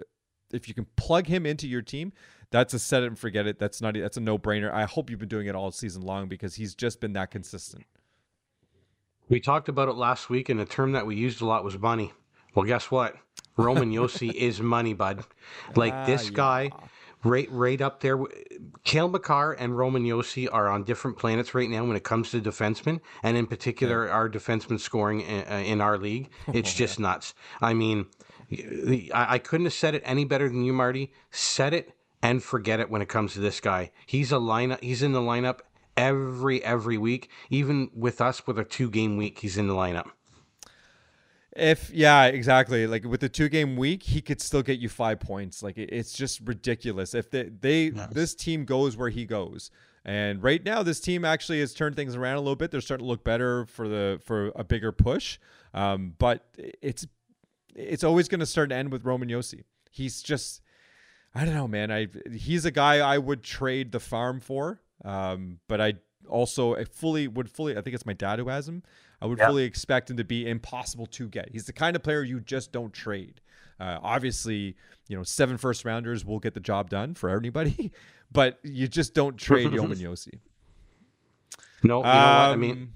[0.53, 2.13] if you can plug him into your team,
[2.51, 3.59] that's a set it and forget it.
[3.59, 4.73] That's not, that's a no brainer.
[4.73, 7.85] I hope you've been doing it all season long because he's just been that consistent.
[9.29, 11.79] We talked about it last week, and the term that we used a lot was
[11.79, 12.13] money.
[12.55, 13.17] Well, guess what?
[13.57, 15.25] Roman Josi is money, bud.
[15.75, 16.31] Like Ah, this yeah.
[16.35, 16.71] guy,
[17.25, 18.19] right, right up there.
[18.85, 22.41] Cale Makar and Roman Josi are on different planets right now when it comes to
[22.41, 26.31] defensemen, and in particular, our defenseman scoring in, uh, in our league.
[26.53, 27.35] It's just nuts.
[27.61, 28.07] I mean,
[29.13, 31.13] I, I couldn't have said it any better than you, Marty.
[31.31, 31.93] Set it
[32.23, 33.91] and forget it when it comes to this guy.
[34.07, 34.83] He's a lineup.
[34.83, 35.61] He's in the lineup
[35.97, 37.31] every every week.
[37.51, 40.11] Even with us with a two game week, he's in the lineup.
[41.57, 42.87] If yeah, exactly.
[42.87, 45.63] Like with the two game week, he could still get you five points.
[45.63, 47.15] Like it's just ridiculous.
[47.15, 49.71] If they, they this team goes where he goes,
[50.05, 52.71] and right now this team actually has turned things around a little bit.
[52.71, 55.39] They're starting to look better for the for a bigger push.
[55.73, 57.07] Um, but it's
[57.75, 59.65] it's always going to start and end with Roman Josi.
[59.91, 60.61] He's just
[61.35, 61.91] I don't know, man.
[61.91, 64.81] I he's a guy I would trade the farm for.
[65.05, 65.95] Um, but I
[66.29, 67.77] also I fully would fully.
[67.77, 68.83] I think it's my dad who has him.
[69.21, 69.47] I would Yeah.
[69.49, 71.51] fully expect him to be impossible to get.
[71.51, 73.41] He's the kind of player you just don't trade.
[73.79, 74.75] Uh, obviously,
[75.09, 77.93] you know, seven first rounders will get the job done for anybody,
[78.33, 80.39] but you just don't trade Yoman Josi.
[81.83, 82.09] No, you know what?
[82.09, 82.93] I mean, Um,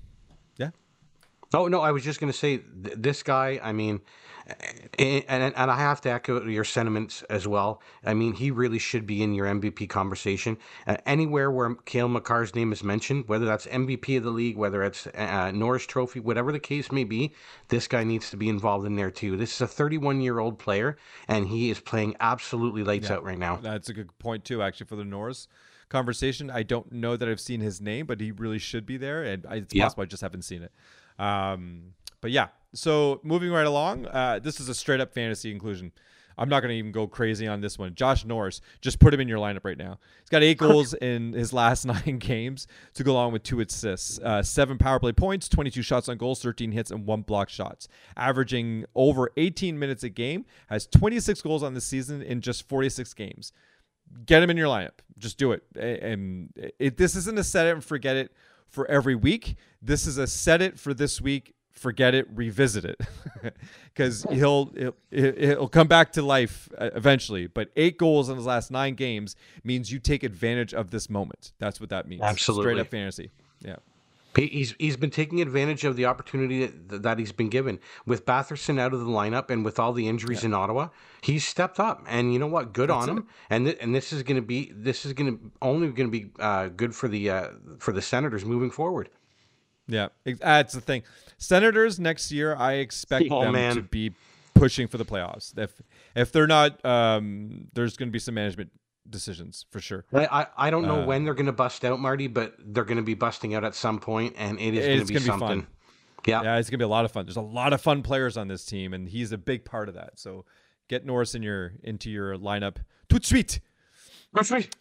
[0.56, 0.70] yeah,
[1.52, 3.60] Oh no, I was just going to say th- this guy.
[3.62, 4.00] I mean,
[4.98, 7.82] and, and and I have to echo your sentiments as well.
[8.04, 10.58] I mean, he really should be in your MVP conversation.
[10.86, 14.82] Uh, anywhere where Cale Makar's name is mentioned, whether that's MVP of the league, whether
[14.82, 17.32] it's uh, Norris Trophy, whatever the case may be,
[17.68, 19.36] this guy needs to be involved in there too.
[19.36, 20.96] This is a 31 year old player,
[21.28, 23.56] and he is playing absolutely lights yeah, out right now.
[23.56, 25.48] That's a good point too, actually, for the Norris
[25.88, 26.50] conversation.
[26.50, 29.44] I don't know that I've seen his name, but he really should be there, and
[29.50, 30.72] it's possible I just haven't seen it.
[31.18, 35.92] Um, but yeah, so moving right along, uh, this is a straight up fantasy inclusion.
[36.40, 37.94] I'm not going to even go crazy on this one.
[37.94, 39.98] Josh Norris, just put him in your lineup right now.
[40.20, 44.18] He's got eight goals in his last nine games to go along with two assists,
[44.20, 47.88] uh, seven power play points, 22 shots on goals, 13 hits, and one block shots.
[48.16, 53.12] Averaging over 18 minutes a game, has 26 goals on the season in just 46
[53.12, 53.52] games.
[54.24, 55.00] Get him in your lineup.
[55.18, 55.62] Just do it.
[55.76, 58.32] And it, this isn't a set it and forget it
[58.66, 59.56] for every week.
[59.82, 63.00] This is a set it for this week forget it, revisit it,
[63.94, 67.46] because he'll, he'll he'll come back to life uh, eventually.
[67.46, 71.52] But eight goals in his last nine games means you take advantage of this moment.
[71.58, 72.22] That's what that means.
[72.22, 73.30] Absolutely, straight up fantasy.
[73.60, 73.76] Yeah.
[74.36, 78.78] He's he's been taking advantage of the opportunity that, that he's been given with Batherson
[78.78, 80.48] out of the lineup and with all the injuries yeah.
[80.48, 80.88] in Ottawa.
[81.20, 82.72] He's stepped up, and you know what?
[82.72, 83.18] Good That's on him.
[83.18, 83.24] It.
[83.50, 86.16] And th- and this is going to be this is going to only going to
[86.16, 87.48] be uh, good for the uh,
[87.80, 89.08] for the Senators moving forward.
[89.90, 91.02] Yeah, that's the thing.
[91.38, 93.74] Senators next year, I expect oh, them man.
[93.76, 94.12] to be
[94.54, 95.56] pushing for the playoffs.
[95.58, 95.80] If
[96.14, 98.70] if they're not, um, there's going to be some management
[99.08, 100.04] decisions for sure.
[100.12, 102.84] I I, I don't know uh, when they're going to bust out, Marty, but they're
[102.84, 105.66] going to be busting out at some point, and it is going to be something.
[106.22, 107.24] Be yeah, yeah, it's going to be a lot of fun.
[107.24, 109.94] There's a lot of fun players on this team, and he's a big part of
[109.94, 110.18] that.
[110.18, 110.44] So
[110.88, 112.76] get Norris in your into your lineup.
[113.08, 113.60] Tout suite.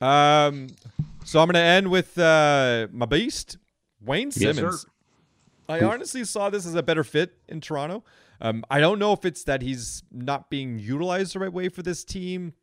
[0.02, 0.68] Um,
[1.24, 3.58] so I'm going to end with uh, my beast,
[4.02, 4.86] Wayne Simmonds.
[4.86, 4.86] Yes,
[5.70, 8.04] I honestly saw this as a better fit in Toronto.
[8.42, 11.84] Um, I don't know if it's that he's not being utilized the right way for
[11.84, 12.54] this team.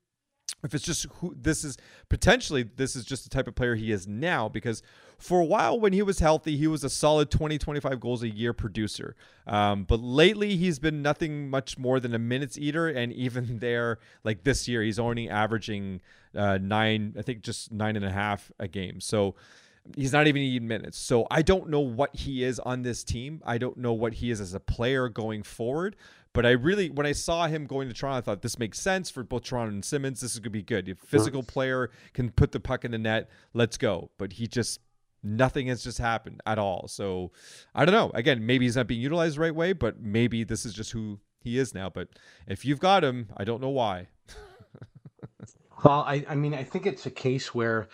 [0.65, 1.77] If it's just who this is
[2.09, 4.49] potentially, this is just the type of player he is now.
[4.49, 4.83] Because
[5.19, 8.28] for a while, when he was healthy, he was a solid 20, 25 goals a
[8.28, 9.15] year producer.
[9.47, 12.89] Um, but lately, he's been nothing much more than a minutes eater.
[12.89, 16.01] And even there, like this year, he's only averaging
[16.35, 19.01] uh, nine, I think just nine and a half a game.
[19.01, 19.35] So,
[19.94, 20.98] He's not even eating minutes.
[20.98, 23.42] So I don't know what he is on this team.
[23.44, 25.96] I don't know what he is as a player going forward.
[26.32, 29.08] But I really, when I saw him going to Toronto, I thought this makes sense
[29.08, 30.20] for both Toronto and Simmonds.
[30.20, 30.86] This is going to be good.
[30.88, 33.30] A physical player can put the puck in the net.
[33.54, 34.10] Let's go.
[34.18, 34.80] But he just,
[35.22, 36.88] nothing has just happened at all.
[36.88, 37.32] So
[37.74, 38.10] I don't know.
[38.12, 41.20] Again, maybe he's not being utilized the right way, but maybe this is just who
[41.40, 41.88] he is now.
[41.88, 42.08] But
[42.46, 44.08] if you've got him, I don't know why.
[45.84, 47.88] well, I, I mean, I think it's a case where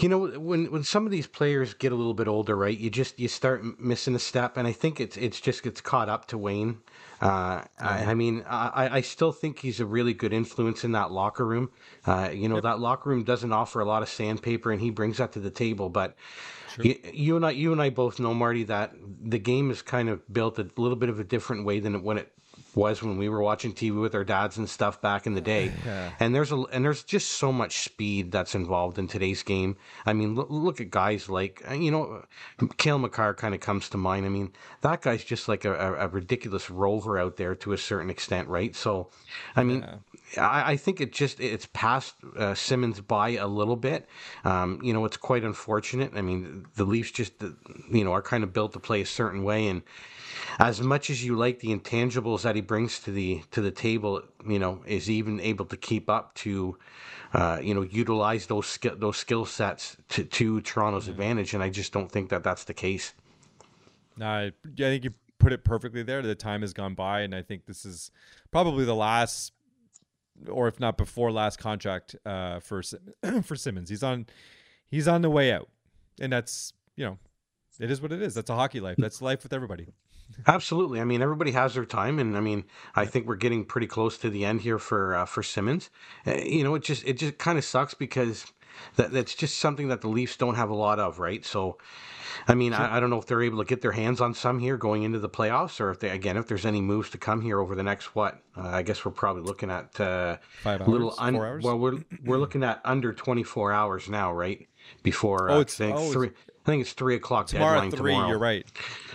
[0.00, 2.76] you know, when when some of these players get a little bit older, right?
[2.76, 6.08] You just you start missing a step, and I think it's it's just gets caught
[6.08, 6.78] up to Wayne.
[7.20, 11.10] Uh, I, I, mean, I, I still think he's a really good influence in that
[11.10, 11.70] locker room.
[12.06, 12.62] Uh, you know, yep.
[12.62, 15.50] that locker room doesn't offer a lot of sandpaper, and he brings that to the
[15.50, 15.88] table.
[15.88, 16.16] But
[16.80, 20.08] you, you, and I, you and I both know, Marty, that the game is kind
[20.08, 22.32] of built a little bit of a different way than when it
[22.78, 25.72] was when we were watching TV with our dads and stuff back in the day.
[25.88, 26.10] Yeah.
[26.20, 29.76] And there's a and there's just so much speed that's involved in today's game.
[30.04, 32.24] I mean, look, look at guys like uh, you know,
[32.76, 34.26] Cale Makar kind of comes to mind.
[34.26, 34.52] I mean,
[34.82, 38.74] that guy's just like a, a, ridiculous rover out there to a certain extent, right?
[38.76, 39.10] So,
[39.56, 39.80] I mean.
[39.80, 39.94] Yeah.
[40.36, 44.06] I, I, think it just it's passed uh, Simmonds by a little bit.
[44.44, 46.12] Um, you know, it's quite unfortunate.
[46.14, 47.32] I mean, the Leafs just
[47.90, 49.82] you know are kind of built to play a certain way, and
[50.58, 54.22] as much as you like the intangibles that he brings to the to the table,
[54.46, 56.78] you know, is even able to keep up to,
[57.32, 61.12] uh, you know, utilize those skill those skill sets to, to Toronto's mm-hmm.
[61.12, 63.14] advantage, and I just don't think that that's the case.
[64.16, 66.22] No, I, I think you put it perfectly there.
[66.22, 68.10] The time has gone by, and I think this is
[68.50, 69.52] probably the last,
[70.50, 72.82] or if not before last contract uh, for
[73.42, 73.90] for Simmonds.
[73.90, 74.26] He's on
[74.90, 75.68] he's on the way out,
[76.20, 77.18] and that's you know,
[77.80, 78.34] it is what it is.
[78.34, 78.96] That's a hockey life.
[78.98, 79.86] That's life with everybody.
[80.46, 81.00] Absolutely.
[81.00, 82.64] I mean, everybody has their time, and I mean,
[82.94, 85.90] I think we're getting pretty close to the end here for uh, for Simmonds.
[86.26, 88.46] Uh, you know, it just it just kind of sucks because
[88.96, 91.44] that that's just something that the Leafs don't have a lot of, right?
[91.44, 91.78] So,
[92.46, 92.72] I mean.
[92.72, 95.02] I, I, don't know if they're able to get their hands on some here going
[95.02, 97.74] into the playoffs, or if they again if there's any moves to come here over
[97.74, 98.42] the next what?
[98.56, 101.64] Uh, I guess we're probably looking at uh, five hours, little un- four hours.
[101.64, 104.66] Well, we're we're looking at under 24 hours now, right?
[105.02, 106.30] Before oh, uh, it's, oh, three.
[106.68, 107.80] I think it's three o'clock tomorrow.
[107.80, 108.12] Deadline three.
[108.12, 108.28] Tomorrow.
[108.28, 108.66] You're right.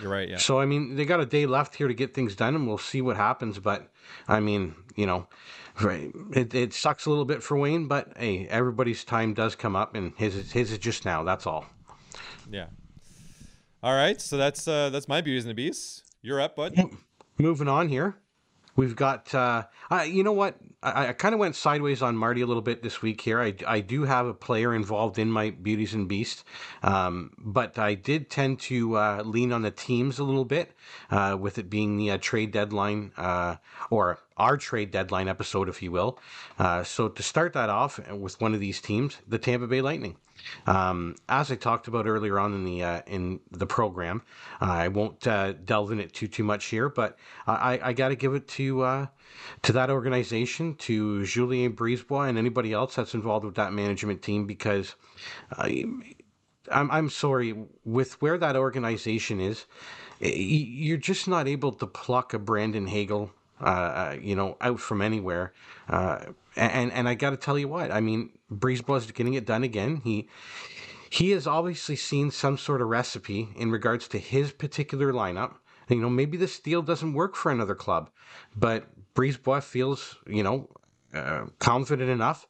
[0.02, 0.28] You're right.
[0.28, 0.38] Yeah.
[0.38, 2.78] So I mean, they got a day left here to get things done, and we'll
[2.78, 3.60] see what happens.
[3.60, 3.90] But
[4.26, 5.28] I mean, you know,
[5.82, 6.12] right?
[6.32, 9.94] It, it sucks a little bit for Wayne, but hey, everybody's time does come up,
[9.94, 11.22] and his his is just now.
[11.24, 11.66] That's all.
[12.50, 12.66] Yeah.
[13.82, 14.20] All right.
[14.20, 16.02] So that's uh that's my beauties and the beasts.
[16.22, 16.74] You're up, bud.
[17.38, 18.16] Moving on here.
[18.76, 19.64] We've got, uh,
[20.06, 20.56] you know what?
[20.82, 23.40] I, I kind of went sideways on Marty a little bit this week here.
[23.40, 26.44] I, I do have a player involved in my Beauties and Beasts,
[26.82, 30.72] um, but I did tend to uh, lean on the teams a little bit,
[31.10, 33.56] uh, with it being the uh, trade deadline uh,
[33.90, 36.18] or our trade deadline episode, if you will.
[36.58, 40.16] Uh, so to start that off with one of these teams, the Tampa Bay Lightning.
[40.66, 44.22] Um, as I talked about earlier on in the uh, in the program,
[44.60, 48.08] uh, I won't uh, delve in it too too much here, but I, I got
[48.08, 49.06] to give it to uh,
[49.62, 54.46] to that organization, to Julien Brisebois, and anybody else that's involved with that management team,
[54.46, 54.94] because
[56.70, 57.54] I'm I'm sorry
[57.84, 59.66] with where that organization is,
[60.20, 65.00] you're just not able to pluck a Brandon Hagel uh, uh, you know, out from
[65.00, 65.52] anywhere.
[65.88, 66.26] Uh,
[66.56, 70.00] and and I got to tell you what, I mean, Brisebois getting it done again.
[70.04, 70.28] He
[71.10, 75.54] he has obviously seen some sort of recipe in regards to his particular lineup.
[75.88, 78.10] You know, maybe this deal doesn't work for another club,
[78.56, 80.68] but Brisebois feels, you know,
[81.12, 82.48] uh, confident enough.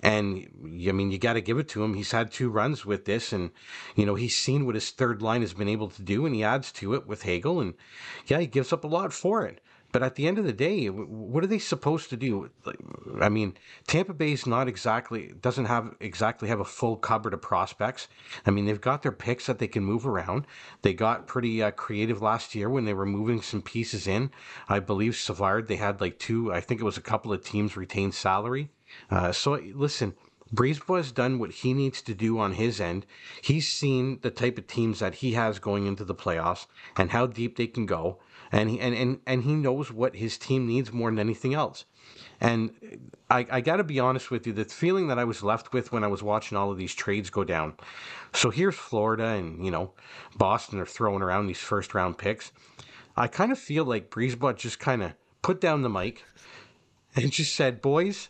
[0.00, 0.48] And
[0.88, 1.92] I mean, you got to give it to him.
[1.92, 3.50] He's had two runs with this, and
[3.94, 6.42] you know he's seen what his third line has been able to do, and he
[6.42, 7.74] adds to it with Hagel, and
[8.26, 9.60] yeah, he gives up a lot for it.
[9.96, 12.50] But at the end of the day, what are they supposed to do?
[13.18, 13.56] I mean,
[13.86, 18.06] Tampa Bay's not exactly doesn't have exactly have a full cupboard of prospects.
[18.44, 20.46] I mean, they've got their picks that they can move around.
[20.82, 24.32] They got pretty uh, creative last year when they were moving some pieces in.
[24.68, 26.52] I believe Savard they had like two.
[26.52, 28.68] I think it was a couple of teams retained salary.
[29.10, 30.12] Uh, so listen.
[30.54, 33.06] Brisebois has done what he needs to do on his end.
[33.42, 36.66] He's seen the type of teams that he has going into the playoffs
[36.96, 38.20] and how deep they can go
[38.52, 41.84] and he and, and, and he knows what his team needs more than anything else.
[42.40, 42.70] And
[43.30, 45.90] I, I got to be honest with you, the feeling that I was left with
[45.92, 47.74] when I was watching all of these trades go down.
[48.34, 49.92] So here's Florida and, you know,
[50.36, 52.52] Boston are throwing around these first round picks.
[53.16, 56.24] I kind of feel like Brisebois just kind of put down the mic
[57.14, 58.28] and just said, boys,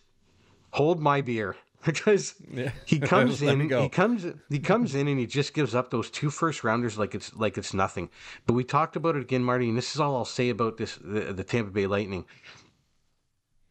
[0.71, 1.57] hold my beer
[1.93, 2.73] because yeah.
[2.85, 6.31] he comes in, he comes, he comes in, and he just gives up those two
[6.31, 8.11] first rounders like it's like it's nothing.
[8.45, 10.99] But we talked about it again, Marty, and this is all I'll say about this:
[11.01, 12.25] the, the Tampa Bay Lightning.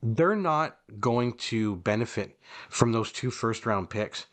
[0.02, 2.38] They're not going to benefit
[2.70, 4.28] from those two first round picks,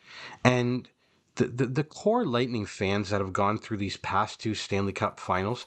[0.45, 0.87] and
[1.35, 5.19] the, the, the core Lightning fans that have gone through these past two Stanley Cup
[5.19, 5.65] Finals,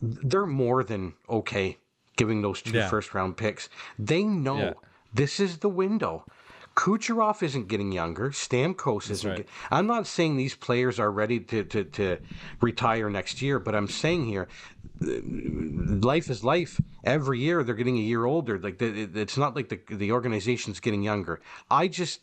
[0.00, 1.78] they're more than okay
[2.16, 2.88] giving those two yeah.
[2.88, 3.68] first round picks.
[3.98, 4.58] They know.
[4.58, 4.72] Yeah.
[5.12, 6.24] This is the window.
[6.76, 8.30] Kucherov isn't getting younger.
[8.30, 9.28] Stamkos isn't.
[9.28, 9.36] Right.
[9.38, 12.18] Get, I'm not saying these players are ready to, to, to
[12.60, 14.48] retire next year, but I'm saying here,
[15.02, 15.20] uh,
[16.06, 16.80] life is life.
[17.04, 18.58] Every year they're getting a year older.
[18.58, 21.40] Like the, it's not like the the organization's getting younger.
[21.70, 22.22] I just,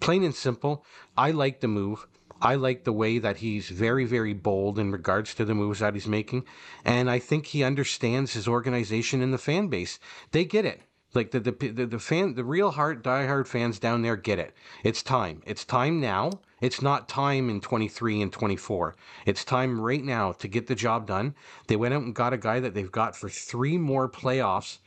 [0.00, 0.84] plain and simple,
[1.16, 2.06] I like the move.
[2.40, 5.94] I like the way that he's very, very bold in regards to the moves that
[5.94, 6.44] he's making.
[6.84, 9.98] And I think he understands his organization and the fan base.
[10.30, 10.80] They get it.
[11.14, 14.54] Like the the the, the fan, the real heart diehard fans down there get it.
[14.84, 15.42] It's time.
[15.46, 16.30] It's time now.
[16.60, 18.96] It's not time in 23 and 24.
[19.24, 21.34] It's time right now to get the job done.
[21.66, 24.78] They went out and got a guy that they've got for three more playoffs,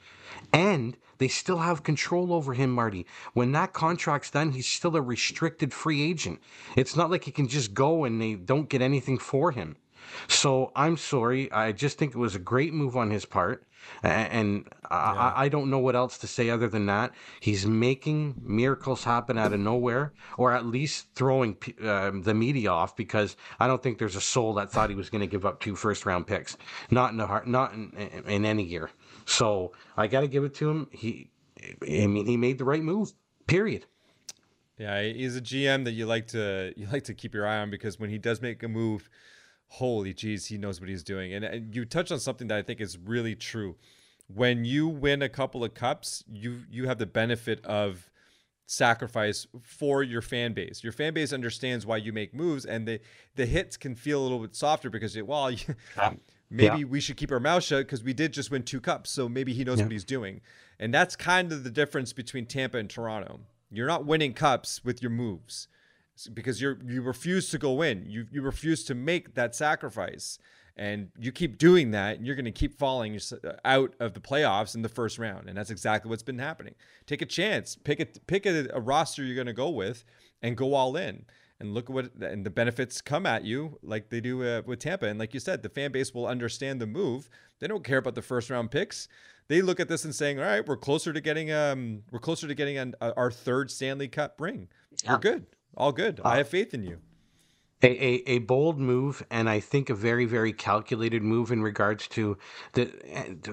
[0.52, 3.06] and they still have control over him, Marty.
[3.34, 6.41] When that contract's done, he's still a restricted free agent.
[6.76, 9.77] It's not like he can just go and they don't get anything for him.
[10.27, 11.52] So I'm sorry.
[11.52, 13.64] I just think it was a great move on his part.
[14.03, 14.87] And yeah.
[14.89, 17.11] I, I, don't know what else to say other than that.
[17.39, 22.95] He's making miracles happen out of nowhere, or at least throwing uh, the media off
[22.95, 25.59] because I don't think there's a soul that thought he was going to give up
[25.59, 26.57] two first round picks.
[26.89, 27.91] Not in the heart, not in,
[28.27, 28.89] in any year.
[29.25, 30.87] So I got to give it to him.
[30.91, 31.29] He,
[31.81, 33.13] I mean, he made the right move.
[33.47, 33.85] Period.
[34.77, 37.69] Yeah, he's a GM that you like to you like to keep your eye on
[37.69, 39.09] because when he does make a move
[39.72, 41.34] holy geez, he knows what he's doing.
[41.34, 43.77] And, and you touched on something that I think is really true.
[44.27, 48.10] When you win a couple of cups, you you have the benefit of
[48.65, 50.84] sacrifice for your fan base.
[50.84, 52.99] Your fan base understands why you make moves, and the
[53.35, 55.49] the hits can feel a little bit softer because it, well,
[56.49, 56.85] maybe yeah.
[56.85, 59.53] we should keep our mouth shut because we did just win two cups, so maybe
[59.53, 59.85] he knows yeah.
[59.85, 60.41] what he's doing.
[60.80, 63.39] And that's kind of the difference between Tampa and Toronto.
[63.69, 65.69] You're not winning cups with your moves
[66.27, 68.06] because you're you refuse to go in.
[68.07, 70.38] You you refuse to make that sacrifice,
[70.76, 74.19] and you keep doing that, and you're going to keep falling uh, out of the
[74.19, 76.76] playoffs in the first round, and that's exactly what's been happening.
[77.06, 80.03] Take a chance, pick a pick a, a roster you're going to go with,
[80.41, 81.26] and go all in.
[81.60, 84.80] And look at what and the benefits come at you like they do uh, with
[84.80, 85.06] Tampa.
[85.06, 87.30] And like you said, the fan base will understand the move.
[87.60, 89.07] They don't care about the first round picks
[89.52, 92.48] they look at this and saying, "All right, we're closer to getting um, we're closer
[92.48, 94.69] to getting an, uh, our third Stanley Cup ring.
[95.03, 95.11] Yeah.
[95.11, 95.45] We're good.
[95.77, 96.19] All good.
[96.23, 96.99] Uh, I have faith in you.
[97.84, 102.07] a, a, a bold move and I think a very very calculated move in regards
[102.10, 102.38] to
[102.73, 102.85] the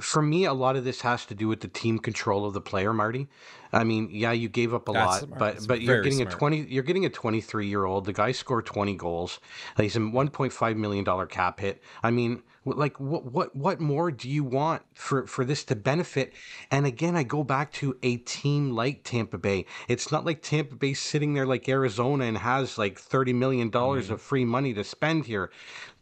[0.00, 2.60] for me a lot of this has to do with the team control of the
[2.60, 3.28] player Marty.
[3.72, 5.38] I mean, yeah, you gave up a That's lot, smart.
[5.38, 8.04] but That's but you're getting a 20 you're getting a 23 year old.
[8.04, 9.40] The guy scored 20 goals.
[9.76, 11.82] He's a 1.5 million dollar cap hit.
[12.02, 16.34] I mean, like what what what more do you want for for this to benefit?
[16.70, 19.66] And again, I go back to a team like Tampa Bay.
[19.88, 24.06] It's not like Tampa Bay sitting there like Arizona and has like 30 million dollars
[24.06, 24.14] mm-hmm.
[24.14, 25.50] of free money to spend here.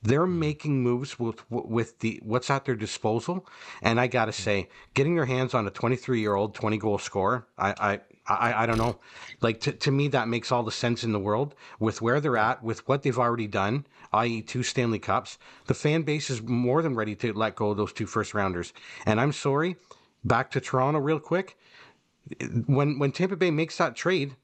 [0.03, 3.47] They're making moves with with the what's at their disposal,
[3.83, 7.47] and I gotta say, getting their hands on a 23 year old 20 goal scorer,
[7.59, 8.01] I I.
[8.29, 8.99] I, I don't know.
[9.41, 12.37] Like to, to me, that makes all the sense in the world with where they're
[12.37, 15.39] at, with what they've already done, i.e., two Stanley Cups.
[15.67, 18.73] The fan base is more than ready to let go of those two first rounders.
[19.05, 19.77] And I'm sorry,
[20.25, 21.57] back to Toronto real quick.
[22.67, 24.35] When when Tampa Bay makes that trade,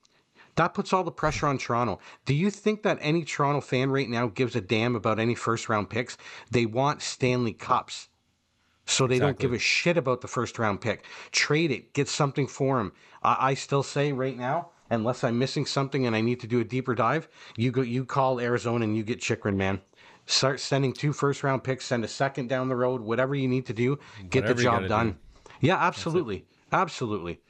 [0.57, 1.99] that puts all the pressure on Toronto.
[2.27, 5.69] Do you think that any Toronto fan right now gives a damn about any first
[5.69, 6.17] round picks?
[6.51, 8.09] They want Stanley Cups.
[8.85, 11.05] So they don't give a shit about the first round pick.
[11.31, 12.93] Trade it, get something for him.
[13.23, 16.61] I, I still say right now, unless I'm missing something and I need to do
[16.61, 19.81] a deeper dive, you go, you call Arizona and you get Chychrun, man.
[20.27, 23.67] Start sending two first round picks, send a second down the road, whatever you need
[23.67, 23.99] to do,
[24.31, 25.11] get Whatever the job done.
[25.13, 25.17] do.
[25.61, 27.41] Yeah, absolutely, absolutely.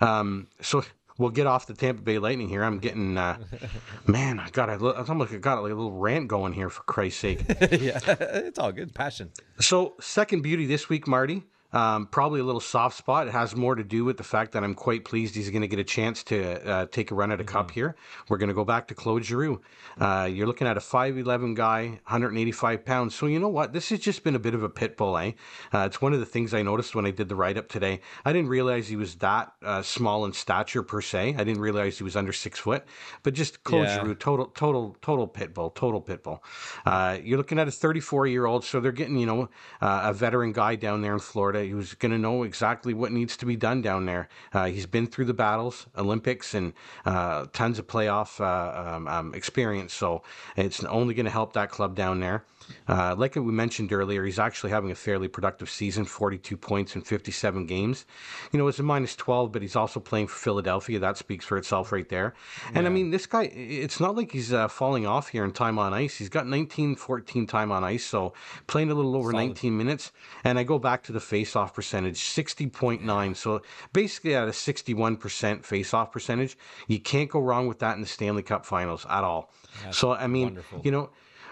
[0.00, 0.84] Um, so
[1.18, 2.62] we'll get off the Tampa Bay Lightning here.
[2.62, 3.38] I'm getting, uh,
[4.06, 6.52] man, I got a, li- it's almost like I got like a little rant going
[6.52, 7.40] here for Christ's sake.
[7.48, 8.94] yeah, it's all good.
[8.94, 9.30] Passion.
[9.60, 11.42] So, second beauty this week, Marty.
[11.72, 13.26] Um, probably a little soft spot.
[13.26, 15.68] It has more to do with the fact that I'm quite pleased he's going to
[15.68, 17.96] get a chance to uh, take a run at a cup here.
[18.28, 19.60] We're going to go back to Claude Giroux.
[20.00, 23.14] Uh, you're looking at a 5'11 guy, 185 pounds.
[23.14, 23.72] So, you know what?
[23.72, 25.32] This has just been a bit of a pit bull, eh?
[25.72, 28.00] Uh, it's one of the things I noticed when I did the write up today.
[28.24, 31.34] I didn't realize he was that uh, small in stature per se.
[31.36, 32.84] I didn't realize he was under six foot,
[33.22, 34.00] but just Claude Yeah.
[34.00, 36.42] Giroux, total, total, total pit bull, total pit bull.
[36.84, 39.48] Uh, you're looking at a 34 year old, so they're getting, you know,
[39.80, 43.36] uh, a veteran guy down there in Florida who's going to know exactly what needs
[43.38, 44.28] to be done down there.
[44.52, 46.72] Uh, he's been through the battles, Olympics, and
[47.04, 50.22] uh, tons of playoff uh, um, um, experience, so
[50.56, 52.44] it's only going to help that club down there.
[52.88, 57.02] Uh, like we mentioned earlier, he's actually having a fairly productive season 42 points in
[57.02, 58.06] 57 games.
[58.52, 60.98] You know, it's a minus 12, but he's also playing for Philadelphia.
[60.98, 62.34] That speaks for itself right there.
[62.74, 65.78] And I mean, this guy, it's not like he's uh, falling off here in time
[65.78, 66.16] on ice.
[66.16, 68.32] He's got 19 14 time on ice, so
[68.66, 70.12] playing a little over 19 minutes.
[70.44, 73.36] And I go back to the face off percentage 60.9.
[73.36, 73.62] So
[73.92, 76.56] basically, at a 61% face off percentage,
[76.86, 79.52] you can't go wrong with that in the Stanley Cup finals at all.
[79.90, 80.80] so, I mean, wonderful.
[80.84, 81.10] you know,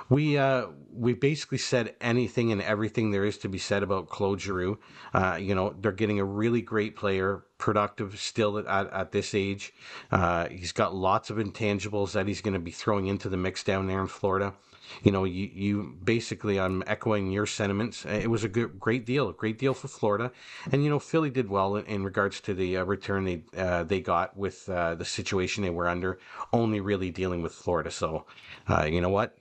[0.09, 4.41] we uh, we basically said anything and everything there is to be said about Claude
[4.41, 4.79] Giroux.
[5.13, 9.35] Uh, you know, they're getting a really great player, productive still at, at, at this
[9.35, 9.73] age.
[10.11, 13.65] Uh, he's got lots of intangibles that he's going to be throwing into the mix
[13.65, 14.55] down there in Florida.
[15.03, 18.05] You know, you, you basically, I'm echoing your sentiments.
[18.05, 20.31] It was a good, great deal, a great deal for Florida,
[20.71, 23.85] and you know, Philly did well in, in regards to the uh, return they uh,
[23.85, 26.19] they got with uh, the situation they were under,
[26.53, 27.91] only really dealing with Florida.
[27.91, 28.27] So,
[28.69, 29.37] uh, you know what?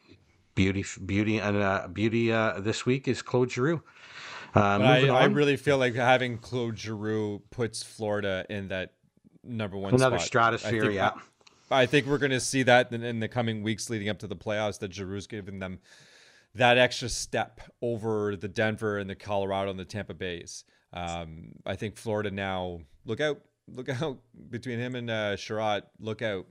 [0.55, 3.81] Beauty, beauty, and uh, beauty uh, this week is Claude Giroux.
[4.55, 8.93] Uh, I, I really feel like having Claude Giroux puts Florida in that
[9.43, 10.27] number one another spot.
[10.27, 10.83] stratosphere.
[10.83, 11.11] I think, yeah,
[11.71, 14.27] I think we're going to see that in, in the coming weeks leading up to
[14.27, 14.77] the playoffs.
[14.79, 15.79] That Giroux's giving them
[16.55, 20.65] that extra step over the Denver and the Colorado and the Tampa Bays.
[20.93, 24.19] Um, I think Florida now look out, look out
[24.49, 25.83] between him and uh, Chiarot.
[25.99, 26.45] Look out.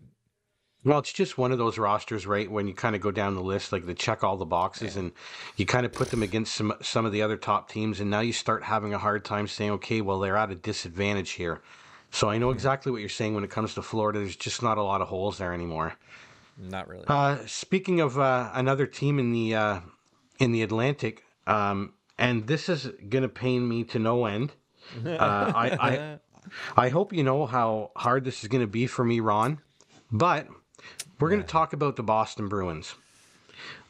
[0.84, 2.50] Well, it's just one of those rosters, right?
[2.50, 5.12] When you kind of go down the list, like they check all the boxes, and
[5.56, 8.20] you kind of put them against some some of the other top teams, and now
[8.20, 11.60] you start having a hard time saying, okay, well they're at a disadvantage here.
[12.10, 14.18] So I know exactly what you're saying when it comes to Florida.
[14.18, 15.94] There's just not a lot of holes there anymore.
[16.58, 17.04] Not really.
[17.06, 19.80] Uh, speaking of uh, another team in the uh,
[20.40, 24.52] in the Atlantic, um, and this is gonna pain me to no end.
[25.06, 25.16] Uh,
[25.54, 26.18] I, I
[26.76, 29.60] I hope you know how hard this is gonna be for me, Ron.
[30.10, 30.48] But
[31.18, 32.94] we're gonna talk about the Boston Bruins.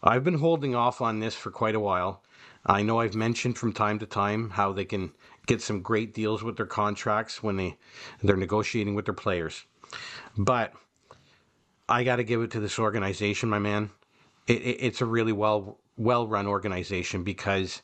[0.02, 2.22] I've been holding off on this for quite a while.
[2.66, 5.12] I know I've mentioned from time to time how they can
[5.46, 7.76] get some great deals with their contracts when they
[8.22, 9.64] they're negotiating with their players.
[10.36, 10.72] But
[11.88, 13.90] I got to give it to this organization, my man.
[14.46, 17.82] It, it, it's a really well well run organization because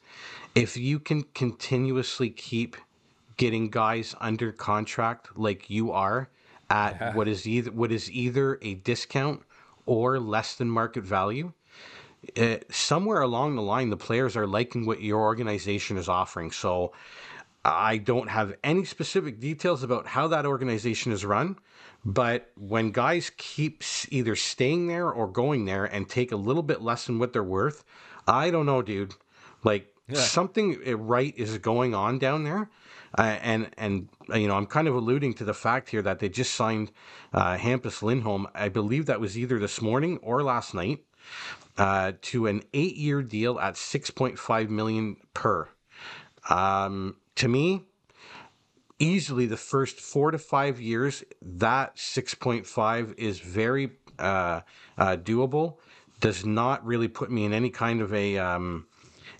[0.54, 2.76] if you can continuously keep
[3.36, 6.28] getting guys under contract like you are
[6.70, 9.42] at what is either what is either a discount
[9.86, 11.52] or less than market value,
[12.36, 16.50] uh, somewhere along the line, the players are liking what your organization is offering.
[16.50, 16.92] So
[17.64, 21.56] I don't have any specific details about how that organization is run,
[22.04, 26.82] but when guys keep either staying there or going there and take a little bit
[26.82, 27.84] less than what they're worth,
[28.26, 29.14] I don't know, dude.
[29.64, 30.20] Like yeah.
[30.20, 32.70] something eh, right is going on down there.
[33.16, 36.18] Uh, and and uh, you know I'm kind of alluding to the fact here that
[36.18, 36.92] they just signed
[37.32, 38.46] uh, Hampus Lindholm.
[38.54, 41.04] I believe that was either this morning or last night
[41.78, 45.68] uh, to an eight-year deal at 6.5 million per.
[46.50, 47.82] Um, to me,
[48.98, 54.60] easily the first four to five years, that 6.5 is very uh,
[54.96, 55.76] uh, doable.
[56.20, 58.87] Does not really put me in any kind of a um,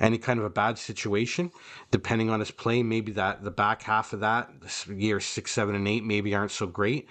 [0.00, 1.50] any kind of a bad situation.
[1.90, 4.50] Depending on his play, maybe that the back half of that
[4.88, 7.08] year six, seven, and eight maybe aren't so great.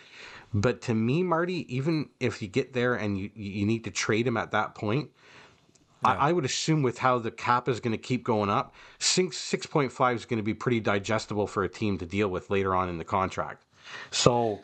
[0.54, 4.26] But to me, Marty, even if you get there and you you need to trade
[4.26, 5.10] him at that point,
[6.04, 6.12] yeah.
[6.12, 9.38] I, I, would assume with how the cap is going to keep going up, six
[9.38, 12.50] six point five is going to be pretty digestible for a team to deal with
[12.50, 13.66] later on in the contract.
[14.12, 14.62] So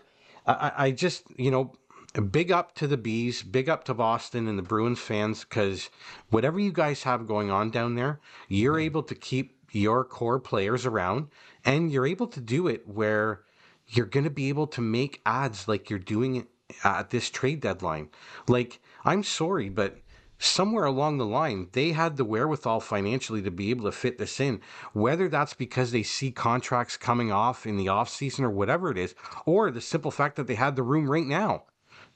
[0.47, 1.73] I, I just you know
[2.22, 5.90] big up to the bees, big up to Boston and the Bruins fans because
[6.30, 8.85] whatever you guys have going on down there, you're mm-hmm.
[8.85, 11.27] able to keep your core players around,
[11.65, 13.41] and you're able to do it where
[13.88, 16.48] you're going to be able to make ads like you're doing
[16.84, 18.10] at this trade deadline.
[18.48, 19.98] Like I'm sorry, but
[20.38, 24.40] somewhere along the line, they had the wherewithal financially to be able to fit this
[24.40, 24.61] in.
[24.94, 29.15] Whether that's because they see contracts coming off in the offseason or whatever it is,
[29.45, 31.64] or the simple fact that they had the room right now.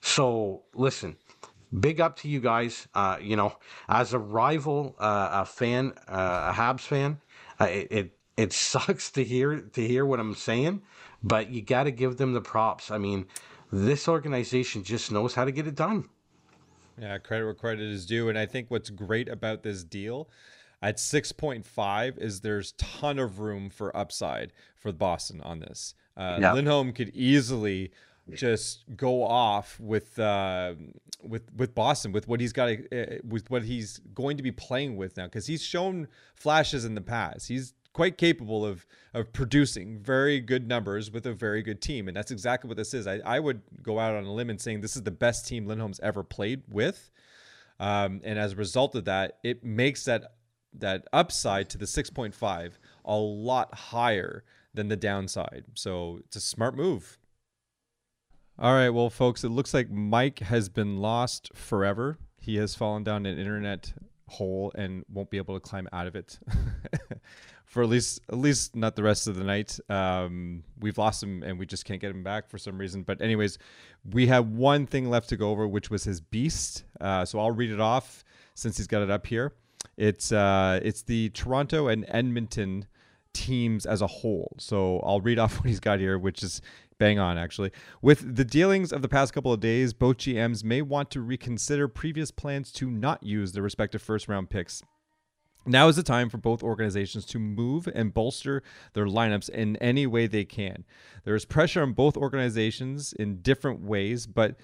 [0.08, 1.18] So, listen,
[1.78, 2.88] big up to you guys.
[2.96, 3.58] Uh, you know,
[3.90, 7.20] as a rival, uh, a fan, uh, a Habs fan,
[7.60, 10.82] uh, it, it it sucks to hear to hear what I'm saying,
[11.22, 12.90] but you got to give them the props.
[12.90, 13.28] I mean,
[13.70, 16.08] this organization just knows how to get it done.
[17.00, 18.30] Yeah, credit where credit is due.
[18.30, 20.30] And I think what's great about this deal
[20.82, 25.96] at 6.5 is there's ton of room for upside for Boston on this.
[26.16, 26.56] Uh, yep.
[26.56, 27.92] Lindholm could easily
[28.34, 30.74] just go off with uh,
[31.24, 34.98] with with Boston with what he's got uh, with what he's going to be playing
[34.98, 37.48] with now because he's shown flashes in the past.
[37.48, 42.16] He's quite capable of of producing very good numbers with a very good team, and
[42.16, 43.08] that's exactly what this is.
[43.08, 45.66] I, I would go out on a limb and saying this is the best team
[45.66, 47.10] Lindholm's ever played with,
[47.80, 50.34] um, and as a result of that, it makes that
[50.74, 52.72] that upside to the 6.5
[53.06, 54.44] a lot higher
[54.74, 55.66] than the downside.
[55.74, 57.18] So it's a smart move.
[58.60, 62.18] All right, well, folks, it looks like Mike has been lost forever.
[62.40, 63.94] He has fallen down an internet
[64.28, 66.40] hole and won't be able to climb out of it.
[67.66, 69.80] for at least at least not the rest of the night.
[69.90, 73.04] Um, we've lost him and we just can't get him back for some reason.
[73.04, 73.60] But anyways,
[74.12, 76.86] we have one thing left to go over, which was his beast.
[77.00, 78.24] Uh, so I'll read it off
[78.56, 79.54] since he's got it up here.
[79.98, 82.88] It's uh, it's the Toronto and Edmonton
[83.34, 84.56] teams as a whole.
[84.58, 86.62] So I'll read off what he's got here, which is
[87.00, 87.72] bang on actually.
[88.02, 91.88] With the dealings of the past couple of days, both GMs may want to reconsider
[91.88, 94.84] previous plans to not use their respective first round picks
[95.68, 98.64] now is the time for both organizations to move and bolster
[98.94, 100.86] their lineups in any way they can.
[101.26, 104.56] There is pressure on both organizations in different ways, but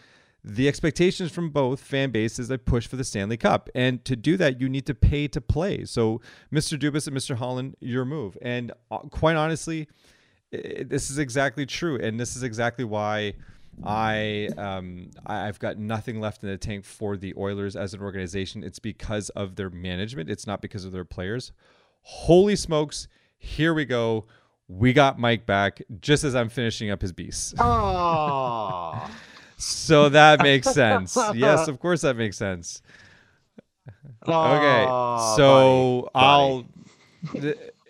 [0.46, 3.70] the expectations from both fan bases are push for the Stanley Cup.
[3.76, 5.86] And to do that, you need to pay to play.
[5.86, 6.78] So, Mr.
[6.78, 7.36] Dubas and Mr.
[7.36, 8.38] Holland, your move.
[8.42, 9.88] And uh, quite honestly,
[10.54, 11.98] this is exactly true.
[12.00, 13.34] And this is exactly why
[13.84, 18.64] I um I've got nothing left in the tank for the Oilers as an organization.
[18.64, 20.30] It's because of their management.
[20.30, 21.52] It's not because of their players.
[22.02, 23.08] Holy smokes!
[23.38, 24.26] Here we go.
[24.68, 27.56] We got Mike back just as I'm finishing up his beast.
[27.60, 29.10] Oh.
[29.58, 31.18] so that makes sense.
[31.34, 32.82] yes, of course that makes sense.
[34.28, 34.86] okay,
[35.36, 36.66] so buddy, I'll.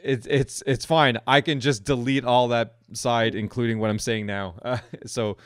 [0.04, 1.18] It's it's it's fine.
[1.26, 4.56] I can just delete all that side, including what I'm saying now.
[4.62, 5.38] Uh, so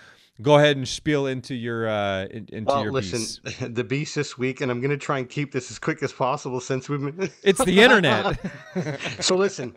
[0.41, 4.61] go ahead and spiel into your uh into well, your listen the beast this week
[4.61, 7.29] and i'm going to try and keep this as quick as possible since we've been
[7.43, 8.39] it's the internet
[9.19, 9.75] so listen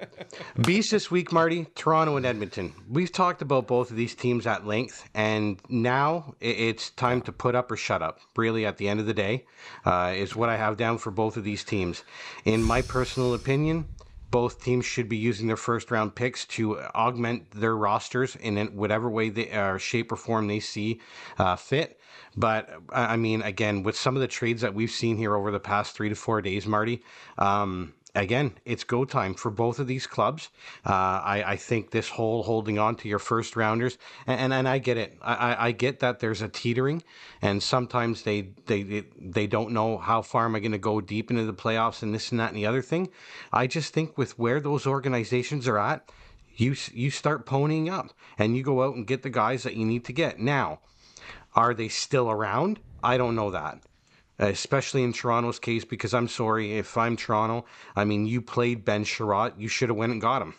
[0.63, 4.67] beast this week marty toronto and edmonton we've talked about both of these teams at
[4.67, 9.01] length and now it's time to put up or shut up really at the end
[9.01, 9.45] of the day
[9.87, 12.05] uh, is what i have down for both of these teams
[12.45, 13.87] in my personal opinion
[14.31, 19.11] both teams should be using their first round picks to augment their rosters in whatever
[19.11, 21.01] way they or shape or form they see
[21.39, 21.99] uh, fit.
[22.37, 25.61] But I mean, again, with some of the trades that we've seen here over the
[25.61, 27.03] past three to four days, Marty,
[27.39, 30.49] um, again, it's go time for both of these clubs.
[30.85, 34.69] Uh, I, I, think this whole holding on to your first rounders, and, and, and
[34.69, 35.17] I get it.
[35.23, 37.03] I, I, get that there's a teetering,
[37.43, 41.31] and sometimes they they they don't know how far am I going to go deep
[41.31, 43.09] into the playoffs and this and that and the other thing.
[43.53, 46.11] I just think with where those organizations are at,
[46.57, 49.87] You you start ponying up and you go out and get the guys that you
[49.87, 50.39] need to get.
[50.39, 50.81] Now,
[51.55, 52.81] are they still around?
[53.03, 53.83] I don't know that.
[54.41, 57.67] Especially in Toronto's case, because I'm sorry if I'm Toronto.
[57.95, 59.53] I mean, you played Ben Chiarot.
[59.59, 60.55] You should have went and got him.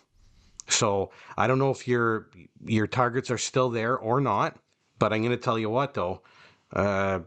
[0.68, 2.30] So I don't know if your
[2.64, 4.58] your targets are still there or not.
[5.00, 6.22] But I'm going to tell you what, though.
[6.72, 7.22] Uh,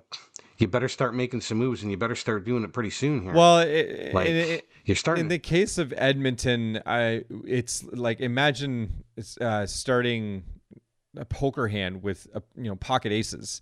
[0.59, 3.33] you better start making some moves and you better start doing it pretty soon here.
[3.33, 5.23] Well, it, like, it, it, you're starting.
[5.23, 9.05] In the case of Edmonton, I it's like imagine
[9.41, 10.45] uh, starting
[11.17, 13.61] a poker hand with a, you know pocket aces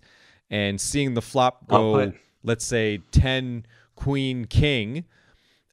[0.49, 2.13] and seeing the flop go,
[2.43, 3.65] let's say ten
[3.95, 5.05] queen king,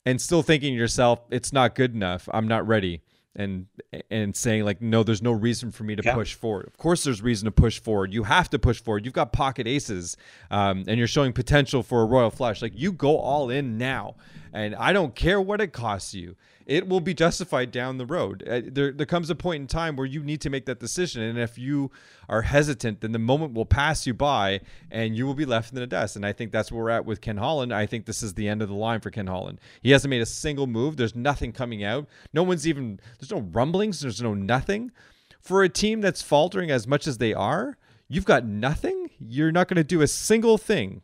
[0.07, 2.29] and still thinking to yourself, it's not good enough.
[2.33, 3.03] I'm not ready.
[3.37, 3.67] And
[4.11, 6.15] and saying like no there's no reason for me to yeah.
[6.15, 6.67] push forward.
[6.67, 8.13] Of course there's reason to push forward.
[8.13, 9.05] You have to push forward.
[9.05, 10.17] You've got pocket aces
[10.51, 12.61] um, and you're showing potential for a royal flush.
[12.61, 14.17] Like you go all in now
[14.53, 16.37] and i don't care what it costs you
[16.71, 18.47] it will be justified down the road.
[18.49, 21.21] Uh, there, there comes a point in time where you need to make that decision.
[21.21, 21.91] And if you
[22.29, 25.81] are hesitant, then the moment will pass you by and you will be left in
[25.81, 26.15] the dust.
[26.15, 27.75] And I think that's where we're at with Ken Holland.
[27.75, 29.61] I think this is the end of the line for Ken Holland.
[29.83, 30.97] He hasn't made a single move.
[30.97, 32.07] There's nothing coming out.
[32.33, 33.99] No one's even, there's no rumblings.
[33.99, 34.93] There's no nothing.
[35.41, 39.11] For a team that's faltering as much as they are, you've got nothing.
[39.19, 41.03] You're not going to do a single thing.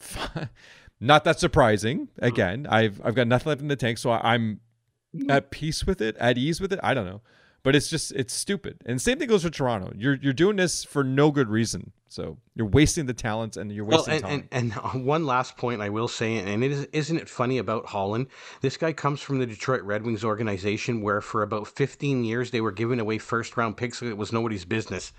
[1.00, 2.08] not that surprising.
[2.18, 4.60] Again, I've I've got nothing left in the tank, so I'm
[5.12, 5.30] hmm.
[5.30, 6.80] at peace with it, at ease with it.
[6.82, 7.20] I don't know,
[7.62, 8.78] but it's just it's stupid.
[8.86, 9.92] And same thing goes for Toronto.
[9.96, 11.92] You're you're doing this for no good reason.
[12.14, 14.48] So you're wasting the talents and you're wasting well, and, time.
[14.52, 17.86] And, and one last point I will say, and it is isn't it funny about
[17.86, 18.28] Holland?
[18.60, 22.60] This guy comes from the Detroit Red Wings organization, where for about 15 years they
[22.60, 23.98] were giving away first round picks.
[23.98, 25.12] So It was nobody's business.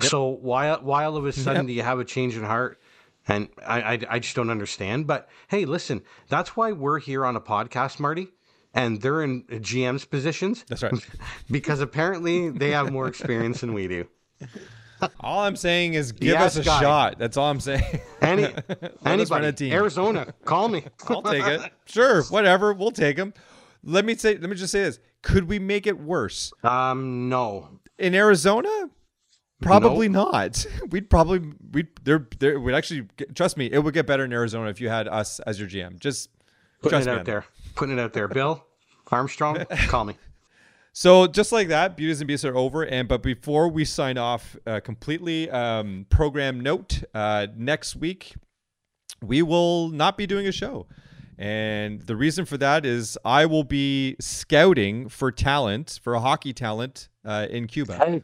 [0.00, 0.10] Yep.
[0.10, 1.66] So why why all of a sudden yep.
[1.66, 2.80] do you have a change in heart?
[3.28, 5.06] And I, I, I just don't understand.
[5.06, 8.28] But hey, listen, that's why we're here on a podcast, Marty
[8.76, 10.64] and they're in GM's positions.
[10.68, 10.92] That's right.
[11.50, 14.06] because apparently they have more experience than we do.
[15.20, 16.80] All I'm saying is give yes, us a guy.
[16.80, 17.18] shot.
[17.18, 18.00] That's all I'm saying.
[18.20, 18.48] Any
[19.04, 20.84] anybody, Arizona, call me.
[21.08, 21.72] I'll take it.
[21.86, 22.72] Sure, whatever.
[22.72, 23.34] We'll take them.
[23.82, 24.36] Let me say.
[24.36, 24.98] Let me just say this.
[25.22, 26.52] Could we make it worse?
[26.62, 27.68] Um, no.
[27.98, 28.90] In Arizona,
[29.60, 30.32] probably nope.
[30.32, 30.66] not.
[30.90, 33.66] We'd probably we'd there there would actually trust me.
[33.66, 35.98] It would get better in Arizona if you had us as your GM.
[35.98, 36.30] Just
[36.82, 37.44] putting it out there.
[37.74, 38.64] Putting it out there, Bill.
[39.10, 40.16] Armstrong, call me.
[40.92, 42.84] So just like that, beauties and beasts are over.
[42.84, 48.34] And but before we sign off uh, completely, um, program note: uh, next week
[49.22, 50.86] we will not be doing a show,
[51.38, 56.52] and the reason for that is I will be scouting for talent, for a hockey
[56.52, 57.98] talent uh, in Cuba.
[57.98, 58.22] Hey.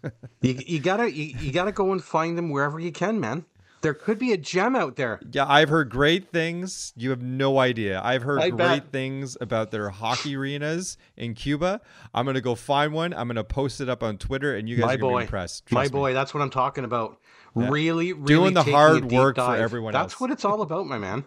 [0.42, 3.44] you, you gotta you, you gotta go and find them wherever you can, man.
[3.82, 5.20] There could be a gem out there.
[5.32, 6.92] Yeah, I've heard great things.
[6.96, 8.00] You have no idea.
[8.02, 8.92] I've heard I great bet.
[8.92, 11.80] things about their hockey arenas in Cuba.
[12.14, 13.12] I'm gonna go find one.
[13.12, 15.18] I'm gonna post it up on Twitter, and you guys My are gonna boy.
[15.18, 15.72] be impressed.
[15.72, 15.88] My me.
[15.88, 17.18] boy, that's what I'm talking about.
[17.56, 17.68] Yeah.
[17.70, 19.58] Really, really doing the hard work dive.
[19.58, 20.20] for everyone That's else.
[20.20, 21.24] what it's all about, my man.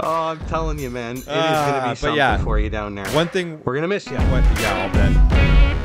[0.00, 2.70] oh, I'm telling you, man, it uh, is gonna be ah, something yeah, for you
[2.70, 3.06] down there.
[3.08, 4.16] One thing we're gonna miss you.
[4.16, 5.77] What, yeah, I'll bet.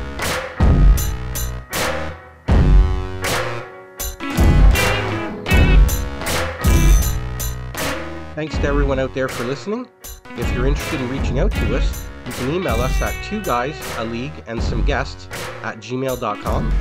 [8.44, 9.88] Thanks to everyone out there for listening.
[10.32, 13.74] If you're interested in reaching out to us, you can email us at two guys,
[13.98, 15.30] a league, and some guests
[15.64, 16.74] at gmail.com.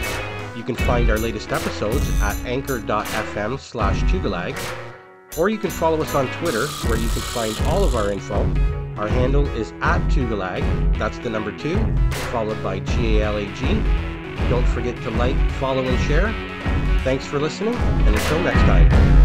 [0.56, 4.58] You can find our latest episodes at anchor.fm slash tugalag,
[5.38, 8.40] or you can follow us on Twitter where you can find all of our info.
[8.96, 11.78] Our handle is at tugalag, that's the number two,
[12.32, 13.60] followed by G-A-L-A-G.
[14.50, 16.32] Don't forget to like, follow, and share.
[17.04, 19.21] Thanks for listening, and until next time.